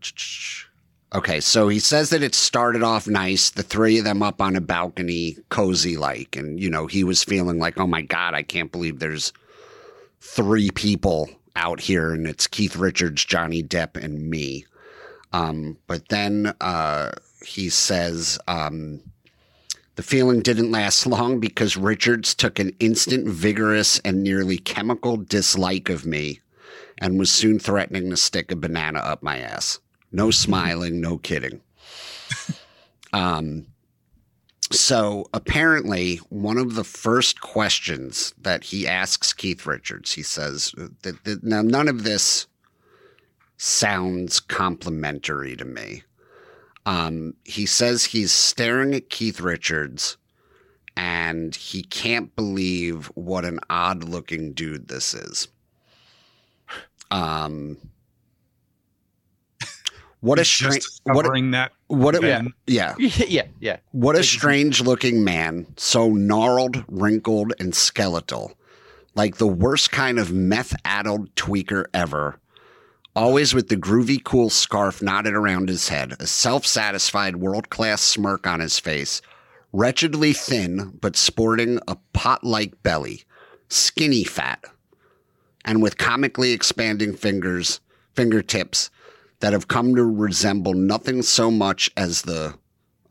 okay, 1.16 1.40
so 1.40 1.70
he 1.70 1.80
says 1.80 2.10
that 2.10 2.22
it 2.22 2.36
started 2.36 2.84
off 2.84 3.08
nice. 3.08 3.50
The 3.50 3.64
three 3.64 3.98
of 3.98 4.06
them 4.06 4.22
up 4.22 4.42
on 4.42 4.56
a 4.56 4.62
balcony, 4.62 5.38
cozy 5.50 5.98
like, 5.98 6.36
and 6.36 6.60
you 6.60 6.70
know 6.70 6.88
he 6.88 7.04
was 7.04 7.24
feeling 7.24 7.58
like, 7.58 7.80
oh 7.80 7.88
my 7.88 8.02
god, 8.02 8.34
I 8.34 8.44
can't 8.44 8.72
believe 8.72 9.00
there's 9.00 9.34
three 10.20 10.70
people 10.72 11.30
out 11.56 11.80
here, 11.80 12.14
and 12.14 12.28
it's 12.28 12.48
Keith 12.48 12.76
Richards, 12.76 13.24
Johnny 13.24 13.64
Depp, 13.64 14.02
and 14.02 14.30
me. 14.30 14.66
Um, 15.32 15.78
but 15.88 16.10
then 16.10 16.54
uh, 16.62 17.12
he 17.44 17.70
says. 17.70 18.38
Um, 18.48 19.02
the 19.96 20.04
feeling 20.04 20.42
didn't 20.42 20.74
last 20.74 21.08
long 21.08 21.40
because 21.40 21.78
Richards 21.78 22.36
took 22.36 22.60
an 22.60 22.76
instant, 22.82 23.30
vigorous, 23.30 23.98
and 24.00 24.22
nearly 24.22 24.58
chemical 24.58 25.16
dislike 25.16 25.90
of 25.90 26.06
me 26.06 26.42
and 26.98 27.18
was 27.18 27.32
soon 27.32 27.60
threatening 27.60 28.10
to 28.10 28.18
stick 28.18 28.52
a 28.52 28.58
banana 28.58 29.00
up 29.00 29.24
my 29.24 29.38
ass. 29.38 29.80
No 30.12 30.32
smiling, 30.32 31.02
no 31.02 31.18
kidding. 31.18 31.62
Um, 33.14 33.68
so 34.72 35.26
apparently, 35.34 36.18
one 36.30 36.58
of 36.58 36.76
the 36.76 36.84
first 36.84 37.40
questions 37.40 38.34
that 38.42 38.66
he 38.66 38.86
asks 38.86 39.32
Keith 39.32 39.66
Richards, 39.66 40.12
he 40.12 40.22
says, 40.22 40.74
that, 41.04 41.24
that, 41.24 41.42
now 41.42 41.62
none 41.62 41.88
of 41.88 42.04
this 42.04 42.48
sounds 43.58 44.42
complimentary 44.42 45.56
to 45.56 45.64
me. 45.64 46.04
Um, 46.86 47.36
he 47.46 47.66
says 47.66 48.06
he's 48.06 48.32
staring 48.32 48.94
at 48.94 49.10
Keith 49.10 49.40
Richards 49.40 50.18
and 50.98 51.56
he 51.56 51.84
can't 51.84 52.36
believe 52.36 53.08
what 53.16 53.46
an 53.46 53.60
odd 53.70 54.04
looking 54.04 54.54
dude 54.54 54.88
this 54.88 55.14
is. 55.14 55.48
Um, 57.12 57.78
what 60.26 60.40
a 60.40 60.46
strange, 60.46 60.76
just 60.78 61.02
what, 61.04 61.24
covering 61.24 61.52
that. 61.52 61.72
what, 61.86 62.16
a, 62.16 62.20
Ben. 62.20 62.52
yeah, 62.68 62.96
yeah, 62.98 63.46
yeah. 63.60 63.78
what 63.92 64.16
a 64.16 64.24
strange 64.24 64.82
looking 64.82 65.24
man, 65.24 65.68
so 65.78 66.10
gnarled, 66.10 66.84
wrinkled, 66.88 67.54
and 67.60 67.76
skeletal. 67.76 68.54
Like 69.14 69.38
the 69.38 69.46
worst 69.46 69.92
kind 69.92 70.18
of 70.18 70.34
meth 70.34 70.76
addled 70.84 71.34
tweaker 71.36 71.86
ever. 71.94 72.40
Always 73.16 73.54
with 73.54 73.70
the 73.70 73.78
groovy, 73.78 74.22
cool 74.22 74.50
scarf 74.50 75.00
knotted 75.00 75.36
around 75.36 75.70
his 75.70 75.90
head, 75.90 76.16
a 76.20 76.26
self 76.26 76.66
satisfied, 76.66 77.36
world 77.36 77.70
class 77.70 78.02
smirk 78.02 78.48
on 78.48 78.62
his 78.62 78.80
face, 78.80 79.22
wretchedly 79.72 80.34
thin, 80.34 80.98
but 81.02 81.16
sporting 81.16 81.80
a 81.88 81.98
pot 82.14 82.44
like 82.44 82.82
belly, 82.82 83.26
skinny 83.70 84.24
fat, 84.24 84.66
and 85.64 85.84
with 85.84 86.00
comically 86.00 86.52
expanding 86.52 87.16
fingers, 87.16 87.80
fingertips 88.16 88.90
that 89.40 89.54
have 89.54 89.68
come 89.68 89.96
to 89.96 90.04
resemble 90.04 90.74
nothing 90.74 91.22
so 91.22 91.52
much 91.52 91.92
as 91.98 92.24
the, 92.24 92.56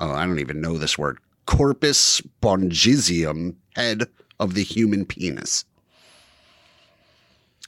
oh, 0.00 0.12
I 0.12 0.26
don't 0.26 0.38
even 0.38 0.60
know 0.60 0.78
this 0.78 0.98
word, 0.98 1.18
corpus 1.46 2.20
spongiosum 2.20 3.56
head 3.76 4.04
of 4.40 4.54
the 4.54 4.64
human 4.64 5.04
penis. 5.04 5.64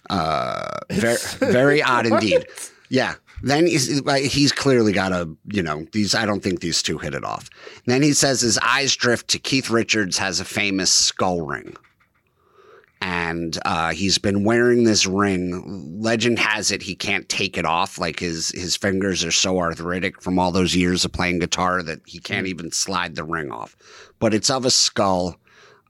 Uh, 0.09 0.79
very, 0.91 1.17
very 1.39 1.83
odd 1.83 2.07
indeed. 2.07 2.47
Yeah. 2.89 3.15
Then 3.43 3.67
he's, 3.67 4.01
he's 4.33 4.53
clearly 4.53 4.93
got 4.93 5.13
a, 5.13 5.29
you 5.53 5.63
know, 5.63 5.87
these, 5.93 6.15
I 6.15 6.25
don't 6.25 6.43
think 6.43 6.61
these 6.61 6.83
two 6.83 6.99
hit 6.99 7.15
it 7.15 7.25
off. 7.25 7.51
then 7.85 8.03
he 8.03 8.15
says 8.15 8.41
his 8.41 8.59
eyes 8.59 8.97
drift 8.97 9.29
to 9.29 9.39
Keith 9.39 9.69
Richards 9.69 10.17
has 10.19 10.41
a 10.41 10.45
famous 10.45 10.91
skull 10.91 11.43
ring. 11.43 11.77
And 13.01 13.59
uh, 13.65 13.93
he's 13.93 14.17
been 14.19 14.43
wearing 14.43 14.85
this 14.85 15.07
ring. 15.07 16.01
Legend 16.01 16.39
has 16.39 16.71
it 16.71 16.83
he 16.83 16.95
can't 16.95 17.29
take 17.29 17.59
it 17.59 17.67
off. 17.67 17.99
Like 17.99 18.21
his 18.21 18.51
his 18.51 18.75
fingers 18.77 19.23
are 19.23 19.33
so 19.33 19.59
arthritic 19.59 20.23
from 20.23 20.39
all 20.39 20.51
those 20.51 20.75
years 20.75 21.05
of 21.05 21.13
playing 21.13 21.41
guitar 21.41 21.83
that 21.83 22.01
he 22.07 22.19
can't 22.19 22.47
even 22.47 22.73
slide 22.73 23.15
the 23.15 23.25
ring 23.25 23.51
off. 23.51 23.77
But 24.19 24.33
it's 24.33 24.49
of 24.49 24.65
a 24.65 24.71
skull. 24.71 25.37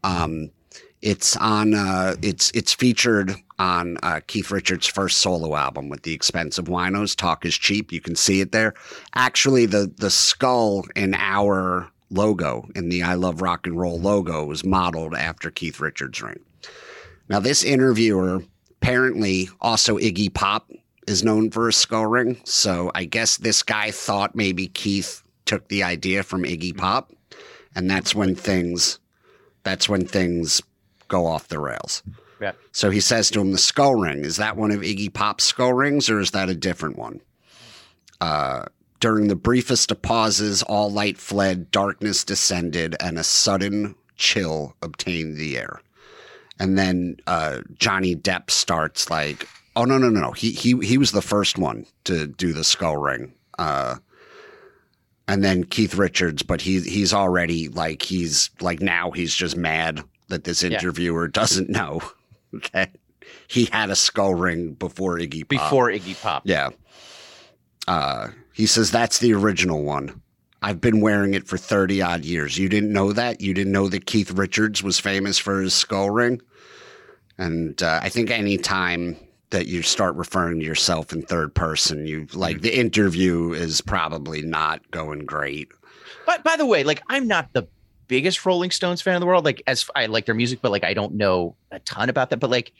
Um, 0.03 0.51
it's 1.03 1.37
on. 1.37 1.75
Uh, 1.75 2.17
it's 2.23 2.51
it's 2.53 2.73
featured 2.73 3.37
on 3.59 3.99
uh, 4.03 4.21
Keith 4.27 4.51
Richards' 4.51 4.87
first 4.87 5.19
solo 5.19 5.55
album 5.55 5.89
with 5.89 6.03
the 6.03 6.15
X-Pensive 6.15 6.67
Winos. 6.67 7.17
Talk 7.17 7.47
is 7.47 7.55
cheap. 7.55 7.93
You 7.93 8.01
can 8.01 8.17
see 8.17 8.41
it 8.41 8.53
there. 8.53 8.75
Actually, 9.15 9.67
the 9.67 9.93
the 9.97 10.11
skull 10.11 10.85
in 10.97 11.15
our 11.15 11.91
logo 12.11 12.69
in 12.75 12.89
the 12.89 13.03
I 13.03 13.15
Love 13.15 13.43
Rock 13.43 13.67
and 13.67 13.79
Roll 13.79 14.01
logo 14.01 14.45
was 14.45 14.65
modeled 14.65 15.15
after 15.15 15.51
Keith 15.51 15.81
Richards' 15.81 16.23
ring. 16.23 16.41
Now, 17.29 17.41
this 17.41 17.65
interviewer 17.65 18.43
apparently 18.81 19.49
also 19.61 19.99
Iggy 19.99 20.33
Pop 20.33 20.71
is 21.07 21.25
known 21.25 21.51
for 21.51 21.69
a 21.69 21.73
skull 21.73 22.07
ring. 22.07 22.41
So 22.45 22.91
I 22.95 23.05
guess 23.05 23.37
this 23.37 23.63
guy 23.63 23.91
thought 23.91 24.35
maybe 24.35 24.69
Keith 24.69 25.23
took 25.45 25.69
the 25.69 25.83
idea 25.83 26.23
from 26.23 26.43
Iggy 26.43 26.77
Pop, 26.77 27.13
and 27.75 27.91
that's 27.91 28.15
when 28.15 28.35
things 28.35 28.99
that's 29.63 29.89
when 29.89 30.07
things 30.07 30.63
go 31.09 31.27
off 31.27 31.49
the 31.49 31.59
rails. 31.59 32.03
Yeah. 32.41 32.53
So 32.73 32.91
he 32.91 33.01
says 33.01 33.31
to 33.31 33.41
him, 33.41 33.53
"The 33.53 33.59
skull 33.59 33.95
ring 33.95 34.25
is 34.25 34.37
that 34.37 34.57
one 34.57 34.71
of 34.71 34.81
Iggy 34.81 35.13
Pop's 35.13 35.45
skull 35.45 35.73
rings, 35.73 36.11
or 36.11 36.21
is 36.21 36.33
that 36.33 36.49
a 36.49 36.55
different 36.55 36.97
one?" 36.97 37.21
Uh, 38.21 38.67
during 39.01 39.29
the 39.29 39.37
briefest 39.37 39.91
of 39.91 40.03
pauses, 40.03 40.63
all 40.63 40.91
light 40.91 41.19
fled, 41.19 41.71
darkness 41.71 42.25
descended, 42.25 42.97
and 43.01 43.19
a 43.19 43.25
sudden 43.25 43.95
chill 44.17 44.75
obtained 44.83 45.37
the 45.37 45.59
air. 45.59 45.81
And 46.59 46.79
then 46.79 47.17
uh, 47.27 47.61
Johnny 47.75 48.17
Depp 48.17 48.51
starts 48.51 49.11
like, 49.11 49.49
"Oh 49.75 49.85
no, 49.85 49.99
no, 49.99 50.09
no, 50.09 50.21
no! 50.21 50.33
He 50.33 50.53
he 50.53 50.79
he 50.79 50.99
was 50.99 51.13
the 51.13 51.23
first 51.23 51.59
one 51.59 51.87
to 52.05 52.27
do 52.27 52.53
the 52.53 52.65
skull 52.65 52.97
ring." 52.97 53.35
Uh, 53.59 53.97
and 55.29 55.45
then 55.45 55.65
Keith 55.65 55.95
Richards, 55.95 56.43
but 56.43 56.61
he 56.61 56.81
he's 56.81 57.13
already 57.13 57.69
like 57.69 58.03
he's 58.03 58.51
like 58.61 58.81
now 58.81 59.11
he's 59.11 59.35
just 59.35 59.57
mad 59.57 60.03
that 60.29 60.45
this 60.45 60.63
interviewer 60.63 61.27
yeah. 61.27 61.31
doesn't 61.33 61.69
know 61.69 62.01
that 62.73 62.97
he 63.49 63.67
had 63.67 63.91
a 63.91 63.97
skull 63.97 64.35
ring 64.35 64.73
before 64.73 65.19
Iggy 65.19 65.43
Pop. 65.43 65.49
Before 65.49 65.89
Iggy 65.89 66.21
Pop. 66.21 66.43
Yeah. 66.45 66.71
Uh, 67.89 68.29
he 68.53 68.67
says 68.67 68.91
that's 68.91 69.19
the 69.19 69.35
original 69.35 69.83
one. 69.83 70.23
I've 70.63 70.81
been 70.81 71.01
wearing 71.01 71.35
it 71.35 71.47
for 71.47 71.59
30 71.59 72.03
odd 72.03 72.25
years. 72.25 72.59
You 72.59 72.69
didn't 72.69 72.93
know 72.93 73.13
that? 73.13 73.41
You 73.41 73.55
didn't 73.55 73.73
know 73.73 73.89
that 73.89 74.07
Keith 74.07 74.31
Richards 74.31 74.83
was 74.83 74.99
famous 74.99 75.39
for 75.39 75.61
his 75.61 75.75
skull 75.75 76.11
ring? 76.11 76.41
And 77.39 77.83
uh, 77.83 78.01
I 78.03 78.09
think 78.09 78.31
anytime 78.31 79.17
that 79.51 79.67
you 79.67 79.83
start 79.83 80.17
referring 80.17 80.61
to 80.61 80.67
yourself 80.67 81.13
in 81.13 81.23
third 81.23 81.55
person, 81.55 82.07
you 82.07 82.27
like 82.33 82.63
the 82.63 82.77
interview 82.77 83.53
is 83.53 83.81
probably 83.81 84.43
not 84.43 84.91
going 84.91 85.21
great. 85.21 85.69
But 86.25 86.43
by 86.43 86.57
the 86.57 86.67
way, 86.67 86.83
like 86.83 87.03
I'm 87.09 87.29
not 87.29 87.53
the 87.53 87.69
biggest 88.09 88.45
Rolling 88.45 88.71
Stones 88.71 89.03
fan 89.03 89.15
in 89.15 89.21
the 89.21 89.27
world. 89.27 89.45
Like 89.45 89.63
as 89.67 89.89
I 89.95 90.07
like 90.07 90.27
their 90.27 90.35
music, 90.35 90.61
but 90.63 90.73
like 90.73 90.85
I 90.85 90.95
don't 90.95 91.15
know 91.15 91.57
a 91.71 91.79
ton 91.81 92.09
about 92.09 92.31
that. 92.31 92.39
But 92.39 92.51
like, 92.51 92.73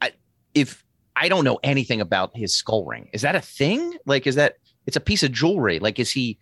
I, 0.00 0.12
if 0.54 0.84
I 1.14 1.28
don't 1.28 1.44
know 1.44 1.58
anything 1.62 2.00
about 2.00 2.36
his 2.36 2.54
skull 2.54 2.84
ring, 2.84 3.08
is 3.12 3.22
that 3.22 3.36
a 3.36 3.40
thing? 3.40 3.96
Like, 4.06 4.26
is 4.26 4.36
that 4.36 4.56
it's 4.86 4.96
a 4.96 5.00
piece 5.00 5.22
of 5.22 5.32
jewelry? 5.32 5.78
Like, 5.78 5.98
is 5.98 6.10
he 6.10 6.38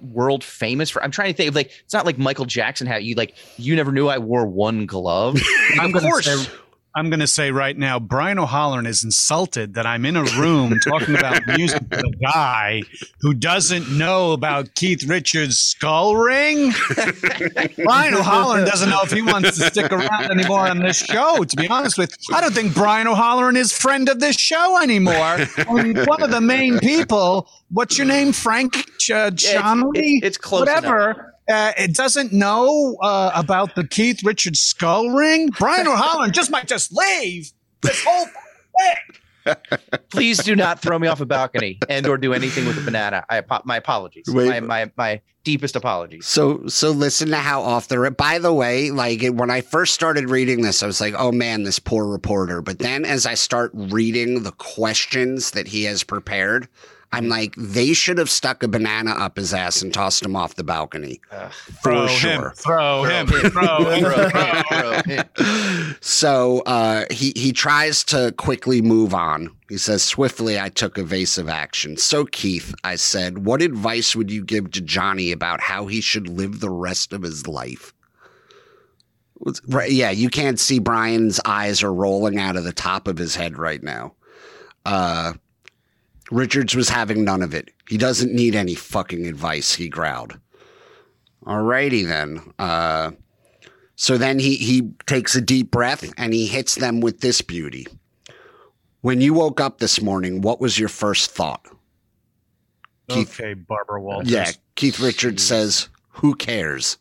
world 0.00 0.44
famous 0.44 0.90
for? 0.90 1.02
I'm 1.02 1.10
trying 1.10 1.32
to 1.32 1.36
think 1.36 1.48
of 1.48 1.54
like 1.54 1.72
it's 1.84 1.94
not 1.94 2.06
like 2.06 2.18
Michael 2.18 2.44
Jackson 2.44 2.86
how 2.86 2.96
you 2.96 3.14
like 3.14 3.34
you 3.56 3.76
never 3.76 3.92
knew 3.92 4.08
I 4.08 4.18
wore 4.18 4.46
one 4.46 4.86
glove. 4.86 5.40
of 5.80 5.92
course. 5.92 6.26
Say, 6.26 6.50
I'm 6.96 7.10
going 7.10 7.20
to 7.20 7.26
say 7.26 7.50
right 7.50 7.76
now, 7.76 7.98
Brian 7.98 8.38
O'Halloran 8.38 8.86
is 8.86 9.02
insulted 9.02 9.74
that 9.74 9.84
I'm 9.84 10.04
in 10.04 10.14
a 10.14 10.22
room 10.22 10.78
talking 10.84 11.16
about 11.16 11.44
music 11.48 11.82
with 11.90 12.04
a 12.04 12.12
guy 12.22 12.82
who 13.20 13.34
doesn't 13.34 13.90
know 13.90 14.30
about 14.30 14.76
Keith 14.76 15.02
Richards' 15.04 15.58
skull 15.58 16.14
ring. 16.14 16.72
Brian 17.84 18.14
O'Halloran 18.14 18.64
doesn't 18.64 18.90
know 18.90 19.00
if 19.02 19.10
he 19.10 19.22
wants 19.22 19.58
to 19.58 19.64
stick 19.70 19.90
around 19.90 20.30
anymore 20.30 20.68
on 20.68 20.78
this 20.78 20.98
show. 20.98 21.42
To 21.42 21.56
be 21.56 21.66
honest 21.68 21.98
with, 21.98 22.14
you. 22.28 22.36
I 22.36 22.40
don't 22.40 22.54
think 22.54 22.74
Brian 22.74 23.08
O'Halloran 23.08 23.56
is 23.56 23.72
friend 23.72 24.08
of 24.08 24.20
this 24.20 24.36
show 24.36 24.80
anymore. 24.80 25.38
one 25.66 26.22
of 26.22 26.30
the 26.30 26.40
main 26.40 26.78
people. 26.78 27.50
What's 27.70 27.98
your 27.98 28.06
name, 28.06 28.32
Frank 28.32 28.88
Ch- 28.98 29.10
uh, 29.10 29.30
It's, 29.32 29.44
it's, 29.44 30.24
it's, 30.26 30.38
close. 30.38 30.60
Whatever. 30.60 31.10
Enough 31.10 31.33
uh, 31.48 31.72
it 31.76 31.94
doesn't 31.94 32.32
know 32.32 32.96
uh, 33.02 33.32
about 33.34 33.74
the 33.74 33.86
Keith 33.86 34.24
Richards 34.24 34.60
skull 34.60 35.10
ring. 35.10 35.50
Brian 35.58 35.86
O'Halloran 35.86 36.32
just 36.32 36.50
might 36.50 36.66
just 36.66 36.92
leave 36.92 37.52
this 37.82 38.02
whole 38.04 38.26
thing. 38.26 39.20
Please 40.10 40.38
do 40.38 40.56
not 40.56 40.80
throw 40.80 40.98
me 40.98 41.06
off 41.06 41.20
a 41.20 41.26
balcony 41.26 41.78
and 41.88 42.06
or 42.06 42.16
do 42.16 42.32
anything 42.32 42.66
with 42.66 42.78
a 42.78 42.80
banana. 42.80 43.24
I 43.28 43.42
my 43.64 43.76
apologies. 43.76 44.24
Wait, 44.28 44.48
my, 44.48 44.60
my 44.60 44.92
my 44.96 45.20
deepest 45.44 45.76
apologies. 45.76 46.26
So 46.26 46.66
so 46.66 46.90
listen 46.90 47.28
to 47.28 47.36
how 47.36 47.62
off 47.62 47.88
the 47.88 48.10
by 48.10 48.38
the 48.38 48.52
way, 48.52 48.90
like 48.90 49.22
when 49.26 49.50
I 49.50 49.60
first 49.60 49.94
started 49.94 50.30
reading 50.30 50.62
this, 50.62 50.82
I 50.82 50.86
was 50.86 51.00
like, 51.00 51.14
oh 51.16 51.32
man, 51.32 51.64
this 51.64 51.78
poor 51.78 52.06
reporter. 52.06 52.62
But 52.62 52.78
then 52.78 53.04
as 53.04 53.26
I 53.26 53.34
start 53.34 53.70
reading 53.74 54.42
the 54.42 54.52
questions 54.52 55.50
that 55.52 55.68
he 55.68 55.84
has 55.84 56.02
prepared, 56.04 56.68
I'm 57.14 57.28
like, 57.28 57.54
they 57.56 57.92
should 57.92 58.18
have 58.18 58.30
stuck 58.30 58.62
a 58.62 58.68
banana 58.68 59.12
up 59.12 59.36
his 59.36 59.54
ass 59.54 59.82
and 59.82 59.92
tossed 59.92 60.24
him 60.24 60.36
off 60.36 60.54
the 60.54 60.64
balcony. 60.64 61.20
Uh, 61.30 61.48
for 61.48 61.82
throw 61.82 62.06
sure. 62.08 62.48
Him, 62.48 62.52
throw, 62.54 63.04
him, 63.04 63.26
throw 63.26 63.90
him, 63.90 64.64
throw 64.68 64.92
him. 65.06 65.96
So 66.00 66.60
uh, 66.66 67.04
he, 67.10 67.32
he 67.36 67.52
tries 67.52 68.04
to 68.04 68.32
quickly 68.36 68.82
move 68.82 69.14
on. 69.14 69.54
He 69.68 69.78
says, 69.78 70.02
Swiftly, 70.02 70.60
I 70.60 70.68
took 70.68 70.98
evasive 70.98 71.48
action. 71.48 71.96
So, 71.96 72.24
Keith, 72.26 72.74
I 72.84 72.96
said, 72.96 73.46
what 73.46 73.62
advice 73.62 74.14
would 74.14 74.30
you 74.30 74.44
give 74.44 74.70
to 74.72 74.80
Johnny 74.80 75.32
about 75.32 75.60
how 75.60 75.86
he 75.86 76.00
should 76.00 76.28
live 76.28 76.60
the 76.60 76.70
rest 76.70 77.12
of 77.12 77.22
his 77.22 77.46
life? 77.46 77.94
Right, 79.66 79.90
yeah, 79.90 80.10
you 80.10 80.30
can't 80.30 80.60
see 80.60 80.78
Brian's 80.78 81.40
eyes 81.44 81.82
are 81.82 81.92
rolling 81.92 82.38
out 82.38 82.56
of 82.56 82.64
the 82.64 82.72
top 82.72 83.08
of 83.08 83.18
his 83.18 83.34
head 83.34 83.58
right 83.58 83.82
now. 83.82 84.14
Uh, 84.86 85.34
Richards 86.30 86.74
was 86.74 86.88
having 86.88 87.24
none 87.24 87.42
of 87.42 87.54
it. 87.54 87.70
He 87.88 87.98
doesn't 87.98 88.32
need 88.32 88.54
any 88.54 88.74
fucking 88.74 89.26
advice, 89.26 89.74
he 89.74 89.88
growled. 89.88 90.38
Alrighty 91.44 92.06
then. 92.06 92.54
Uh, 92.58 93.12
so 93.96 94.16
then 94.16 94.38
he, 94.38 94.56
he 94.56 94.90
takes 95.06 95.34
a 95.34 95.40
deep 95.40 95.70
breath 95.70 96.10
and 96.16 96.32
he 96.32 96.46
hits 96.46 96.74
them 96.74 97.00
with 97.00 97.20
this 97.20 97.42
beauty. 97.42 97.86
When 99.02 99.20
you 99.20 99.34
woke 99.34 99.60
up 99.60 99.78
this 99.78 100.00
morning, 100.00 100.40
what 100.40 100.60
was 100.60 100.78
your 100.78 100.88
first 100.88 101.30
thought? 101.30 101.66
Keith, 103.08 103.38
okay, 103.38 103.52
Barbara 103.52 104.00
Walters. 104.00 104.30
Yeah, 104.30 104.50
Keith 104.76 104.98
Richards 104.98 105.42
says, 105.42 105.90
Who 106.08 106.34
cares? 106.34 106.96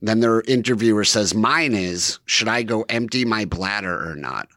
Then 0.00 0.20
their 0.20 0.40
interviewer 0.40 1.04
says, 1.04 1.34
Mine 1.34 1.74
is, 1.74 2.18
should 2.24 2.48
I 2.48 2.62
go 2.62 2.86
empty 2.88 3.26
my 3.26 3.44
bladder 3.44 4.10
or 4.10 4.16
not? 4.16 4.48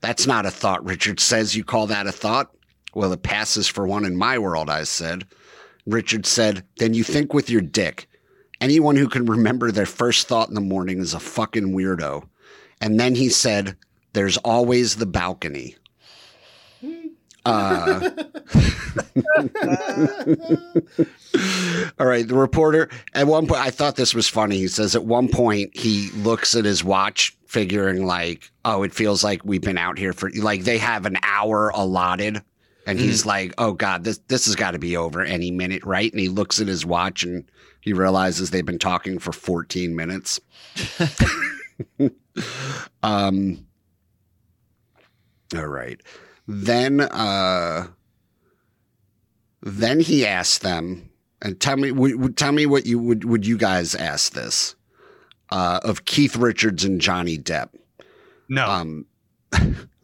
That's 0.00 0.26
not 0.26 0.44
a 0.44 0.50
thought, 0.50 0.84
Richards 0.84 1.22
says. 1.22 1.56
You 1.56 1.64
call 1.64 1.86
that 1.86 2.06
a 2.06 2.12
thought? 2.12 2.54
Well, 2.96 3.12
it 3.12 3.22
passes 3.22 3.68
for 3.68 3.86
one 3.86 4.06
in 4.06 4.16
my 4.16 4.38
world, 4.38 4.70
I 4.70 4.84
said. 4.84 5.26
Richard 5.84 6.24
said, 6.24 6.64
Then 6.78 6.94
you 6.94 7.04
think 7.04 7.34
with 7.34 7.50
your 7.50 7.60
dick. 7.60 8.08
Anyone 8.58 8.96
who 8.96 9.06
can 9.06 9.26
remember 9.26 9.70
their 9.70 9.84
first 9.84 10.28
thought 10.28 10.48
in 10.48 10.54
the 10.54 10.62
morning 10.62 11.00
is 11.00 11.12
a 11.12 11.20
fucking 11.20 11.74
weirdo. 11.74 12.26
And 12.80 12.98
then 12.98 13.14
he 13.14 13.28
said, 13.28 13.76
There's 14.14 14.38
always 14.38 14.96
the 14.96 15.04
balcony. 15.04 15.76
Uh, 17.44 18.00
all 21.98 22.06
right. 22.06 22.26
The 22.26 22.34
reporter, 22.34 22.88
at 23.12 23.26
one 23.26 23.46
point, 23.46 23.60
I 23.60 23.68
thought 23.68 23.96
this 23.96 24.14
was 24.14 24.26
funny. 24.26 24.56
He 24.56 24.68
says, 24.68 24.96
At 24.96 25.04
one 25.04 25.28
point, 25.28 25.76
he 25.76 26.08
looks 26.12 26.56
at 26.56 26.64
his 26.64 26.82
watch, 26.82 27.36
figuring, 27.44 28.06
like, 28.06 28.50
oh, 28.64 28.84
it 28.84 28.94
feels 28.94 29.22
like 29.22 29.44
we've 29.44 29.60
been 29.60 29.76
out 29.76 29.98
here 29.98 30.14
for, 30.14 30.30
like, 30.30 30.64
they 30.64 30.78
have 30.78 31.04
an 31.04 31.18
hour 31.22 31.70
allotted 31.74 32.40
and 32.86 32.98
he's 32.98 33.24
mm. 33.24 33.26
like, 33.26 33.54
"Oh 33.58 33.72
God, 33.72 34.04
this 34.04 34.18
this 34.28 34.46
has 34.46 34.54
got 34.54 34.70
to 34.70 34.78
be 34.78 34.96
over 34.96 35.22
any 35.22 35.50
minute, 35.50 35.84
right?" 35.84 36.10
And 36.10 36.20
he 36.20 36.28
looks 36.28 36.60
at 36.60 36.68
his 36.68 36.86
watch 36.86 37.24
and 37.24 37.44
he 37.80 37.92
realizes 37.92 38.50
they've 38.50 38.64
been 38.64 38.78
talking 38.78 39.18
for 39.18 39.32
14 39.32 39.94
minutes. 39.94 40.40
um. 43.02 43.66
All 45.54 45.66
right, 45.66 46.00
then 46.48 47.00
uh, 47.00 47.86
then 49.62 50.00
he 50.00 50.26
asks 50.26 50.58
them 50.58 51.10
And 51.42 51.60
tell 51.60 51.76
me, 51.76 51.90
w- 51.90 52.32
tell 52.32 52.52
me 52.52 52.66
what 52.66 52.86
you 52.86 52.98
would 52.98 53.24
would 53.24 53.46
you 53.46 53.56
guys 53.56 53.94
ask 53.94 54.32
this 54.32 54.74
uh, 55.50 55.80
of 55.82 56.04
Keith 56.04 56.36
Richards 56.36 56.84
and 56.84 57.00
Johnny 57.00 57.38
Depp? 57.38 57.70
No. 58.48 58.68
Um, 58.68 59.06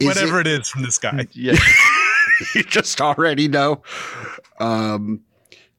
Whatever 0.00 0.40
it, 0.40 0.46
it 0.46 0.60
is 0.60 0.68
from 0.68 0.82
this 0.82 0.98
guy. 1.06 1.26
Yeah. 1.32 1.56
you 2.54 2.62
just 2.62 3.00
already 3.00 3.48
know. 3.48 3.82
Um, 4.58 5.22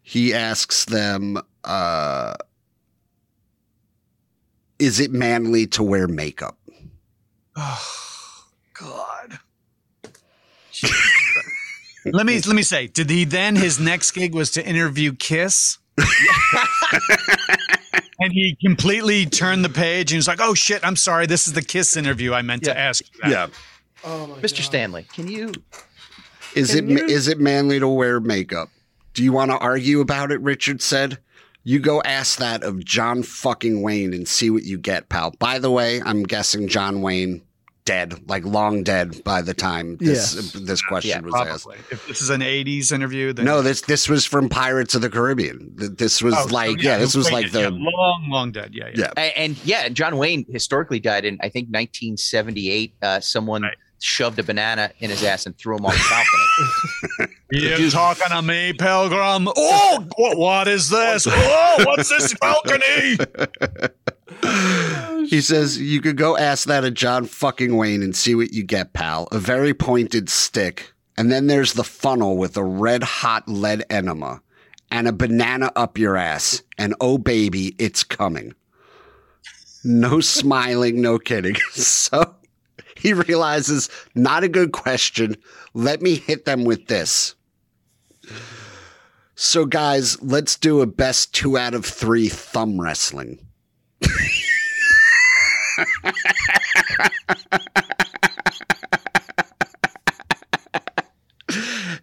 he 0.02 0.34
asks 0.34 0.86
them, 0.86 1.38
uh, 1.64 2.34
"Is 4.80 5.00
it 5.00 5.12
manly 5.12 5.68
to 5.68 5.84
wear 5.84 6.08
makeup?" 6.08 6.58
Oh 7.56 8.46
God. 8.74 9.40
let 12.06 12.26
me 12.26 12.42
let 12.42 12.56
me 12.56 12.64
say, 12.64 12.88
did 12.88 13.10
he 13.10 13.24
then 13.24 13.56
his 13.56 13.80
next 13.80 14.12
gig 14.12 14.34
was 14.34 14.52
to 14.52 14.66
interview 14.66 15.14
Kiss? 15.14 15.78
And 18.22 18.32
he 18.32 18.58
completely 18.64 19.26
turned 19.26 19.66
the 19.66 19.70
page 19.70 20.12
and 20.12 20.18
was 20.18 20.28
like, 20.28 20.40
"Oh 20.42 20.54
shit, 20.54 20.86
I'm 20.86 20.96
sorry. 20.96 21.26
This 21.26 21.48
is 21.48 21.54
the 21.54 21.62
Kiss 21.62 21.98
interview 21.98 22.34
I 22.34 22.42
meant 22.42 22.66
Yeah. 22.66 22.74
to 22.74 22.80
ask." 22.80 23.04
You. 23.26 23.32
Yeah. 23.32 23.48
Oh 24.04 24.28
my 24.28 24.36
Mr. 24.38 24.58
God. 24.58 24.64
Stanley, 24.66 25.06
can 25.14 25.28
you? 25.28 25.52
Is 26.56 26.74
it 26.76 26.86
you- 26.86 27.06
is 27.06 27.28
it 27.28 27.40
manly 27.40 27.80
to 27.80 27.88
wear 27.88 28.20
makeup? 28.20 28.70
Do 29.14 29.24
you 29.24 29.32
want 29.32 29.52
to 29.52 29.58
argue 29.58 30.00
about 30.00 30.32
it? 30.32 30.40
Richard 30.42 30.82
said. 30.82 31.18
You 31.64 31.78
go 31.78 32.02
ask 32.02 32.40
that 32.40 32.64
of 32.64 32.84
John 32.84 33.22
fucking 33.22 33.84
Wayne 33.84 34.16
and 34.16 34.28
see 34.28 34.50
what 34.50 34.64
you 34.64 34.80
get, 34.80 35.10
pal. 35.10 35.36
By 35.38 35.60
the 35.60 35.70
way, 35.70 36.02
I'm 36.04 36.24
guessing 36.24 36.68
John 36.68 37.04
Wayne 37.04 37.44
dead, 37.86 38.30
like 38.30 38.46
long 38.46 38.84
dead 38.84 39.24
by 39.24 39.42
the 39.42 39.54
time 39.54 39.98
this 39.98 40.36
Yes. 40.36 40.52
this 40.54 40.82
question 40.82 41.10
Yeah, 41.26 41.32
was 41.32 41.48
asked. 41.48 41.68
If 41.92 42.08
this 42.08 42.22
is 42.22 42.30
an 42.30 42.42
'80s 42.42 42.92
interview, 42.92 43.34
then 43.34 43.46
No, 43.46 43.62
this 43.62 43.82
this 43.82 44.08
was 44.10 44.26
from 44.26 44.50
Pirates 44.50 44.94
of 44.96 45.02
the 45.02 45.10
Caribbean. 45.10 45.72
This 45.76 46.22
was 46.22 46.36
Oh, 46.38 46.46
like 46.52 46.82
yeah, 46.82 46.98
this 46.98 47.16
was 47.16 47.32
like 47.32 47.52
the 47.52 47.62
yeah, 47.62 47.70
long, 47.72 48.28
long 48.30 48.52
dead. 48.52 48.72
Yeah, 48.74 48.90
yeah. 48.94 49.12
yeah. 49.18 49.24
a- 49.24 49.38
And 49.40 49.58
yeah, 49.66 49.90
John 49.90 50.18
Wayne 50.18 50.46
historically 50.50 51.00
died 51.00 51.26
in 51.26 51.38
I 51.42 51.50
think 51.50 51.68
1978. 51.70 52.94
Uh, 53.02 53.20
someone 53.20 53.64
Right. 53.64 53.78
shoved 54.00 54.38
a 54.40 54.44
banana 54.44 54.92
in 55.00 55.10
his 55.10 55.24
ass 55.24 55.46
and 55.46 55.58
threw 55.58 55.78
him 55.78 55.86
off 55.86 55.94
the 55.94 56.08
balcony. 56.10 57.36
You 57.54 57.90
talking 57.92 58.30
to 58.30 58.42
me, 58.42 58.72
Pilgrim? 58.72 59.50
Oh, 59.58 60.06
what, 60.16 60.38
what 60.38 60.68
is 60.70 60.90
this? 60.90 61.28
Oh, 61.30 61.84
what's 61.86 62.08
this 62.08 62.34
balcony? 62.40 63.18
He 65.28 65.42
says 65.42 65.80
you 65.80 66.02
could 66.02 66.18
go 66.18 66.38
ask 66.38 66.68
that 66.68 66.84
of 66.84 66.94
John 66.94 67.26
fucking 67.26 67.76
Wayne 67.76 68.04
and 68.04 68.16
see 68.16 68.36
what 68.36 68.54
you 68.54 68.64
get, 68.64 68.94
pal. 68.94 69.28
A 69.32 69.40
very 69.40 69.74
pointed 69.74 70.30
stick. 70.30 70.94
And 71.18 71.32
then 71.32 71.48
there's 71.48 71.74
the 71.74 71.84
funnel 71.84 72.38
with 72.38 72.58
a 72.58 72.64
red 72.64 73.04
hot 73.04 73.48
lead 73.48 73.84
enema 73.90 74.42
and 74.90 75.08
a 75.08 75.14
banana 75.14 75.72
up 75.76 75.98
your 75.98 76.18
ass. 76.18 76.64
And 76.78 76.96
oh 77.00 77.18
baby, 77.18 77.76
it's 77.78 78.04
coming. 78.04 78.54
No 79.84 80.20
smiling, 80.22 81.02
no 81.02 81.20
kidding. 81.20 81.56
So 81.72 82.36
he 82.98 83.14
realizes 83.14 83.90
not 84.16 84.44
a 84.44 84.50
good 84.50 84.72
question. 84.72 85.38
Let 85.74 86.02
me 86.02 86.16
hit 86.16 86.46
them 86.46 86.66
with 86.66 86.88
this. 86.88 87.36
So 89.36 89.66
guys, 89.66 90.22
let's 90.22 90.56
do 90.56 90.82
a 90.82 90.86
best 90.86 91.34
two 91.34 91.58
out 91.58 91.74
of 91.74 91.86
three 91.86 92.30
thumb 92.30 92.80
wrestling. 92.80 93.40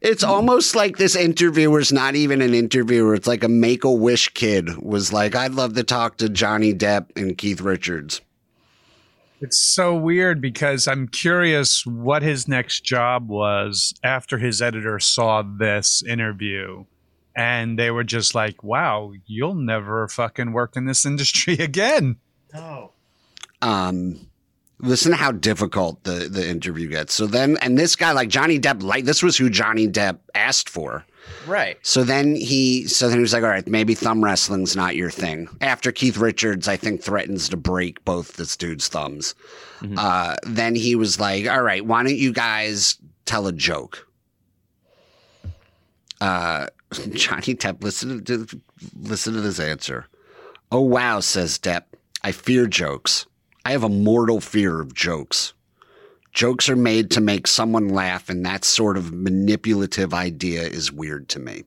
It's 0.01 0.23
almost 0.23 0.75
like 0.77 0.97
this 0.97 1.17
interviewer's 1.17 1.93
not 1.93 2.15
even 2.15 2.41
an 2.41 2.55
interviewer. 2.55 3.15
It's 3.15 3.27
like 3.27 3.45
a 3.45 3.49
make 3.49 3.85
a 3.85 3.93
wish 3.93 4.29
kid 4.31 4.79
was 4.79 5.13
like, 5.13 5.35
I'd 5.35 5.53
love 5.53 5.75
to 5.75 5.83
talk 5.83 6.19
to 6.19 6.29
Johnny 6.29 6.73
Depp 6.73 7.09
and 7.17 7.37
Keith 7.37 7.61
Richards. 7.61 8.21
It's 9.41 9.61
so 9.61 9.95
weird 9.95 10.41
because 10.41 10.89
I'm 10.89 11.09
curious 11.09 11.85
what 11.87 12.23
his 12.23 12.49
next 12.49 12.85
job 12.85 13.29
was 13.29 13.95
after 14.03 14.39
his 14.39 14.63
editor 14.63 14.99
saw 14.99 15.43
this 15.43 16.03
interview. 16.03 16.85
And 17.37 17.79
they 17.79 17.91
were 17.91 18.03
just 18.03 18.35
like, 18.35 18.65
wow, 18.65 19.13
you'll 19.27 19.55
never 19.55 20.09
fucking 20.09 20.53
work 20.53 20.77
in 20.77 20.87
this 20.87 21.05
industry 21.13 21.55
again. 21.55 22.17
No. 22.53 22.93
Um, 23.63 24.29
listen 24.81 25.11
to 25.13 25.17
how 25.17 25.33
difficult 25.33 26.05
the, 26.05 26.29
the 26.31 26.49
interview 26.49 26.89
gets. 26.89 27.13
So 27.15 27.27
then, 27.27 27.57
and 27.63 27.77
this 27.79 27.97
guy, 27.97 28.13
like 28.13 28.29
Johnny 28.29 28.59
Depp, 28.61 28.83
like 28.83 29.05
this 29.05 29.23
was 29.23 29.37
who 29.37 29.51
Johnny 29.51 29.89
Depp 29.89 30.19
asked 30.35 30.69
for. 30.69 31.05
right. 31.47 31.77
So 31.83 32.05
then 32.05 32.35
he, 32.37 32.87
so 32.87 33.09
then 33.09 33.19
he 33.19 33.23
was 33.23 33.33
like, 33.33 33.43
all 33.43 33.49
right, 33.49 33.67
maybe 33.67 33.95
thumb 33.95 34.23
wrestling's 34.25 34.77
not 34.77 34.95
your 34.97 35.11
thing. 35.11 35.49
After 35.61 35.91
Keith 35.93 36.17
Richards, 36.17 36.69
I 36.69 36.77
think, 36.77 37.03
threatens 37.03 37.49
to 37.51 37.57
break 37.57 38.05
both 38.05 38.35
this 38.35 38.57
dude's 38.57 38.89
thumbs. 38.89 39.35
Mhm. 39.81 39.95
Uh, 39.99 40.37
then 40.45 40.75
he 40.75 40.95
was 40.95 41.19
like, 41.21 41.47
all 41.49 41.63
right, 41.63 41.85
why 41.85 42.03
don't 42.03 42.17
you 42.17 42.33
guys 42.33 42.97
tell 43.27 43.47
a 43.47 43.53
joke? 43.53 44.07
Uh, 46.21 46.67
Johnny 47.13 47.55
Depp, 47.55 47.83
listen 47.83 48.25
to, 48.25 48.47
listen 48.99 49.35
to 49.35 49.41
this 49.41 49.61
answer. 49.61 50.07
Oh, 50.71 50.81
wow, 50.81 51.21
says 51.21 51.59
Depp. 51.59 51.85
I 52.23 52.33
fear 52.33 52.67
jokes. 52.67 53.27
I 53.69 53.73
have 53.73 53.85
a 53.85 53.91
mortal 53.91 54.41
fear 54.41 54.81
of 54.81 54.95
jokes. 54.95 55.53
Jokes 56.33 56.71
are 56.71 56.77
made 56.77 57.11
to 57.11 57.21
make 57.21 57.47
someone 57.47 57.91
laugh, 57.91 58.31
and 58.31 58.43
that 58.47 58.65
sort 58.65 58.97
of 58.97 59.13
manipulative 59.13 60.15
idea 60.15 60.63
is 60.63 60.91
weird 60.91 61.29
to 61.29 61.39
me. 61.39 61.65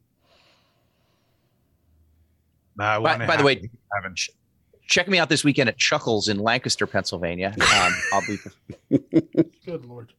I 2.80 2.98
By, 2.98 3.28
by 3.28 3.38
the 3.38 3.44
way, 3.44 3.70
sh- 4.16 4.30
check 4.88 5.08
me 5.08 5.20
out 5.20 5.30
this 5.30 5.44
weekend 5.44 5.70
at 5.70 5.78
Chuckles 5.78 6.28
in 6.28 6.40
Lancaster, 6.40 6.88
Pennsylvania. 6.88 7.54
Um, 7.62 7.94
I'll 8.12 8.24
be. 8.26 8.40
Good 9.64 9.86
lord. 9.86 10.12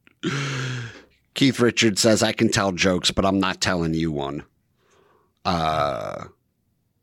Keith 1.33 1.59
Richards 1.59 1.99
says, 1.99 2.23
I 2.23 2.31
can 2.31 2.47
tell 2.47 2.71
jokes, 2.71 3.11
but 3.11 3.25
I'm 3.25 3.41
not 3.41 3.59
telling 3.59 3.93
you 3.93 4.09
one. 4.09 4.45
Uh, 5.43 6.27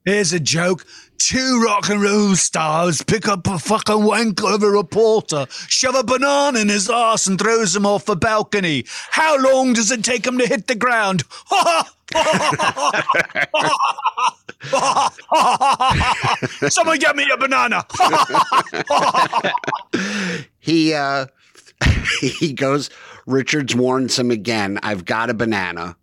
Here's 0.05 0.33
a 0.33 0.41
joke. 0.41 0.87
Two 1.19 1.63
rock 1.63 1.91
and 1.91 2.01
roll 2.01 2.35
stars 2.35 3.03
pick 3.03 3.29
up 3.29 3.47
a 3.47 3.59
fucking 3.59 4.03
wank 4.03 4.43
of 4.43 4.63
a 4.63 4.71
reporter, 4.71 5.47
shove 5.69 5.95
a 5.95 6.03
banana 6.03 6.59
in 6.59 6.71
his 6.71 6.89
ass 6.89 7.27
and 7.27 7.39
throws 7.39 7.77
him 7.77 7.85
off 7.85 8.09
a 8.09 8.17
balcony. 8.17 8.87
How 9.11 9.39
long 9.39 9.75
does 9.75 9.91
it 9.91 10.03
take 10.03 10.27
him 10.27 10.39
to 10.39 10.47
hit 10.47 10.67
the 10.67 10.75
ground? 10.75 11.25
Someone 16.73 16.99
get 16.99 17.17
me 17.17 17.27
a 17.31 17.37
banana. 17.37 17.85
he, 20.59 20.95
uh, 20.95 21.27
he 22.21 22.55
goes, 22.55 22.89
Richards 23.27 23.75
warns 23.75 24.19
him 24.19 24.31
again, 24.31 24.79
I've 24.83 25.05
got 25.05 25.29
a 25.29 25.35
banana. 25.35 25.97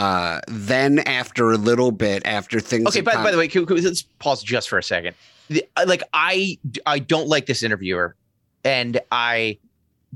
Uh, 0.00 0.40
then 0.48 1.00
after 1.00 1.50
a 1.50 1.58
little 1.58 1.92
bit, 1.92 2.22
after 2.24 2.58
things. 2.58 2.86
Okay. 2.86 3.02
By, 3.02 3.12
calm- 3.12 3.22
by 3.22 3.30
the 3.30 3.36
way, 3.36 3.48
can, 3.48 3.66
can 3.66 3.82
let's 3.84 4.00
pause 4.00 4.42
just 4.42 4.70
for 4.70 4.78
a 4.78 4.82
second. 4.82 5.14
The, 5.48 5.66
like 5.86 6.02
I, 6.14 6.58
I 6.86 7.00
don't 7.00 7.28
like 7.28 7.44
this 7.44 7.62
interviewer, 7.62 8.16
and 8.64 8.98
I, 9.12 9.58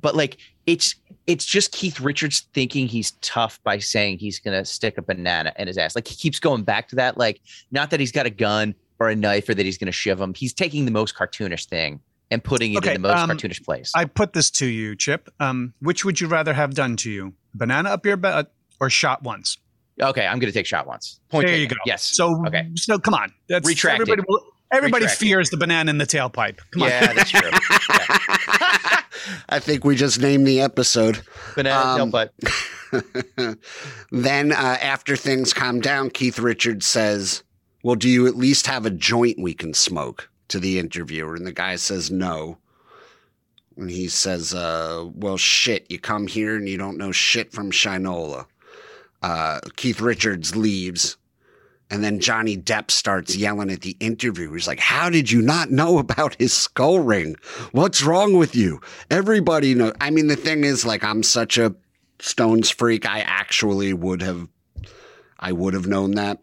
but 0.00 0.14
like 0.16 0.38
it's 0.66 0.94
it's 1.26 1.44
just 1.44 1.72
Keith 1.72 2.00
Richards 2.00 2.46
thinking 2.54 2.86
he's 2.86 3.10
tough 3.20 3.62
by 3.62 3.76
saying 3.76 4.20
he's 4.20 4.38
gonna 4.38 4.64
stick 4.64 4.96
a 4.96 5.02
banana 5.02 5.52
in 5.58 5.66
his 5.66 5.76
ass. 5.76 5.94
Like 5.94 6.08
he 6.08 6.14
keeps 6.14 6.40
going 6.40 6.62
back 6.62 6.88
to 6.88 6.96
that. 6.96 7.18
Like 7.18 7.42
not 7.70 7.90
that 7.90 8.00
he's 8.00 8.12
got 8.12 8.24
a 8.24 8.30
gun 8.30 8.74
or 9.00 9.10
a 9.10 9.16
knife 9.16 9.50
or 9.50 9.54
that 9.54 9.66
he's 9.66 9.76
gonna 9.76 9.92
shiv 9.92 10.18
him. 10.18 10.32
He's 10.32 10.54
taking 10.54 10.86
the 10.86 10.92
most 10.92 11.14
cartoonish 11.14 11.66
thing 11.66 12.00
and 12.30 12.42
putting 12.42 12.72
it 12.72 12.78
Okay, 12.78 12.94
in 12.94 13.02
the 13.02 13.08
most 13.08 13.18
um, 13.18 13.28
cartoonish 13.28 13.62
place. 13.62 13.92
I 13.94 14.06
put 14.06 14.32
this 14.32 14.50
to 14.52 14.66
you, 14.66 14.96
Chip. 14.96 15.28
Um, 15.40 15.74
which 15.80 16.06
would 16.06 16.22
you 16.22 16.28
rather 16.28 16.54
have 16.54 16.72
done 16.72 16.96
to 16.98 17.10
you? 17.10 17.34
Banana 17.52 17.90
up 17.90 18.06
your 18.06 18.16
butt 18.16 18.50
or 18.80 18.88
shot 18.88 19.22
once? 19.22 19.58
Okay, 20.00 20.26
I'm 20.26 20.38
gonna 20.38 20.52
take 20.52 20.66
shot 20.66 20.86
once. 20.86 21.20
Point 21.30 21.46
there 21.46 21.56
you 21.56 21.66
go. 21.68 21.76
Yes. 21.86 22.02
So, 22.04 22.44
Okay. 22.46 22.68
so 22.76 22.98
come 22.98 23.14
on. 23.14 23.32
That's 23.48 23.66
Retracted. 23.68 24.02
everybody. 24.08 24.26
will- 24.28 24.44
Everybody 24.72 25.04
Retracted. 25.04 25.28
fears 25.28 25.50
the 25.50 25.56
banana 25.56 25.88
in 25.90 25.98
the 25.98 26.06
tailpipe. 26.06 26.58
Come 26.72 26.82
on. 26.82 26.88
yeah, 26.88 27.12
that's 27.12 27.30
true. 27.30 27.48
I 29.48 29.58
think 29.60 29.84
we 29.84 29.94
just 29.94 30.20
named 30.20 30.46
the 30.48 30.60
episode. 30.60 31.20
Banana 31.54 32.02
Um, 32.02 32.10
tailpipe. 32.10 33.58
then, 34.10 34.52
uh, 34.52 34.54
after 34.82 35.16
things 35.16 35.52
calm 35.52 35.80
down, 35.80 36.10
Keith 36.10 36.38
Richards 36.38 36.86
says, 36.86 37.42
Well, 37.84 37.94
do 37.94 38.08
you 38.08 38.26
at 38.26 38.36
least 38.36 38.66
have 38.66 38.84
a 38.86 38.90
joint 38.90 39.38
we 39.38 39.54
can 39.54 39.74
smoke? 39.74 40.28
to 40.48 40.58
the 40.60 40.78
interviewer. 40.78 41.34
And 41.36 41.46
the 41.46 41.52
guy 41.52 41.76
says, 41.76 42.10
No. 42.10 42.58
And 43.78 43.90
he 43.90 44.08
says, 44.08 44.54
uh, 44.54 45.08
Well, 45.14 45.36
shit, 45.38 45.86
you 45.90 45.98
come 45.98 46.26
here 46.26 46.54
and 46.56 46.68
you 46.68 46.76
don't 46.76 46.98
know 46.98 47.12
shit 47.12 47.50
from 47.52 47.70
Shinola. 47.70 48.44
Uh, 49.24 49.58
Keith 49.76 50.02
Richards 50.02 50.54
leaves. 50.54 51.16
And 51.88 52.04
then 52.04 52.20
Johnny 52.20 52.58
Depp 52.58 52.90
starts 52.90 53.34
yelling 53.34 53.70
at 53.70 53.80
the 53.80 53.96
interviewer. 53.98 54.54
He's 54.54 54.66
like, 54.68 54.80
How 54.80 55.08
did 55.08 55.30
you 55.30 55.40
not 55.40 55.70
know 55.70 55.96
about 55.98 56.36
his 56.38 56.52
skull 56.52 56.98
ring? 56.98 57.36
What's 57.72 58.02
wrong 58.02 58.34
with 58.36 58.54
you? 58.54 58.82
Everybody 59.10 59.74
knows. 59.74 59.94
I 59.98 60.10
mean, 60.10 60.26
the 60.26 60.36
thing 60.36 60.62
is, 60.62 60.84
like, 60.84 61.02
I'm 61.02 61.22
such 61.22 61.56
a 61.56 61.74
Stones 62.20 62.68
freak. 62.68 63.06
I 63.06 63.20
actually 63.20 63.94
would 63.94 64.20
have. 64.20 64.46
I 65.38 65.52
would 65.52 65.72
have 65.72 65.86
known 65.86 66.12
that. 66.12 66.40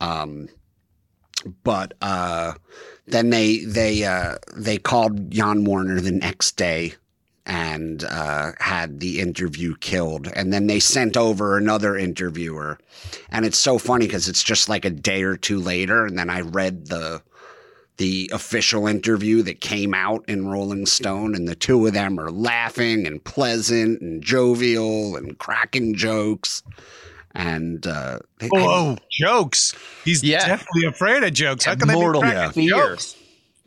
Um, 0.00 0.48
but 1.62 1.94
uh, 2.00 2.54
then 3.06 3.28
they 3.28 3.58
they 3.58 4.04
uh, 4.04 4.36
they 4.56 4.78
called 4.78 5.30
Jann 5.30 5.66
Wenner 5.66 6.02
the 6.02 6.12
next 6.12 6.56
day 6.56 6.94
and 7.50 8.04
uh, 8.04 8.52
had 8.60 9.00
the 9.00 9.18
interview 9.18 9.74
killed. 9.80 10.28
And 10.36 10.52
then 10.52 10.68
they 10.68 10.78
sent 10.78 11.16
over 11.16 11.58
another 11.58 11.96
interviewer. 11.96 12.78
And 13.28 13.44
it's 13.44 13.58
so 13.58 13.76
funny 13.76 14.06
because 14.06 14.28
it's 14.28 14.44
just 14.44 14.68
like 14.68 14.84
a 14.84 14.90
day 14.90 15.24
or 15.24 15.36
two 15.36 15.58
later. 15.58 16.06
And 16.06 16.16
then 16.16 16.30
I 16.30 16.42
read 16.42 16.86
the 16.86 17.22
the 17.96 18.30
official 18.32 18.86
interview 18.86 19.42
that 19.42 19.60
came 19.60 19.92
out 19.92 20.24
in 20.26 20.48
Rolling 20.48 20.86
Stone, 20.86 21.34
and 21.34 21.46
the 21.46 21.54
two 21.54 21.86
of 21.86 21.92
them 21.92 22.18
are 22.18 22.30
laughing 22.30 23.06
and 23.06 23.22
pleasant 23.22 24.00
and 24.00 24.22
jovial 24.22 25.16
and 25.16 25.36
cracking 25.36 25.94
jokes. 25.94 26.62
And 27.34 27.86
uh, 27.86 28.20
they, 28.38 28.48
oh, 28.54 28.92
I, 28.92 28.98
jokes! 29.10 29.74
He's 30.04 30.22
yeah. 30.22 30.46
definitely 30.46 30.84
afraid 30.84 31.24
of 31.24 31.34
jokes. 31.34 31.66
How 31.66 31.74
can 31.74 31.88
Mortal 31.88 32.22
they 32.22 32.28
be 32.28 32.32
cracking 32.32 32.68
jokes? 32.68 33.16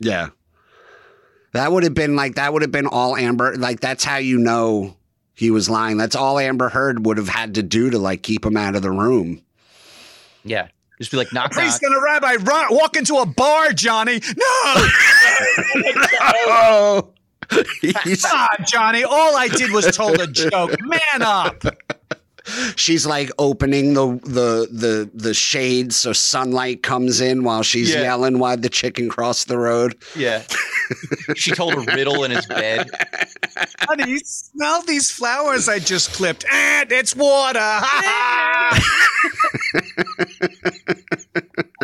Yeah. 0.00 0.30
That 1.54 1.70
would 1.70 1.84
have 1.84 1.94
been 1.94 2.16
like 2.16 2.34
that 2.34 2.52
would 2.52 2.62
have 2.62 2.72
been 2.72 2.88
all 2.88 3.16
Amber. 3.16 3.56
Like 3.56 3.78
that's 3.78 4.02
how 4.02 4.16
you 4.16 4.38
know 4.38 4.96
he 5.34 5.52
was 5.52 5.70
lying. 5.70 5.96
That's 5.96 6.16
all 6.16 6.40
Amber 6.40 6.68
Heard 6.68 7.06
would 7.06 7.16
have 7.16 7.28
had 7.28 7.54
to 7.54 7.62
do 7.62 7.90
to 7.90 7.98
like 7.98 8.24
keep 8.24 8.44
him 8.44 8.56
out 8.56 8.74
of 8.74 8.82
the 8.82 8.90
room. 8.90 9.40
Yeah. 10.44 10.66
Just 10.98 11.12
be 11.12 11.16
like, 11.16 11.32
knock, 11.32 11.52
a 11.52 11.54
priest 11.54 11.80
knock. 11.80 11.92
and 11.92 11.96
a 11.96 12.04
rabbi 12.04 12.34
run, 12.42 12.66
walk 12.70 12.96
into 12.96 13.18
a 13.18 13.26
bar, 13.26 13.72
Johnny. 13.72 14.20
No. 14.36 14.88
no. 16.46 17.12
ah, 18.24 18.48
Johnny. 18.66 19.04
All 19.04 19.36
I 19.36 19.46
did 19.46 19.70
was 19.70 19.96
told 19.96 20.20
a 20.20 20.26
joke. 20.26 20.76
Man 20.82 21.22
up 21.22 21.64
she's 22.76 23.06
like 23.06 23.30
opening 23.38 23.94
the 23.94 24.06
the 24.24 24.68
the 24.70 25.10
the 25.14 25.34
shades 25.34 25.96
so 25.96 26.12
sunlight 26.12 26.82
comes 26.82 27.20
in 27.20 27.42
while 27.42 27.62
she's 27.62 27.94
yeah. 27.94 28.02
yelling 28.02 28.38
why 28.38 28.56
the 28.56 28.68
chicken 28.68 29.08
crossed 29.08 29.48
the 29.48 29.58
road. 29.58 29.96
Yeah. 30.14 30.42
she 31.36 31.52
told 31.52 31.74
a 31.74 31.80
riddle 31.80 32.24
in 32.24 32.30
his 32.30 32.46
bed. 32.46 32.88
Honey, 33.80 34.18
smell 34.18 34.82
these 34.82 35.10
flowers 35.10 35.68
I 35.68 35.78
just 35.78 36.12
clipped. 36.12 36.44
And 36.50 36.90
it's 36.92 37.14
water. 37.14 37.60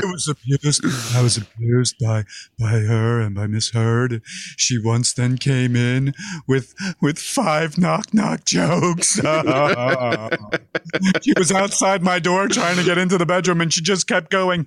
I 0.02 0.04
was 0.04 0.28
abused. 0.28 0.84
I 1.14 1.22
was 1.22 1.36
abused 1.36 1.96
by 1.98 2.24
by 2.58 2.80
her 2.80 3.20
and 3.20 3.34
by 3.34 3.46
Miss 3.46 3.70
Heard. 3.70 4.22
She 4.56 4.78
once 4.78 5.12
then 5.12 5.36
came 5.36 5.76
in 5.76 6.14
with 6.46 6.74
with 7.00 7.18
five 7.18 7.78
knock 7.78 8.14
knock 8.14 8.44
jokes. 8.44 9.14
she 11.22 11.32
was 11.36 11.52
outside 11.52 12.02
my 12.02 12.18
door 12.18 12.48
trying 12.48 12.76
to 12.76 12.84
get 12.84 12.98
into 12.98 13.18
the 13.18 13.26
bedroom, 13.26 13.60
and 13.60 13.72
she 13.72 13.80
just 13.80 14.06
kept 14.06 14.30
going. 14.30 14.64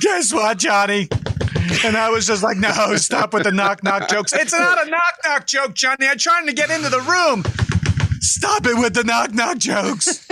Guess 0.00 0.32
what, 0.32 0.58
Johnny? 0.58 1.08
And 1.84 1.96
I 1.96 2.10
was 2.10 2.26
just 2.26 2.42
like, 2.42 2.56
no, 2.56 2.96
stop 2.96 3.34
with 3.34 3.44
the 3.44 3.52
knock 3.52 3.82
knock 3.82 4.08
jokes. 4.08 4.32
It's 4.32 4.52
not 4.52 4.86
a 4.86 4.90
knock 4.90 5.18
knock 5.24 5.46
joke, 5.46 5.74
Johnny. 5.74 6.06
I'm 6.06 6.18
trying 6.18 6.46
to 6.46 6.52
get 6.52 6.70
into 6.70 6.88
the 6.88 7.00
room. 7.00 7.44
Stop 8.20 8.66
it 8.66 8.78
with 8.78 8.94
the 8.94 9.04
knock 9.04 9.32
knock 9.32 9.58
jokes. 9.58 10.26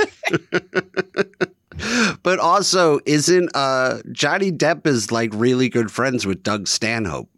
but 2.23 2.39
also, 2.39 3.01
isn't 3.07 3.51
uh, 3.55 4.01
Johnny 4.13 4.51
Depp 4.51 4.87
is 4.87 5.13
like 5.13 5.31
really 5.35 5.69
good 5.69 5.91
friends 5.91 6.27
with 6.27 6.43
Doug 6.43 6.69
Stanhope? 6.69 7.29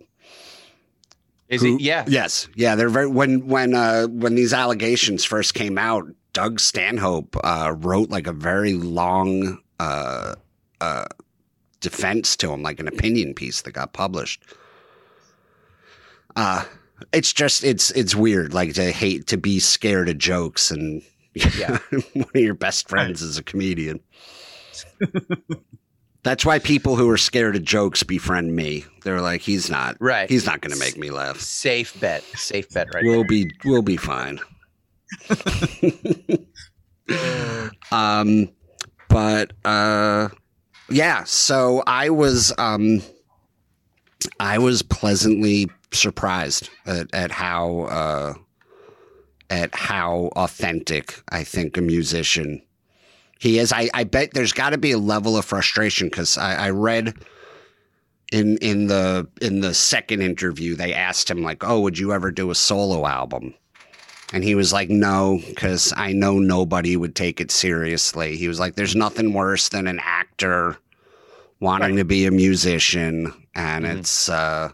Is 1.49 1.63
who, 1.63 1.77
he? 1.77 1.85
Yeah. 1.85 2.05
Yes. 2.07 2.49
Yeah. 2.55 2.75
They're 2.77 2.89
very 2.89 3.09
when 3.09 3.47
when 3.49 3.75
uh, 3.75 4.07
when 4.07 4.35
these 4.35 4.53
allegations 4.53 5.25
first 5.25 5.55
came 5.55 5.79
out. 5.79 6.07
Doug 6.33 6.59
Stanhope 6.59 7.37
uh, 7.45 7.75
wrote 7.79 8.11
like 8.11 8.27
a 8.27 8.33
very 8.33 8.73
long 8.73 9.61
uh, 9.79 10.35
uh, 10.81 11.05
defense 11.85 12.37
to 12.37 12.53
him, 12.53 12.63
like 12.63 12.81
an 12.81 12.89
opinion 12.89 13.35
piece 13.35 13.63
that 13.63 13.73
got 13.73 13.93
published. 13.93 14.43
Uh, 16.35 16.65
it's 17.13 17.33
just 17.33 17.63
it's 17.63 17.91
it's 17.93 18.15
weird, 18.15 18.53
like 18.53 18.75
to 18.75 18.91
hate 18.91 19.29
to 19.29 19.37
be 19.37 19.61
scared 19.61 20.09
of 20.09 20.19
jokes, 20.19 20.71
and 20.71 21.03
yeah, 21.35 21.79
one 22.15 22.27
of 22.35 22.41
your 22.41 22.55
best 22.55 22.89
friends 22.89 23.23
is 23.23 23.39
a 23.39 23.43
comedian. 23.43 24.01
That's 26.25 26.45
why 26.45 26.59
people 26.59 26.97
who 26.97 27.09
are 27.11 27.19
scared 27.19 27.55
of 27.55 27.65
jokes 27.65 28.03
befriend 28.03 28.57
me. 28.57 28.87
They're 29.03 29.21
like, 29.21 29.43
he's 29.43 29.69
not 29.69 29.97
right. 30.01 30.29
He's 30.29 30.47
not 30.47 30.63
going 30.63 30.73
to 30.73 30.79
make 30.79 30.97
me 30.97 31.11
laugh. 31.11 31.39
Safe 31.39 32.01
bet. 32.01 32.23
Safe 32.35 32.71
bet. 32.71 32.89
Right. 32.95 33.05
We'll 33.05 33.19
there. 33.19 33.25
be. 33.29 33.51
We'll 33.65 33.83
be 33.83 33.99
fine. 33.99 34.41
um, 37.93 38.49
but 39.09 39.53
uh, 39.65 40.29
yeah. 40.89 41.25
So 41.25 41.83
I 41.87 42.11
was 42.11 42.53
um, 42.59 43.03
I 44.41 44.59
was 44.59 44.83
pleasantly 44.83 45.71
surprised 45.93 46.71
at, 46.87 47.13
at 47.15 47.31
how 47.31 47.81
uh, 47.83 48.35
at 49.51 49.75
how 49.75 50.31
authentic 50.37 51.23
I 51.29 51.45
think 51.45 51.77
a 51.77 51.83
musician 51.83 52.63
he 53.39 53.59
is. 53.59 53.73
I, 53.73 53.91
I 53.95 54.05
bet 54.05 54.33
there's 54.33 54.53
got 54.53 54.71
to 54.71 54.79
be 54.79 54.93
a 54.93 54.99
level 54.99 55.37
of 55.37 55.45
frustration 55.45 56.09
because 56.09 56.39
I, 56.39 56.67
I 56.67 56.71
read 56.71 57.15
in 58.33 58.57
in 58.59 58.87
the 58.87 59.29
in 59.41 59.61
the 59.61 59.75
second 59.75 60.23
interview 60.23 60.75
they 60.75 60.95
asked 60.95 61.31
him 61.31 61.43
like, 61.43 61.63
"Oh, 61.65 61.81
would 61.81 61.99
you 61.99 62.13
ever 62.13 62.31
do 62.31 62.51
a 62.51 62.55
solo 62.55 63.07
album?" 63.07 63.55
And 64.35 64.43
he 64.43 64.57
was 64.57 64.73
like, 64.73 64.91
"No, 64.91 65.41
because 65.47 65.93
I 65.97 66.13
know 66.13 66.41
nobody 66.41 66.97
would 66.97 67.15
take 67.15 67.41
it 67.41 67.53
seriously." 67.53 68.37
He 68.37 68.49
was 68.49 68.59
like, 68.59 68.75
"There's 68.75 68.97
nothing 68.97 69.33
worse 69.33 69.69
than 69.69 69.87
an 69.87 70.01
actor 70.03 70.77
wanting 71.61 71.93
right. 71.93 71.99
to 71.99 72.05
be 72.05 72.27
a 72.27 72.33
musician, 72.33 73.33
and 73.55 73.85
mm-hmm. 73.85 73.99
it's 73.99 74.29
uh, 74.29 74.73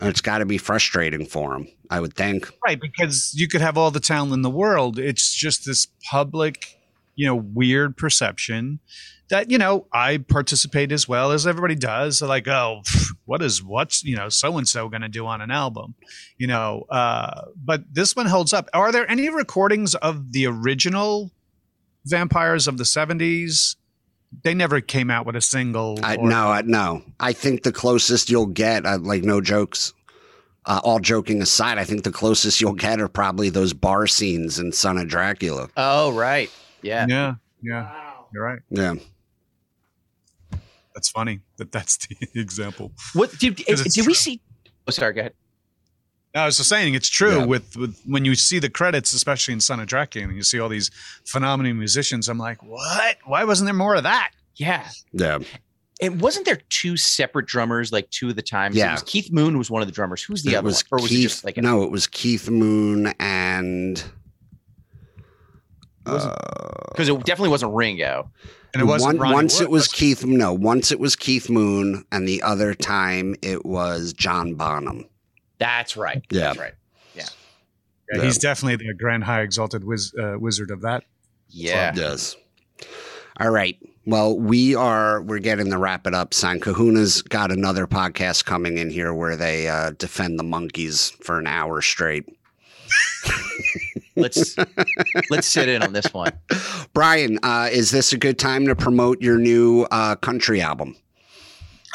it's 0.00 0.20
got 0.20 0.38
to 0.38 0.44
be 0.44 0.58
frustrating 0.58 1.24
for 1.24 1.54
him." 1.54 1.68
I 1.88 2.00
would 2.00 2.14
think. 2.14 2.50
Right, 2.66 2.80
because 2.80 3.32
you 3.32 3.46
could 3.46 3.60
have 3.60 3.78
all 3.78 3.92
the 3.92 4.00
talent 4.00 4.32
in 4.32 4.42
the 4.42 4.50
world. 4.50 4.98
It's 4.98 5.32
just 5.32 5.64
this 5.64 5.86
public 6.10 6.78
you 7.14 7.26
know 7.26 7.36
weird 7.36 7.96
perception 7.96 8.80
that 9.30 9.50
you 9.50 9.58
know 9.58 9.86
I 9.92 10.18
participate 10.18 10.92
as 10.92 11.08
well 11.08 11.32
as 11.32 11.46
everybody 11.46 11.74
does. 11.74 12.22
Like, 12.22 12.48
oh, 12.48 12.82
what 13.24 13.42
is 13.42 13.62
what's 13.62 14.04
you 14.04 14.16
know 14.16 14.28
so 14.28 14.56
and 14.58 14.66
so 14.66 14.88
going 14.88 15.02
to 15.02 15.08
do 15.08 15.26
on 15.26 15.40
an 15.40 15.50
album, 15.50 15.94
you 16.36 16.46
know? 16.46 16.84
Uh, 16.90 17.42
but 17.56 17.82
this 17.92 18.16
one 18.16 18.26
holds 18.26 18.52
up. 18.52 18.68
Are 18.72 18.92
there 18.92 19.10
any 19.10 19.28
recordings 19.28 19.94
of 19.94 20.32
the 20.32 20.46
original 20.46 21.30
vampires 22.04 22.66
of 22.66 22.78
the 22.78 22.84
seventies? 22.84 23.76
They 24.44 24.52
never 24.52 24.80
came 24.82 25.10
out 25.10 25.24
with 25.24 25.36
a 25.36 25.40
single. 25.40 25.98
I, 26.02 26.16
no, 26.16 26.50
I, 26.50 26.62
no. 26.62 27.02
I 27.18 27.32
think 27.32 27.62
the 27.62 27.72
closest 27.72 28.28
you'll 28.28 28.46
get, 28.46 28.84
uh, 28.84 28.98
like 28.98 29.22
no 29.22 29.40
jokes. 29.40 29.94
Uh, 30.66 30.80
all 30.84 30.98
joking 30.98 31.40
aside, 31.40 31.78
I 31.78 31.84
think 31.84 32.04
the 32.04 32.12
closest 32.12 32.60
you'll 32.60 32.74
get 32.74 33.00
are 33.00 33.08
probably 33.08 33.48
those 33.48 33.72
bar 33.72 34.06
scenes 34.06 34.58
in 34.58 34.70
Son 34.72 34.98
of 34.98 35.08
Dracula. 35.08 35.70
Oh, 35.78 36.12
right. 36.12 36.50
Yeah. 36.82 37.06
Yeah. 37.08 37.34
Yeah. 37.62 37.84
Wow. 37.84 38.26
You're 38.34 38.44
right. 38.44 38.58
Yeah. 38.68 38.94
That's 40.98 41.10
funny 41.10 41.38
that 41.58 41.70
that's 41.70 41.96
the 42.08 42.16
example. 42.34 42.90
What 43.12 43.30
did, 43.38 43.54
did 43.54 44.04
we 44.04 44.14
see? 44.14 44.40
Oh, 44.88 44.90
sorry. 44.90 45.12
Go 45.12 45.20
ahead. 45.20 45.34
I 46.34 46.44
was 46.44 46.56
just 46.56 46.68
saying 46.68 46.94
it's 46.94 47.08
true 47.08 47.38
yeah. 47.38 47.44
with, 47.44 47.76
with 47.76 48.00
when 48.04 48.24
you 48.24 48.34
see 48.34 48.58
the 48.58 48.68
credits, 48.68 49.12
especially 49.12 49.54
in 49.54 49.60
Son 49.60 49.78
of 49.78 49.86
Dracula, 49.86 50.26
and 50.26 50.36
you 50.36 50.42
see 50.42 50.58
all 50.58 50.68
these 50.68 50.90
phenomenal 51.24 51.72
musicians. 51.74 52.28
I'm 52.28 52.36
like, 52.36 52.64
what? 52.64 53.16
Why 53.26 53.44
wasn't 53.44 53.68
there 53.68 53.74
more 53.74 53.94
of 53.94 54.02
that? 54.02 54.32
Yeah. 54.56 54.88
Yeah. 55.12 55.38
And 56.02 56.20
wasn't 56.20 56.46
there 56.46 56.58
two 56.68 56.96
separate 56.96 57.46
drummers 57.46 57.92
like 57.92 58.10
two 58.10 58.30
of 58.30 58.34
the 58.34 58.42
times? 58.42 58.74
Yeah. 58.74 58.90
Was 58.94 59.04
Keith 59.04 59.32
Moon 59.32 59.56
was 59.56 59.70
one 59.70 59.82
of 59.82 59.86
the 59.86 59.94
drummers. 59.94 60.20
Who's 60.20 60.42
the 60.42 60.54
it 60.54 60.56
other 60.56 60.66
was 60.66 60.82
one? 60.88 60.98
Or 60.98 61.02
was 61.02 61.10
Keith, 61.10 61.20
it 61.20 61.22
just 61.28 61.44
like 61.44 61.56
no? 61.58 61.84
It 61.84 61.92
was 61.92 62.08
Keith 62.08 62.50
Moon 62.50 63.14
and 63.20 64.02
because 66.12 67.08
it 67.08 67.16
definitely 67.24 67.50
wasn't 67.50 67.74
Ringo. 67.74 68.30
And 68.74 68.82
it 68.82 68.84
wasn't 68.84 69.18
One, 69.18 69.32
once 69.32 69.58
Wood. 69.58 69.64
it 69.64 69.70
was 69.70 69.88
Keith. 69.88 70.24
No, 70.24 70.52
once 70.52 70.92
it 70.92 71.00
was 71.00 71.16
Keith 71.16 71.48
Moon, 71.48 72.04
and 72.12 72.28
the 72.28 72.42
other 72.42 72.74
time 72.74 73.34
it 73.40 73.64
was 73.64 74.12
John 74.12 74.54
Bonham. 74.54 75.06
That's 75.58 75.96
right. 75.96 76.22
Yeah, 76.30 76.40
that's 76.40 76.58
right. 76.58 76.74
Yeah. 77.14 77.24
yeah, 78.12 78.22
he's 78.22 78.38
definitely 78.38 78.86
the 78.86 78.94
grand 78.94 79.24
high 79.24 79.40
exalted 79.40 79.84
wiz, 79.84 80.12
uh, 80.20 80.36
wizard 80.38 80.70
of 80.70 80.82
that. 80.82 81.04
Yeah, 81.48 81.92
yes. 81.96 82.36
All 83.40 83.50
right. 83.50 83.76
Well, 84.04 84.38
we 84.38 84.74
are 84.74 85.22
we're 85.22 85.38
getting 85.38 85.70
to 85.70 85.78
wrap 85.78 86.06
it 86.06 86.14
up. 86.14 86.32
San 86.32 86.60
Kahuna's 86.60 87.22
got 87.22 87.50
another 87.52 87.86
podcast 87.86 88.44
coming 88.44 88.78
in 88.78 88.90
here 88.90 89.12
where 89.14 89.36
they 89.36 89.68
uh, 89.68 89.90
defend 89.98 90.38
the 90.38 90.44
Monkees 90.44 91.12
for 91.22 91.38
an 91.38 91.46
hour 91.46 91.80
straight. 91.80 92.37
Let's 94.16 94.56
let's 95.30 95.46
sit 95.46 95.68
in 95.68 95.82
on 95.82 95.92
this 95.92 96.12
one. 96.12 96.32
Brian, 96.92 97.38
uh, 97.42 97.68
is 97.70 97.90
this 97.90 98.12
a 98.12 98.18
good 98.18 98.38
time 98.38 98.66
to 98.66 98.74
promote 98.74 99.20
your 99.20 99.38
new 99.38 99.86
uh, 99.90 100.16
country 100.16 100.60
album? 100.60 100.96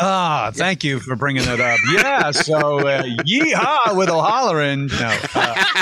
Ah, 0.01 0.51
thank 0.53 0.83
you 0.83 0.99
for 0.99 1.15
bringing 1.15 1.43
it 1.43 1.59
up. 1.59 1.79
Yeah, 1.91 2.31
so 2.31 2.79
uh, 2.87 3.03
yeehaw 3.03 3.95
with 3.95 4.09
O'Halloran. 4.09 4.87
No. 4.87 5.19
Uh, 5.35 5.63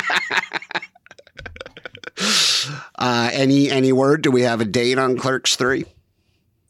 Uh, 2.96 3.30
any 3.34 3.70
any 3.72 3.92
word? 3.92 4.22
Do 4.22 4.30
we 4.30 4.44
have 4.44 4.62
a 4.62 4.66
date 4.66 5.00
on 5.00 5.18
Clerks 5.18 5.56
Three? 5.56 5.86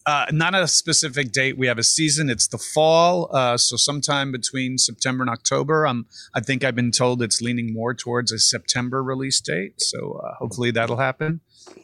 Uh, 0.06 0.26
not 0.32 0.56
a 0.56 0.68
specific 0.68 1.32
date. 1.32 1.58
We 1.58 1.68
have 1.68 1.78
a 1.78 1.84
season. 1.84 2.30
It's 2.30 2.48
the 2.48 2.58
fall, 2.58 3.30
uh, 3.36 3.58
so 3.58 3.76
sometime 3.76 4.32
between 4.32 4.78
September 4.80 5.24
and 5.24 5.30
October. 5.30 5.86
Um, 5.86 6.08
I 6.34 6.40
think 6.40 6.64
I've 6.64 6.76
been 6.76 6.92
told 6.92 7.22
it's 7.22 7.42
leaning 7.42 7.72
more 7.72 7.94
towards 7.94 8.32
a 8.32 8.40
September 8.40 9.04
release 9.04 9.40
date. 9.40 9.80
So 9.80 10.20
uh, 10.26 10.34
hopefully 10.40 10.72
that'll 10.72 10.98
happen. 10.98 11.42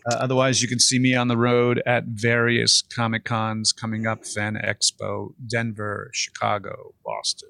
Uh, 0.10 0.16
otherwise, 0.16 0.64
you 0.64 0.68
can 0.68 0.80
see 0.80 0.98
me 0.98 1.14
on 1.16 1.28
the 1.28 1.38
road 1.38 1.82
at 1.86 2.06
various 2.06 2.82
Comic 2.82 3.24
Cons 3.24 3.72
coming 3.72 4.08
up: 4.08 4.26
Fan 4.26 4.56
Expo, 4.56 5.34
Denver, 5.48 6.10
Chicago, 6.14 6.96
Boston. 7.06 7.50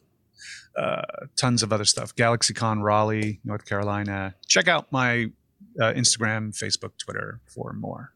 Uh, 0.78 1.01
tons 1.38 1.63
of 1.63 1.72
other 1.72 1.86
stuff. 1.86 2.13
GalaxyCon 2.15 2.84
Raleigh, 2.84 3.39
North 3.45 3.65
Carolina. 3.65 4.36
Check 4.47 4.68
out 4.68 4.91
my 4.91 5.28
uh, 5.82 5.93
Instagram, 5.93 6.55
Facebook, 6.55 6.91
Twitter 6.97 7.39
for 7.47 7.74
more. 7.74 8.11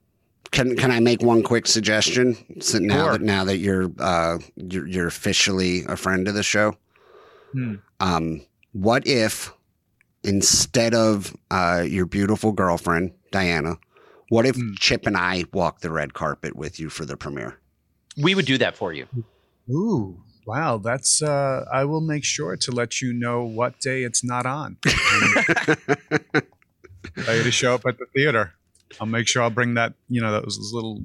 Can 0.52 0.76
can 0.76 0.91
I 0.91 0.99
make 0.99 1.22
one 1.22 1.43
quick 1.43 1.66
suggestion? 1.66 2.62
So 2.62 2.78
now 2.78 3.06
sure. 3.06 3.12
that 3.14 3.22
now 3.22 3.45
that 3.45 3.58
you're 3.58 3.89
uh 3.99 4.39
you're, 4.56 4.88
you're 4.88 5.08
officially 5.08 5.84
a 5.88 5.95
friend 5.95 6.28
of 6.28 6.34
the 6.34 6.43
show, 6.43 6.76
hmm. 7.54 7.76
um, 7.99 8.41
what 8.74 9.08
if 9.08 9.54
instead 10.24 10.93
of 10.93 11.36
uh, 11.49 11.86
your 11.88 12.06
beautiful 12.06 12.52
girlfriend 12.52 13.12
Diana, 13.32 13.78
what 14.30 14.45
if 14.45 14.56
hmm. 14.56 14.74
Chip 14.78 15.08
and 15.08 15.18
I 15.18 15.45
walk 15.54 15.80
the 15.80 15.91
red 15.91 16.14
carpet 16.14 16.56
with 16.56 16.80
you 16.80 16.89
for 16.89 17.06
the 17.06 17.16
premiere? 17.16 17.58
We 18.18 18.36
would 18.36 18.45
do 18.45 18.58
that 18.58 18.76
for 18.76 18.91
you. 18.91 19.08
Ooh, 19.70 20.22
wow! 20.45 20.78
That's 20.78 21.22
uh, 21.22 21.66
I 21.72 21.86
will 21.86 22.02
make 22.02 22.26
sure 22.26 22.58
to 22.58 22.72
let 22.72 23.02
you 23.02 23.14
know 23.14 23.43
what 23.43 23.80
day 23.80 24.04
it's 24.04 24.24
not 24.24 24.45
on. 24.45 24.78
I 27.28 27.34
you 27.36 27.43
to 27.43 27.52
show 27.52 27.74
up 27.74 27.86
at 27.86 27.97
the 27.97 28.06
theater. 28.14 28.54
I'll 29.00 29.08
make 29.08 29.28
sure 29.28 29.42
I'll 29.42 29.50
bring 29.50 29.76
that. 29.76 29.94
You 30.10 30.22
know, 30.22 30.32
those, 30.32 30.58
those 30.58 30.74
little 30.74 31.02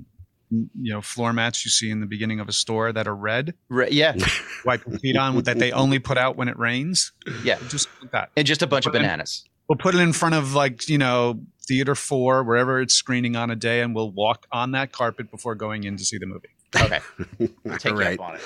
you 0.50 0.92
know 0.92 1.00
floor 1.00 1.32
mats 1.32 1.64
you 1.64 1.70
see 1.70 1.90
in 1.90 2.00
the 2.00 2.06
beginning 2.06 2.40
of 2.40 2.48
a 2.48 2.52
store 2.52 2.92
that 2.92 3.06
are 3.06 3.14
red. 3.14 3.54
Red, 3.68 3.92
yeah. 3.92 4.14
Wipe 4.64 4.86
your 4.86 4.98
feet 4.98 5.16
on 5.16 5.42
that 5.42 5.58
they 5.58 5.72
only 5.72 5.98
put 5.98 6.18
out 6.18 6.36
when 6.36 6.48
it 6.48 6.58
rains. 6.58 7.12
Yeah, 7.42 7.58
just 7.68 7.88
like 8.00 8.12
that. 8.12 8.30
And 8.36 8.46
just 8.46 8.62
a 8.62 8.66
bunch 8.66 8.86
we'll 8.86 8.94
of 8.94 9.02
bananas. 9.02 9.42
In, 9.44 9.50
we'll 9.68 9.78
put 9.78 9.94
it 9.94 10.00
in 10.00 10.12
front 10.12 10.34
of 10.34 10.54
like 10.54 10.88
you 10.88 10.98
know 10.98 11.40
theater 11.66 11.94
four 11.94 12.44
wherever 12.44 12.80
it's 12.80 12.94
screening 12.94 13.36
on 13.36 13.50
a 13.50 13.56
day, 13.56 13.80
and 13.82 13.94
we'll 13.94 14.10
walk 14.10 14.46
on 14.52 14.72
that 14.72 14.92
carpet 14.92 15.30
before 15.30 15.54
going 15.54 15.84
in 15.84 15.96
to 15.96 16.04
see 16.04 16.18
the 16.18 16.26
movie. 16.26 16.48
Okay, 16.74 17.00
take 17.78 17.92
All 17.92 17.98
right. 17.98 18.18
on 18.18 18.34
it. 18.36 18.40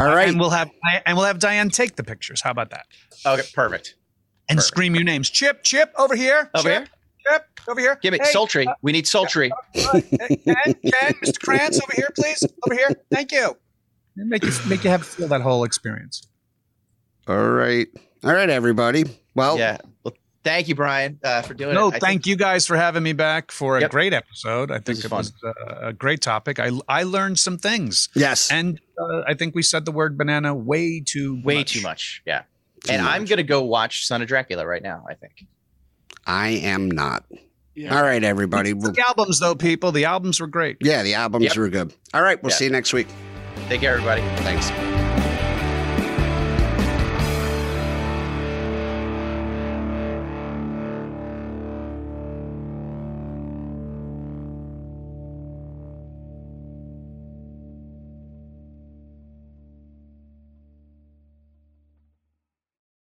All 0.00 0.06
right, 0.06 0.28
and 0.28 0.38
we'll 0.38 0.50
have 0.50 0.70
and 1.04 1.16
we'll 1.16 1.26
have 1.26 1.38
Diane 1.38 1.70
take 1.70 1.96
the 1.96 2.04
pictures. 2.04 2.40
How 2.40 2.50
about 2.50 2.70
that? 2.70 2.86
Okay, 3.26 3.42
perfect. 3.54 3.96
And 4.48 4.58
perfect. 4.58 4.66
scream 4.66 4.94
your 4.94 5.04
names. 5.04 5.30
Chip, 5.30 5.62
Chip, 5.62 5.92
over 5.96 6.16
here. 6.16 6.50
Over 6.54 6.68
Chip. 6.68 6.88
here. 6.88 6.88
Yep, 7.30 7.48
over 7.68 7.80
here. 7.80 7.98
Give 8.02 8.12
me 8.12 8.18
hey, 8.22 8.30
sultry. 8.30 8.66
Uh, 8.66 8.74
we 8.82 8.92
need 8.92 9.06
sultry. 9.06 9.50
Uh, 9.52 10.00
Ken, 10.00 10.02
Ken, 10.44 11.14
Mr. 11.22 11.40
Krantz, 11.40 11.80
over 11.82 11.92
here, 11.94 12.10
please. 12.14 12.44
Over 12.64 12.74
here. 12.74 12.88
Thank 13.10 13.32
you. 13.32 13.56
Make 14.16 14.44
you 14.44 14.52
make 14.68 14.84
you 14.84 14.90
have 14.90 15.06
feel 15.06 15.28
that 15.28 15.40
whole 15.40 15.64
experience. 15.64 16.26
All 17.26 17.48
right, 17.48 17.88
all 18.24 18.32
right, 18.32 18.50
everybody. 18.50 19.04
Well, 19.34 19.58
yeah. 19.58 19.78
Well, 20.04 20.14
thank 20.44 20.68
you, 20.68 20.74
Brian, 20.74 21.18
uh, 21.24 21.42
for 21.42 21.54
doing 21.54 21.74
no, 21.74 21.88
it. 21.88 21.92
No, 21.92 21.98
thank 21.98 22.02
think- 22.02 22.26
you 22.26 22.36
guys 22.36 22.66
for 22.66 22.76
having 22.76 23.02
me 23.02 23.14
back 23.14 23.50
for 23.50 23.78
a 23.78 23.82
yep. 23.82 23.90
great 23.90 24.12
episode. 24.12 24.70
I 24.70 24.80
think 24.80 25.04
it 25.04 25.10
was 25.10 25.32
a, 25.42 25.88
a 25.88 25.92
great 25.92 26.20
topic. 26.20 26.58
I 26.58 26.70
I 26.88 27.04
learned 27.04 27.38
some 27.38 27.56
things. 27.56 28.10
Yes, 28.14 28.50
and 28.50 28.80
uh, 28.98 29.22
I 29.26 29.34
think 29.34 29.54
we 29.54 29.62
said 29.62 29.86
the 29.86 29.92
word 29.92 30.18
banana 30.18 30.54
way 30.54 31.00
too 31.00 31.40
way 31.42 31.58
much. 31.58 31.72
too 31.72 31.80
much. 31.80 32.22
Yeah, 32.26 32.42
too 32.84 32.92
and 32.92 33.02
much. 33.02 33.14
I'm 33.14 33.24
gonna 33.24 33.42
go 33.42 33.62
watch 33.62 34.06
Son 34.06 34.20
of 34.20 34.28
Dracula 34.28 34.66
right 34.66 34.82
now. 34.82 35.04
I 35.08 35.14
think. 35.14 35.46
I 36.26 36.48
am 36.48 36.90
not. 36.90 37.24
Yeah. 37.74 37.96
All 37.96 38.02
right, 38.02 38.22
everybody. 38.22 38.72
the 38.72 39.04
albums, 39.06 39.40
though, 39.40 39.54
people. 39.54 39.92
The 39.92 40.04
albums 40.04 40.40
were 40.40 40.46
great. 40.46 40.76
Yeah, 40.80 41.02
the 41.02 41.14
albums 41.14 41.44
yep. 41.44 41.56
were 41.56 41.68
good. 41.68 41.94
All 42.12 42.22
right, 42.22 42.42
we'll 42.42 42.50
see 42.50 42.66
you 42.66 42.70
next 42.70 42.92
week. 42.92 43.08
Take 43.68 43.80
care, 43.80 43.94
everybody. 43.94 44.20
Thanks. 44.42 45.11